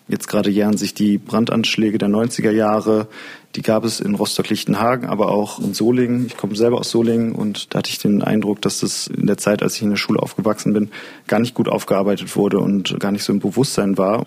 Jetzt 0.08 0.28
gerade 0.28 0.50
jähren 0.50 0.76
sich 0.76 0.94
die 0.94 1.18
Brandanschläge 1.18 1.98
der 1.98 2.08
90er 2.08 2.52
Jahre. 2.52 3.08
Die 3.56 3.62
gab 3.62 3.84
es 3.84 3.98
in 3.98 4.14
Rostock-Lichtenhagen, 4.14 5.08
aber 5.08 5.32
auch 5.32 5.58
in 5.58 5.74
Solingen. 5.74 6.26
Ich 6.26 6.36
komme 6.36 6.54
selber 6.54 6.78
aus 6.78 6.90
Solingen 6.90 7.32
und 7.32 7.74
da 7.74 7.78
hatte 7.78 7.90
ich 7.90 7.98
den 7.98 8.22
Eindruck, 8.22 8.62
dass 8.62 8.80
das 8.80 9.08
in 9.08 9.26
der 9.26 9.38
Zeit, 9.38 9.62
als 9.62 9.76
ich 9.76 9.82
in 9.82 9.90
der 9.90 9.96
Schule 9.96 10.20
aufgewachsen 10.20 10.72
bin, 10.72 10.90
gar 11.26 11.40
nicht 11.40 11.54
gut 11.54 11.68
aufgearbeitet 11.68 12.36
wurde 12.36 12.58
und 12.58 13.00
gar 13.00 13.10
nicht 13.10 13.24
so 13.24 13.32
im 13.32 13.40
Bewusstsein 13.40 13.98
war 13.98 14.26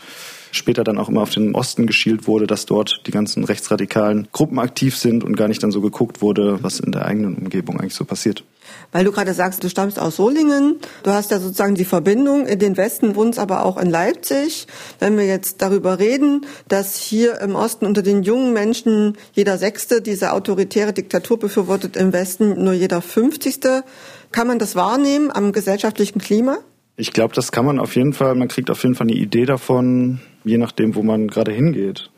später 0.52 0.84
dann 0.84 0.98
auch 0.98 1.10
immer 1.10 1.22
auf 1.22 1.30
den 1.30 1.56
Osten 1.56 1.86
geschielt 1.86 2.28
wurde, 2.28 2.48
dass 2.48 2.66
dort 2.66 3.02
die 3.06 3.12
ganzen 3.12 3.44
rechtsradikalen 3.44 4.28
Gruppen 4.32 4.60
aktiv 4.60 4.98
sind 4.98 5.24
und 5.24 5.36
gar 5.36 5.48
nicht 5.48 5.62
dann 5.64 5.72
so 5.72 5.82
geguckt 5.82 6.22
wurde, 6.22 6.64
was 6.64 6.80
in 6.80 6.92
der 6.92 7.06
eigenen 7.06 7.36
Umgebung 7.36 7.80
eigentlich 7.80 7.96
so 7.96 8.06
passiert. 8.06 8.44
Weil 8.92 9.06
du 9.06 9.12
gerade 9.12 9.34
sagst, 9.34 9.64
du 9.64 9.70
stammst 9.70 10.00
aus 10.00 10.16
Solingen, 10.16 10.80
du 11.04 11.12
hast 11.12 11.32
ja 11.32 11.40
sozusagen 11.40 11.76
die 11.76 11.86
Verbindung 11.86 12.48
in 12.48 12.60
den 12.60 12.76
Westen, 12.76 13.16
wohnst 13.16 13.40
aber 13.40 13.66
auch 13.66 13.78
in 13.78 13.90
Leipzig. 13.90 14.68
Wenn 15.00 15.18
wir 15.18 15.26
jetzt 15.26 15.62
darüber 15.62 16.00
reden, 16.00 16.46
dass 16.68 16.96
hier 16.96 17.40
im 17.42 17.56
Osten 17.56 17.86
unter 17.86 18.02
den 18.02 18.24
jungen 18.24 18.54
Menschen 18.54 19.18
jeder 19.34 19.58
Sechste 19.58 20.02
diese 20.02 20.34
autoritäre 20.34 20.94
Diktatur 20.94 21.38
befürwortet, 21.38 21.96
im 21.96 22.14
Westen 22.14 22.64
nur 22.64 22.74
jeder 22.74 23.02
Fünfzigste, 23.02 23.84
kann 24.32 24.48
man 24.48 24.60
das 24.60 24.76
wahrnehmen 24.76 25.32
am 25.32 25.52
gesellschaftlichen 25.52 26.20
Klima? 26.20 26.58
Ich 26.96 27.14
glaube, 27.14 27.34
das 27.34 27.52
kann 27.52 27.66
man 27.66 27.80
auf 27.80 27.96
jeden 27.96 28.14
Fall, 28.14 28.36
man 28.36 28.50
kriegt 28.50 28.70
auf 28.70 28.84
jeden 28.84 28.96
Fall 28.96 29.08
eine 29.08 29.16
Idee 29.16 29.46
davon, 29.46 30.20
je 30.44 30.58
nachdem, 30.58 30.96
wo 30.96 31.04
man 31.04 31.28
gerade 31.28 31.52
hingeht. 31.52 32.10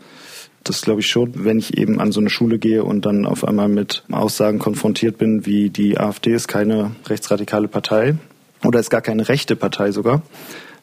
Das 0.64 0.82
glaube 0.82 1.02
ich 1.02 1.08
schon, 1.08 1.44
wenn 1.44 1.58
ich 1.58 1.78
eben 1.78 2.00
an 2.00 2.12
so 2.12 2.20
eine 2.20 2.30
Schule 2.30 2.60
gehe 2.60 2.84
und 2.84 3.06
dann 3.06 3.26
auf 3.26 3.44
einmal 3.44 3.68
mit 3.68 4.04
Aussagen 4.12 4.60
konfrontiert 4.60 5.18
bin, 5.18 5.46
wie 5.46 5.70
die 5.70 5.98
AfD 5.98 6.34
ist 6.34 6.48
keine 6.48 6.92
rechtsradikale 7.08 7.68
Partei 7.68 8.16
oder 8.64 8.80
ist 8.80 8.92
gar 8.92 9.02
keine 9.02 9.28
rechte 9.28 9.56
Partei 9.56 9.92
sogar, 9.92 10.22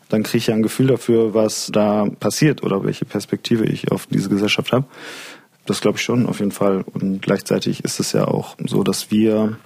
dann 0.09 0.25
kriege 0.25 0.39
ich 0.39 0.47
ja 0.49 0.55
ein 0.55 0.63
Gefühl 0.63 0.89
dafür, 0.89 1.33
was 1.35 1.71
da 1.73 2.07
passiert 2.19 2.63
oder 2.63 2.83
welche 2.83 3.05
Perspektive 3.05 3.67
ich 3.67 3.93
auf 3.93 4.07
diese 4.07 4.29
Gesellschaft 4.29 4.73
habe. 4.73 4.87
Das 5.67 5.81
glaube 5.81 5.99
ich 5.99 6.03
schon 6.03 6.27
auf 6.27 6.41
jeden 6.41 6.51
Fall. 6.51 6.85
Und 6.95 7.21
gleichzeitig 7.21 7.85
ist 7.85 8.01
es 8.01 8.13
ja 8.13 8.27
auch 8.27 8.57
so, 8.67 8.83
dass 8.83 9.11
wir 9.11 9.59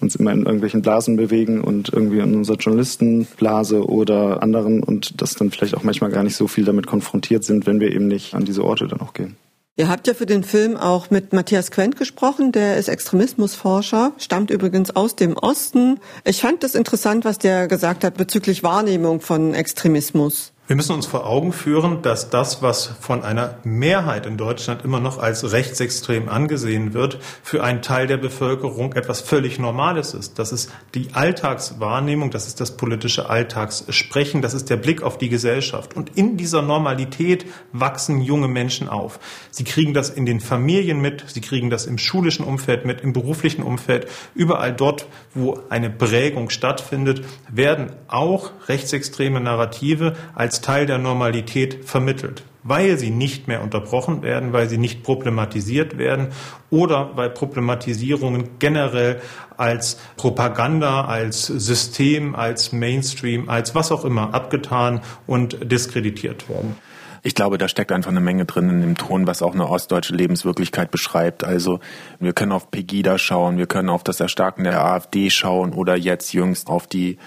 uns 0.00 0.16
immer 0.16 0.32
in 0.32 0.44
irgendwelchen 0.44 0.82
Blasen 0.82 1.16
bewegen 1.16 1.60
und 1.60 1.92
irgendwie 1.92 2.18
in 2.18 2.34
unserer 2.34 2.56
Journalistenblase 2.56 3.86
oder 3.86 4.42
anderen 4.42 4.82
und 4.82 5.20
das 5.20 5.34
dann 5.34 5.50
vielleicht 5.50 5.76
auch 5.76 5.82
manchmal 5.82 6.10
gar 6.10 6.22
nicht 6.22 6.36
so 6.36 6.48
viel 6.48 6.64
damit 6.64 6.86
konfrontiert 6.86 7.44
sind, 7.44 7.66
wenn 7.66 7.80
wir 7.80 7.92
eben 7.92 8.08
nicht 8.08 8.34
an 8.34 8.44
diese 8.44 8.64
Orte 8.64 8.88
dann 8.88 9.00
auch 9.00 9.12
gehen. 9.12 9.36
Ihr 9.76 9.88
habt 9.88 10.06
ja 10.06 10.14
für 10.14 10.24
den 10.24 10.44
Film 10.44 10.76
auch 10.76 11.10
mit 11.10 11.32
Matthias 11.32 11.72
Quent 11.72 11.96
gesprochen, 11.96 12.52
der 12.52 12.76
ist 12.76 12.86
Extremismusforscher, 12.86 14.12
stammt 14.18 14.50
übrigens 14.50 14.94
aus 14.94 15.16
dem 15.16 15.36
Osten. 15.36 15.98
Ich 16.22 16.40
fand 16.40 16.62
das 16.62 16.76
interessant, 16.76 17.24
was 17.24 17.38
der 17.38 17.66
gesagt 17.66 18.04
hat 18.04 18.16
bezüglich 18.16 18.62
Wahrnehmung 18.62 19.20
von 19.20 19.52
Extremismus. 19.52 20.53
Wir 20.66 20.76
müssen 20.76 20.94
uns 20.94 21.04
vor 21.04 21.26
Augen 21.26 21.52
führen, 21.52 22.00
dass 22.00 22.30
das, 22.30 22.62
was 22.62 22.86
von 22.86 23.22
einer 23.22 23.58
Mehrheit 23.64 24.24
in 24.24 24.38
Deutschland 24.38 24.82
immer 24.82 24.98
noch 24.98 25.18
als 25.18 25.52
rechtsextrem 25.52 26.30
angesehen 26.30 26.94
wird, 26.94 27.18
für 27.42 27.62
einen 27.62 27.82
Teil 27.82 28.06
der 28.06 28.16
Bevölkerung 28.16 28.94
etwas 28.94 29.20
völlig 29.20 29.58
Normales 29.58 30.14
ist. 30.14 30.38
Das 30.38 30.52
ist 30.52 30.72
die 30.94 31.08
Alltagswahrnehmung, 31.12 32.30
das 32.30 32.46
ist 32.46 32.62
das 32.62 32.78
politische 32.78 33.28
Alltagssprechen, 33.28 34.40
das 34.40 34.54
ist 34.54 34.70
der 34.70 34.78
Blick 34.78 35.02
auf 35.02 35.18
die 35.18 35.28
Gesellschaft. 35.28 35.94
Und 35.94 36.16
in 36.16 36.38
dieser 36.38 36.62
Normalität 36.62 37.44
wachsen 37.72 38.22
junge 38.22 38.48
Menschen 38.48 38.88
auf. 38.88 39.20
Sie 39.50 39.64
kriegen 39.64 39.92
das 39.92 40.08
in 40.08 40.24
den 40.24 40.40
Familien 40.40 40.98
mit, 40.98 41.24
sie 41.26 41.42
kriegen 41.42 41.68
das 41.68 41.84
im 41.84 41.98
schulischen 41.98 42.46
Umfeld 42.46 42.86
mit, 42.86 43.02
im 43.02 43.12
beruflichen 43.12 43.62
Umfeld. 43.62 44.08
Überall 44.34 44.72
dort, 44.72 45.08
wo 45.34 45.60
eine 45.68 45.90
Prägung 45.90 46.48
stattfindet, 46.48 47.22
werden 47.52 47.92
auch 48.08 48.50
rechtsextreme 48.66 49.40
Narrative 49.40 50.14
als 50.34 50.53
als 50.54 50.60
Teil 50.60 50.86
der 50.86 50.98
Normalität 50.98 51.84
vermittelt, 51.84 52.44
weil 52.62 52.96
sie 52.96 53.10
nicht 53.10 53.48
mehr 53.48 53.60
unterbrochen 53.60 54.22
werden, 54.22 54.52
weil 54.52 54.68
sie 54.68 54.78
nicht 54.78 55.02
problematisiert 55.02 55.98
werden 55.98 56.28
oder 56.70 57.16
weil 57.16 57.30
Problematisierungen 57.30 58.50
generell 58.60 59.20
als 59.56 59.98
Propaganda, 60.16 61.06
als 61.06 61.46
System, 61.46 62.36
als 62.36 62.70
Mainstream, 62.70 63.48
als 63.48 63.74
was 63.74 63.90
auch 63.90 64.04
immer 64.04 64.32
abgetan 64.32 65.00
und 65.26 65.58
diskreditiert 65.72 66.48
werden. 66.48 66.76
Ich 67.24 67.34
glaube, 67.34 67.58
da 67.58 67.66
steckt 67.66 67.90
einfach 67.90 68.12
eine 68.12 68.20
Menge 68.20 68.44
drin 68.44 68.68
in 68.68 68.80
dem 68.80 68.96
Ton, 68.96 69.26
was 69.26 69.42
auch 69.42 69.54
eine 69.54 69.68
ostdeutsche 69.68 70.14
Lebenswirklichkeit 70.14 70.92
beschreibt. 70.92 71.42
Also 71.42 71.80
wir 72.20 72.32
können 72.32 72.52
auf 72.52 72.70
Pegida 72.70 73.18
schauen, 73.18 73.58
wir 73.58 73.66
können 73.66 73.88
auf 73.88 74.04
das 74.04 74.20
Erstarken 74.20 74.62
der 74.62 74.84
AfD 74.84 75.30
schauen 75.30 75.72
oder 75.72 75.96
jetzt 75.96 76.32
jüngst 76.32 76.68
auf 76.68 76.86
die 76.86 77.18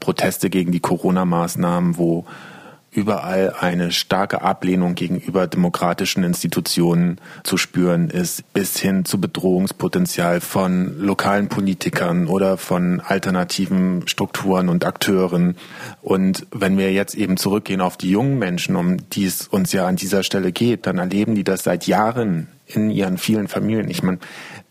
Proteste 0.00 0.50
gegen 0.50 0.70
die 0.70 0.80
Corona-Maßnahmen, 0.80 1.96
wo 1.96 2.26
überall 2.94 3.54
eine 3.58 3.90
starke 3.92 4.42
Ablehnung 4.42 4.94
gegenüber 4.94 5.46
demokratischen 5.46 6.22
Institutionen 6.22 7.18
zu 7.42 7.56
spüren 7.56 8.08
ist, 8.08 8.52
bis 8.52 8.78
hin 8.78 9.04
zu 9.04 9.20
Bedrohungspotenzial 9.20 10.40
von 10.40 10.98
lokalen 11.00 11.48
Politikern 11.48 12.28
oder 12.28 12.56
von 12.56 13.00
alternativen 13.00 14.06
Strukturen 14.06 14.68
und 14.68 14.84
Akteuren. 14.84 15.56
Und 16.02 16.46
wenn 16.52 16.78
wir 16.78 16.92
jetzt 16.92 17.14
eben 17.14 17.36
zurückgehen 17.36 17.80
auf 17.80 17.96
die 17.96 18.10
jungen 18.10 18.38
Menschen, 18.38 18.76
um 18.76 18.96
die 19.10 19.26
es 19.26 19.48
uns 19.48 19.72
ja 19.72 19.86
an 19.86 19.96
dieser 19.96 20.22
Stelle 20.22 20.52
geht, 20.52 20.86
dann 20.86 20.98
erleben 20.98 21.34
die 21.34 21.44
das 21.44 21.64
seit 21.64 21.86
Jahren 21.86 22.48
in 22.66 22.90
ihren 22.90 23.18
vielen 23.18 23.48
Familien. 23.48 23.90
Ich 23.90 24.02
meine, 24.02 24.18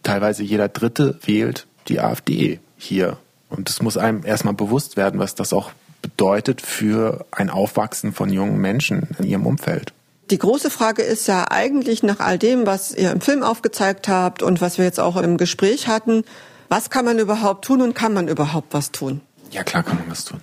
teilweise 0.02 0.44
jeder 0.44 0.70
Dritte 0.70 1.20
wählt 1.26 1.68
die 1.88 2.00
AfD 2.00 2.60
hier. 2.78 3.18
Und 3.50 3.70
es 3.70 3.82
muss 3.82 3.98
einem 3.98 4.26
erstmal 4.26 4.56
bewusst 4.56 4.98
werden, 4.98 5.20
was 5.20 5.36
das 5.36 5.54
auch 5.54 5.72
bedeutet 6.04 6.62
für 6.62 7.26
ein 7.32 7.50
Aufwachsen 7.50 8.14
von 8.14 8.30
jungen 8.32 8.60
Menschen 8.60 9.08
in 9.18 9.26
ihrem 9.26 9.48
Umfeld. 9.48 9.94
Die 10.30 10.38
große 10.38 10.70
Frage 10.70 11.02
ist 11.02 11.28
ja 11.28 11.50
eigentlich 11.50 12.04
nach 12.04 12.20
all 12.20 12.38
dem, 12.38 12.68
was 12.68 12.94
ihr 12.94 13.12
im 13.12 13.22
Film 13.22 13.42
aufgezeigt 13.42 14.08
habt 14.08 14.44
und 14.44 14.62
was 14.62 14.78
wir 14.78 14.86
jetzt 14.86 15.00
auch 15.00 15.18
im 15.18 15.38
Gespräch 15.38 15.88
hatten, 15.88 16.24
was 16.70 16.90
kann 16.90 17.06
man 17.06 17.20
überhaupt 17.20 17.66
tun 17.66 17.82
und 17.82 17.94
kann 17.94 18.14
man 18.14 18.28
überhaupt 18.28 18.74
was 18.74 18.92
tun? 18.92 19.22
Ja, 19.52 19.64
klar 19.64 19.84
kann 19.84 19.98
man 19.98 20.10
was 20.10 20.26
tun. 20.26 20.40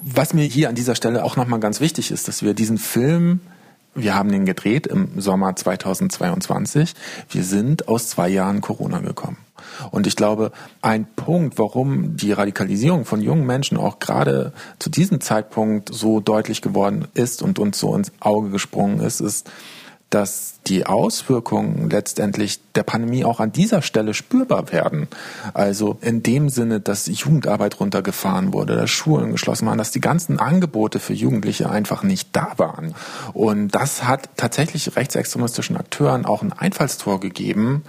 Was 0.00 0.32
mir 0.32 0.44
hier 0.44 0.68
an 0.68 0.74
dieser 0.74 0.94
Stelle 0.94 1.24
auch 1.24 1.36
nochmal 1.36 1.60
ganz 1.60 1.80
wichtig 1.80 2.10
ist, 2.10 2.28
dass 2.28 2.42
wir 2.42 2.54
diesen 2.54 2.78
Film, 2.78 3.40
wir 3.94 4.14
haben 4.14 4.32
den 4.32 4.46
gedreht 4.46 4.86
im 4.86 5.20
Sommer 5.20 5.54
2022, 5.54 6.94
wir 7.30 7.44
sind 7.44 7.88
aus 7.88 8.08
zwei 8.08 8.28
Jahren 8.28 8.60
Corona 8.60 9.00
gekommen. 9.00 9.36
Und 9.90 10.06
ich 10.06 10.16
glaube, 10.16 10.52
ein 10.80 11.06
Punkt, 11.16 11.58
warum 11.58 12.16
die 12.16 12.32
Radikalisierung 12.32 13.04
von 13.04 13.20
jungen 13.20 13.46
Menschen 13.46 13.76
auch 13.76 13.98
gerade 13.98 14.52
zu 14.78 14.90
diesem 14.90 15.20
Zeitpunkt 15.20 15.92
so 15.92 16.20
deutlich 16.20 16.62
geworden 16.62 17.08
ist 17.14 17.42
und 17.42 17.58
uns 17.58 17.78
so 17.78 17.94
ins 17.94 18.12
Auge 18.20 18.50
gesprungen 18.50 19.00
ist, 19.00 19.20
ist, 19.20 19.50
dass 20.12 20.56
die 20.66 20.84
Auswirkungen 20.84 21.88
letztendlich 21.88 22.60
der 22.74 22.82
Pandemie 22.82 23.24
auch 23.24 23.40
an 23.40 23.50
dieser 23.50 23.80
Stelle 23.80 24.12
spürbar 24.12 24.70
werden. 24.70 25.08
Also 25.54 25.96
in 26.02 26.22
dem 26.22 26.50
Sinne, 26.50 26.80
dass 26.80 27.06
Jugendarbeit 27.06 27.80
runtergefahren 27.80 28.52
wurde, 28.52 28.76
dass 28.76 28.90
Schulen 28.90 29.32
geschlossen 29.32 29.66
waren, 29.66 29.78
dass 29.78 29.90
die 29.90 30.02
ganzen 30.02 30.38
Angebote 30.38 31.00
für 31.00 31.14
Jugendliche 31.14 31.70
einfach 31.70 32.02
nicht 32.02 32.28
da 32.32 32.52
waren. 32.58 32.94
Und 33.32 33.68
das 33.68 34.04
hat 34.04 34.28
tatsächlich 34.36 34.94
rechtsextremistischen 34.96 35.78
Akteuren 35.78 36.26
auch 36.26 36.42
ein 36.42 36.52
Einfallstor 36.52 37.18
gegeben, 37.18 37.82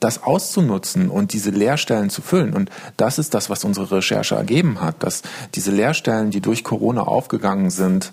das 0.00 0.22
auszunutzen 0.22 1.08
und 1.08 1.32
diese 1.32 1.50
Lehrstellen 1.50 2.10
zu 2.10 2.22
füllen. 2.22 2.54
Und 2.54 2.70
das 2.96 3.18
ist 3.18 3.34
das, 3.34 3.50
was 3.50 3.64
unsere 3.64 3.90
Recherche 3.90 4.34
ergeben 4.34 4.80
hat, 4.80 5.02
dass 5.02 5.22
diese 5.54 5.70
Lehrstellen, 5.70 6.30
die 6.30 6.40
durch 6.40 6.64
Corona 6.64 7.02
aufgegangen 7.02 7.70
sind, 7.70 8.12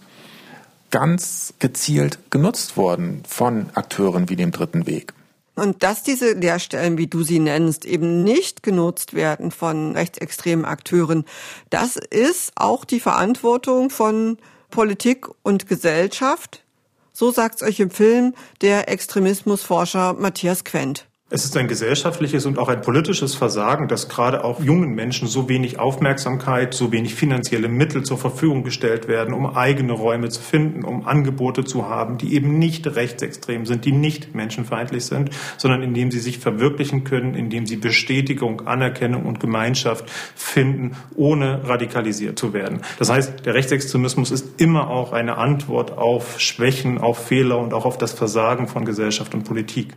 ganz 0.92 1.54
gezielt 1.60 2.20
genutzt 2.30 2.78
wurden 2.78 3.24
von 3.28 3.70
Akteuren 3.74 4.30
wie 4.30 4.36
dem 4.36 4.52
Dritten 4.52 4.86
Weg. 4.88 5.14
Und 5.56 5.82
dass 5.82 6.04
diese 6.04 6.34
Lehrstellen, 6.34 7.00
wie 7.00 7.08
du 7.08 7.24
sie 7.24 7.40
nennst, 7.40 7.84
eben 7.84 8.24
nicht 8.24 8.62
genutzt 8.62 9.16
werden 9.16 9.50
von 9.50 9.94
rechtsextremen 9.94 10.66
Akteuren, 10.66 11.26
das 11.72 11.96
ist 11.96 12.52
auch 12.56 12.86
die 12.86 13.00
Verantwortung 13.00 13.90
von 13.90 14.38
Politik 14.70 15.26
und 15.42 15.68
Gesellschaft. 15.68 16.64
So 17.12 17.32
sagt's 17.32 17.64
euch 17.64 17.80
im 17.80 17.90
Film 17.90 18.36
der 18.62 18.90
Extremismusforscher 18.90 20.14
Matthias 20.14 20.64
Quent. 20.64 21.08
Es 21.30 21.44
ist 21.44 21.58
ein 21.58 21.68
gesellschaftliches 21.68 22.46
und 22.46 22.58
auch 22.58 22.70
ein 22.70 22.80
politisches 22.80 23.36
Versagen, 23.36 23.90
dass 23.90 24.08
gerade 24.08 24.46
auch 24.46 24.62
jungen 24.62 24.96
Menschen 24.96 25.28
so 25.28 25.50
wenig 25.50 25.78
Aufmerksamkeit, 25.78 26.74
so 26.74 26.94
wenig 26.94 27.16
finanzielle 27.16 27.68
Mittel 27.68 28.04
zur 28.04 28.18
Verfügung 28.18 28.64
gestellt 28.64 29.10
werden, 29.10 29.34
um 29.34 29.46
eigene 29.46 29.92
Räume 29.92 30.30
zu 30.30 30.42
finden, 30.42 30.86
um 30.86 31.06
Angebote 31.06 31.66
zu 31.66 31.90
haben, 31.90 32.18
die 32.18 32.34
eben 32.34 32.58
nicht 32.60 32.88
rechtsextrem 32.88 33.66
sind, 33.66 33.84
die 33.84 33.92
nicht 33.92 34.36
menschenfeindlich 34.36 35.04
sind, 35.04 35.32
sondern 35.58 35.84
indem 35.84 36.12
sie 36.12 36.22
sich 36.22 36.40
verwirklichen 36.40 37.04
können, 37.04 37.36
indem 37.36 37.66
sie 37.66 37.76
Bestätigung, 37.76 38.66
Anerkennung 38.66 39.26
und 39.26 39.42
Gemeinschaft 39.42 40.10
finden, 40.10 40.96
ohne 41.14 41.68
radikalisiert 41.68 42.40
zu 42.40 42.54
werden. 42.54 42.84
Das 43.00 43.10
heißt, 43.10 43.46
der 43.46 43.54
Rechtsextremismus 43.54 44.32
ist 44.32 44.62
immer 44.62 44.90
auch 44.90 45.12
eine 45.12 45.36
Antwort 45.36 45.98
auf 45.98 46.40
Schwächen, 46.40 47.00
auf 47.00 47.28
Fehler 47.28 47.60
und 47.60 47.74
auch 47.74 47.86
auf 47.86 47.98
das 47.98 48.14
Versagen 48.14 48.70
von 48.70 48.86
Gesellschaft 48.86 49.34
und 49.34 49.44
Politik 49.44 49.90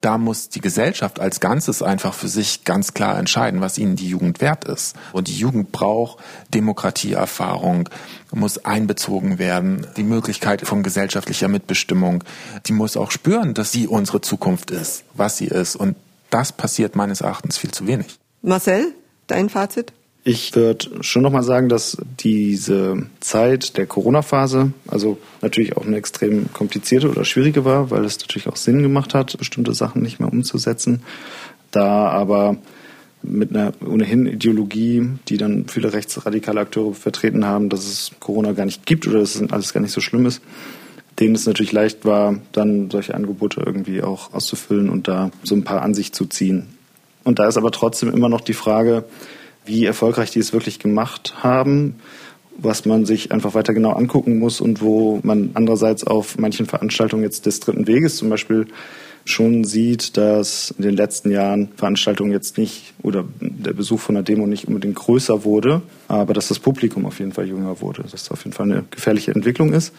da 0.00 0.18
muss 0.18 0.50
die 0.50 0.60
Gesellschaft 0.60 1.20
als 1.20 1.40
Ganzes 1.40 1.82
einfach 1.82 2.14
für 2.14 2.28
sich 2.28 2.64
ganz 2.64 2.94
klar 2.94 3.18
entscheiden, 3.18 3.60
was 3.60 3.78
ihnen 3.78 3.96
die 3.96 4.08
Jugend 4.08 4.40
wert 4.40 4.64
ist. 4.64 4.94
Und 5.12 5.28
die 5.28 5.36
Jugend 5.36 5.72
braucht 5.72 6.22
Demokratieerfahrung, 6.52 7.88
muss 8.32 8.64
einbezogen 8.64 9.38
werden, 9.38 9.86
die 9.96 10.02
Möglichkeit 10.02 10.66
von 10.66 10.82
gesellschaftlicher 10.82 11.48
Mitbestimmung. 11.48 12.22
Die 12.66 12.72
muss 12.72 12.96
auch 12.96 13.10
spüren, 13.10 13.54
dass 13.54 13.72
sie 13.72 13.88
unsere 13.88 14.20
Zukunft 14.20 14.70
ist, 14.70 15.04
was 15.14 15.38
sie 15.38 15.46
ist. 15.46 15.76
Und 15.76 15.96
das 16.30 16.52
passiert 16.52 16.94
meines 16.96 17.22
Erachtens 17.22 17.56
viel 17.56 17.70
zu 17.70 17.86
wenig. 17.86 18.18
Marcel, 18.42 18.92
dein 19.26 19.48
Fazit? 19.48 19.92
Ich 20.28 20.56
würde 20.56 20.88
schon 21.02 21.22
nochmal 21.22 21.44
sagen, 21.44 21.68
dass 21.68 21.98
diese 22.18 23.06
Zeit 23.20 23.76
der 23.76 23.86
Corona-Phase, 23.86 24.72
also 24.88 25.18
natürlich 25.40 25.76
auch 25.76 25.86
eine 25.86 25.98
extrem 25.98 26.52
komplizierte 26.52 27.08
oder 27.08 27.24
schwierige 27.24 27.64
war, 27.64 27.92
weil 27.92 28.04
es 28.04 28.18
natürlich 28.18 28.48
auch 28.48 28.56
Sinn 28.56 28.82
gemacht 28.82 29.14
hat, 29.14 29.38
bestimmte 29.38 29.72
Sachen 29.72 30.02
nicht 30.02 30.18
mehr 30.18 30.32
umzusetzen. 30.32 31.02
Da 31.70 32.08
aber 32.08 32.56
mit 33.22 33.50
einer 33.50 33.72
ohnehin 33.88 34.26
Ideologie, 34.26 35.10
die 35.28 35.36
dann 35.36 35.68
viele 35.68 35.92
rechtsradikale 35.92 36.58
Akteure 36.58 36.92
vertreten 36.92 37.44
haben, 37.44 37.68
dass 37.68 37.86
es 37.86 38.10
Corona 38.18 38.50
gar 38.50 38.64
nicht 38.64 38.84
gibt 38.84 39.06
oder 39.06 39.20
dass 39.20 39.36
es 39.36 39.52
alles 39.52 39.72
gar 39.72 39.80
nicht 39.80 39.92
so 39.92 40.00
schlimm 40.00 40.26
ist, 40.26 40.42
denen 41.20 41.36
es 41.36 41.46
natürlich 41.46 41.70
leicht 41.70 42.04
war, 42.04 42.34
dann 42.50 42.90
solche 42.90 43.14
Angebote 43.14 43.62
irgendwie 43.64 44.02
auch 44.02 44.34
auszufüllen 44.34 44.90
und 44.90 45.06
da 45.06 45.30
so 45.44 45.54
ein 45.54 45.62
paar 45.62 45.82
an 45.82 45.94
sich 45.94 46.12
zu 46.12 46.26
ziehen. 46.26 46.66
Und 47.22 47.38
da 47.38 47.46
ist 47.46 47.56
aber 47.56 47.70
trotzdem 47.70 48.12
immer 48.12 48.28
noch 48.28 48.40
die 48.40 48.54
Frage, 48.54 49.04
wie 49.66 49.84
erfolgreich 49.84 50.30
die 50.30 50.38
es 50.38 50.52
wirklich 50.52 50.78
gemacht 50.78 51.34
haben, 51.42 51.96
was 52.58 52.86
man 52.86 53.04
sich 53.04 53.32
einfach 53.32 53.54
weiter 53.54 53.74
genau 53.74 53.92
angucken 53.92 54.38
muss 54.38 54.60
und 54.60 54.80
wo 54.80 55.20
man 55.22 55.50
andererseits 55.54 56.04
auf 56.04 56.38
manchen 56.38 56.66
Veranstaltungen 56.66 57.22
jetzt 57.22 57.46
des 57.46 57.60
dritten 57.60 57.86
Weges 57.86 58.16
zum 58.16 58.30
Beispiel 58.30 58.66
schon 59.24 59.64
sieht, 59.64 60.16
dass 60.16 60.72
in 60.78 60.84
den 60.84 60.96
letzten 60.96 61.30
Jahren 61.30 61.68
Veranstaltungen 61.76 62.30
jetzt 62.30 62.58
nicht 62.58 62.94
oder 63.02 63.24
der 63.40 63.72
Besuch 63.72 63.98
von 63.98 64.16
einer 64.16 64.22
Demo 64.22 64.46
nicht 64.46 64.68
unbedingt 64.68 64.94
größer 64.94 65.44
wurde, 65.44 65.82
aber 66.06 66.32
dass 66.32 66.48
das 66.48 66.60
Publikum 66.60 67.04
auf 67.06 67.18
jeden 67.18 67.32
Fall 67.32 67.46
jünger 67.46 67.80
wurde, 67.80 68.02
dass 68.02 68.12
das 68.12 68.30
auf 68.30 68.44
jeden 68.44 68.54
Fall 68.54 68.70
eine 68.70 68.84
gefährliche 68.90 69.32
Entwicklung 69.32 69.72
ist. 69.72 69.92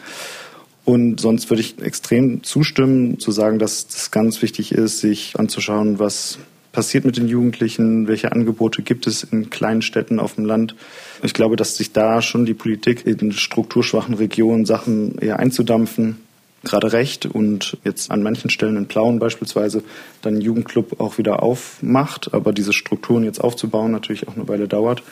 Und 0.86 1.20
sonst 1.20 1.50
würde 1.50 1.60
ich 1.60 1.80
extrem 1.82 2.42
zustimmen, 2.42 3.18
zu 3.20 3.30
sagen, 3.30 3.58
dass 3.58 3.86
es 3.90 4.10
ganz 4.10 4.40
wichtig 4.40 4.72
ist, 4.72 5.00
sich 5.00 5.38
anzuschauen, 5.38 5.98
was 5.98 6.38
passiert 6.78 7.04
mit 7.04 7.16
den 7.16 7.26
Jugendlichen? 7.26 8.06
Welche 8.06 8.30
Angebote 8.30 8.82
gibt 8.82 9.08
es 9.08 9.24
in 9.24 9.50
kleinen 9.50 9.82
Städten 9.82 10.20
auf 10.20 10.36
dem 10.36 10.44
Land? 10.44 10.76
Ich 11.24 11.34
glaube, 11.34 11.56
dass 11.56 11.76
sich 11.76 11.92
da 11.92 12.22
schon 12.22 12.46
die 12.46 12.54
Politik 12.54 13.04
in 13.04 13.32
strukturschwachen 13.32 14.14
Regionen 14.14 14.64
Sachen 14.64 15.18
eher 15.18 15.40
einzudampfen, 15.40 16.18
gerade 16.62 16.92
recht 16.92 17.26
und 17.26 17.78
jetzt 17.82 18.12
an 18.12 18.22
manchen 18.22 18.48
Stellen 18.48 18.76
in 18.76 18.86
Plauen 18.86 19.18
beispielsweise 19.18 19.82
dann 20.22 20.36
ein 20.36 20.40
Jugendclub 20.40 21.00
auch 21.00 21.18
wieder 21.18 21.42
aufmacht, 21.42 22.32
aber 22.32 22.52
diese 22.52 22.72
Strukturen 22.72 23.24
jetzt 23.24 23.40
aufzubauen 23.40 23.90
natürlich 23.90 24.28
auch 24.28 24.36
eine 24.36 24.46
Weile 24.46 24.68
dauert 24.68 25.02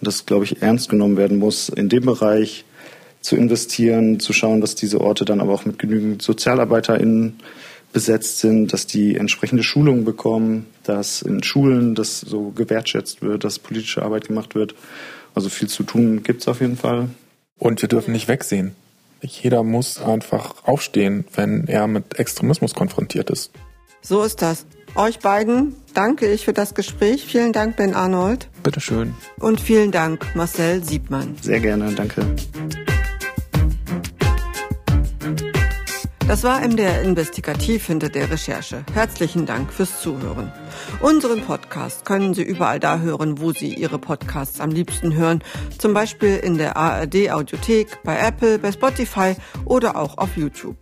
und 0.00 0.08
das, 0.08 0.26
glaube 0.26 0.46
ich, 0.46 0.62
ernst 0.62 0.88
genommen 0.88 1.16
werden 1.16 1.38
muss, 1.38 1.68
in 1.68 1.88
dem 1.88 2.06
Bereich 2.06 2.64
zu 3.20 3.36
investieren, 3.36 4.18
zu 4.18 4.32
schauen, 4.32 4.60
dass 4.60 4.74
diese 4.74 5.00
Orte 5.00 5.24
dann 5.24 5.40
aber 5.40 5.52
auch 5.52 5.64
mit 5.64 5.78
genügend 5.78 6.22
SozialarbeiterInnen 6.22 7.36
besetzt 7.94 8.40
sind, 8.40 8.72
dass 8.72 8.86
die 8.86 9.14
entsprechende 9.16 9.62
Schulungen 9.62 10.04
bekommen, 10.04 10.66
dass 10.82 11.22
in 11.22 11.42
Schulen 11.42 11.94
das 11.94 12.20
so 12.20 12.50
gewertschätzt 12.50 13.22
wird, 13.22 13.44
dass 13.44 13.58
politische 13.58 14.02
Arbeit 14.02 14.26
gemacht 14.26 14.54
wird. 14.54 14.74
Also 15.34 15.48
viel 15.48 15.68
zu 15.68 15.84
tun 15.84 16.22
gibt 16.22 16.42
es 16.42 16.48
auf 16.48 16.60
jeden 16.60 16.76
Fall. 16.76 17.08
Und 17.56 17.80
wir 17.80 17.88
dürfen 17.88 18.12
nicht 18.12 18.28
wegsehen. 18.28 18.74
Jeder 19.22 19.62
muss 19.62 20.02
einfach 20.02 20.64
aufstehen, 20.64 21.24
wenn 21.34 21.66
er 21.68 21.86
mit 21.86 22.18
Extremismus 22.18 22.74
konfrontiert 22.74 23.30
ist. 23.30 23.52
So 24.02 24.22
ist 24.22 24.42
das. 24.42 24.66
Euch 24.96 25.20
beiden 25.20 25.74
danke 25.94 26.30
ich 26.30 26.44
für 26.44 26.52
das 26.52 26.74
Gespräch. 26.74 27.24
Vielen 27.24 27.52
Dank, 27.52 27.76
Ben 27.76 27.94
Arnold. 27.94 28.48
Bitteschön. 28.62 29.14
Und 29.38 29.60
vielen 29.60 29.92
Dank, 29.92 30.26
Marcel 30.34 30.84
Siebmann. 30.84 31.36
Sehr 31.40 31.60
gerne, 31.60 31.92
danke. 31.92 32.26
Das 36.26 36.42
war 36.42 36.66
MDR 36.66 37.02
Investigativ 37.02 37.86
hinter 37.86 38.08
der 38.08 38.30
Recherche. 38.30 38.82
Herzlichen 38.94 39.44
Dank 39.44 39.70
fürs 39.70 40.00
Zuhören. 40.00 40.50
Unseren 41.00 41.42
Podcast 41.42 42.06
können 42.06 42.32
Sie 42.32 42.42
überall 42.42 42.80
da 42.80 42.98
hören, 42.98 43.40
wo 43.40 43.52
Sie 43.52 43.74
Ihre 43.74 43.98
Podcasts 43.98 44.58
am 44.58 44.70
liebsten 44.70 45.14
hören. 45.14 45.44
Zum 45.76 45.92
Beispiel 45.92 46.36
in 46.38 46.56
der 46.56 46.78
ARD 46.78 47.30
Audiothek, 47.30 48.02
bei 48.04 48.18
Apple, 48.18 48.58
bei 48.58 48.72
Spotify 48.72 49.34
oder 49.66 49.96
auch 49.96 50.16
auf 50.16 50.34
YouTube. 50.38 50.78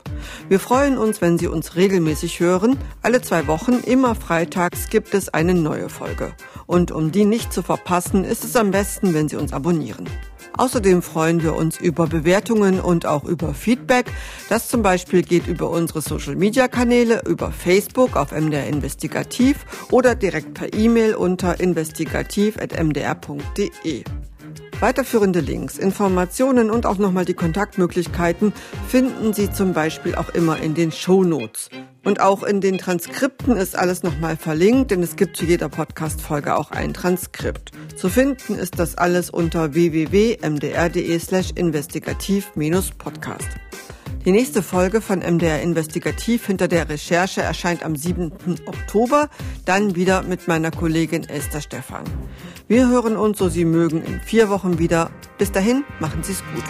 Wir 0.48 0.60
freuen 0.60 0.96
uns, 0.96 1.20
wenn 1.20 1.38
Sie 1.38 1.48
uns 1.48 1.74
regelmäßig 1.74 2.38
hören. 2.38 2.78
Alle 3.02 3.20
zwei 3.20 3.48
Wochen, 3.48 3.80
immer 3.84 4.14
freitags, 4.14 4.90
gibt 4.90 5.12
es 5.12 5.28
eine 5.28 5.54
neue 5.54 5.88
Folge. 5.88 6.34
Und 6.66 6.92
um 6.92 7.10
die 7.10 7.24
nicht 7.24 7.52
zu 7.52 7.62
verpassen, 7.62 8.22
ist 8.22 8.44
es 8.44 8.54
am 8.54 8.70
besten, 8.70 9.12
wenn 9.12 9.28
Sie 9.28 9.36
uns 9.36 9.52
abonnieren. 9.52 10.06
Außerdem 10.56 11.02
freuen 11.02 11.42
wir 11.42 11.56
uns 11.56 11.80
über 11.80 12.06
Bewertungen 12.06 12.80
und 12.80 13.04
auch 13.06 13.24
über 13.24 13.54
Feedback. 13.54 14.06
Das 14.48 14.68
zum 14.68 14.82
Beispiel 14.82 15.22
geht 15.22 15.46
über 15.46 15.70
unsere 15.70 16.02
Social-Media-Kanäle, 16.02 17.22
über 17.26 17.52
Facebook 17.52 18.16
auf 18.16 18.32
MDR 18.32 18.66
Investigativ 18.66 19.64
oder 19.90 20.14
direkt 20.14 20.54
per 20.54 20.74
E-Mail 20.74 21.14
unter 21.14 21.60
investigativ.mdr.de. 21.60 24.04
Weiterführende 24.82 25.38
Links, 25.38 25.78
Informationen 25.78 26.68
und 26.68 26.86
auch 26.86 26.98
nochmal 26.98 27.24
die 27.24 27.34
Kontaktmöglichkeiten 27.34 28.52
finden 28.88 29.32
Sie 29.32 29.48
zum 29.48 29.74
Beispiel 29.74 30.16
auch 30.16 30.28
immer 30.30 30.58
in 30.58 30.74
den 30.74 30.90
Show 30.90 31.22
Notes. 31.22 31.70
Und 32.02 32.20
auch 32.20 32.42
in 32.42 32.60
den 32.60 32.78
Transkripten 32.78 33.56
ist 33.56 33.78
alles 33.78 34.02
nochmal 34.02 34.36
verlinkt, 34.36 34.90
denn 34.90 35.00
es 35.04 35.14
gibt 35.14 35.36
zu 35.36 35.44
jeder 35.44 35.68
Podcast-Folge 35.68 36.56
auch 36.56 36.72
ein 36.72 36.94
Transkript. 36.94 37.70
Zu 37.94 38.08
finden 38.08 38.56
ist 38.56 38.80
das 38.80 38.98
alles 38.98 39.30
unter 39.30 39.72
www.mdr.de 39.72 41.16
slash 41.20 41.52
investigativ-podcast. 41.54 43.50
Die 44.24 44.32
nächste 44.32 44.62
Folge 44.62 45.00
von 45.00 45.20
MDR 45.20 45.62
Investigativ 45.62 46.46
hinter 46.46 46.66
der 46.66 46.88
Recherche 46.88 47.42
erscheint 47.42 47.84
am 47.84 47.94
7. 47.94 48.32
Oktober, 48.66 49.28
dann 49.64 49.94
wieder 49.94 50.22
mit 50.22 50.48
meiner 50.48 50.72
Kollegin 50.72 51.22
Esther 51.28 51.60
Stephan. 51.60 52.04
Wir 52.72 52.88
hören 52.88 53.18
uns, 53.18 53.36
so 53.36 53.50
Sie 53.50 53.66
mögen, 53.66 54.02
in 54.02 54.18
vier 54.22 54.48
Wochen 54.48 54.78
wieder. 54.78 55.10
Bis 55.36 55.52
dahin, 55.52 55.84
machen 56.00 56.22
Sie 56.22 56.32
es 56.32 56.38
gut. 56.54 56.64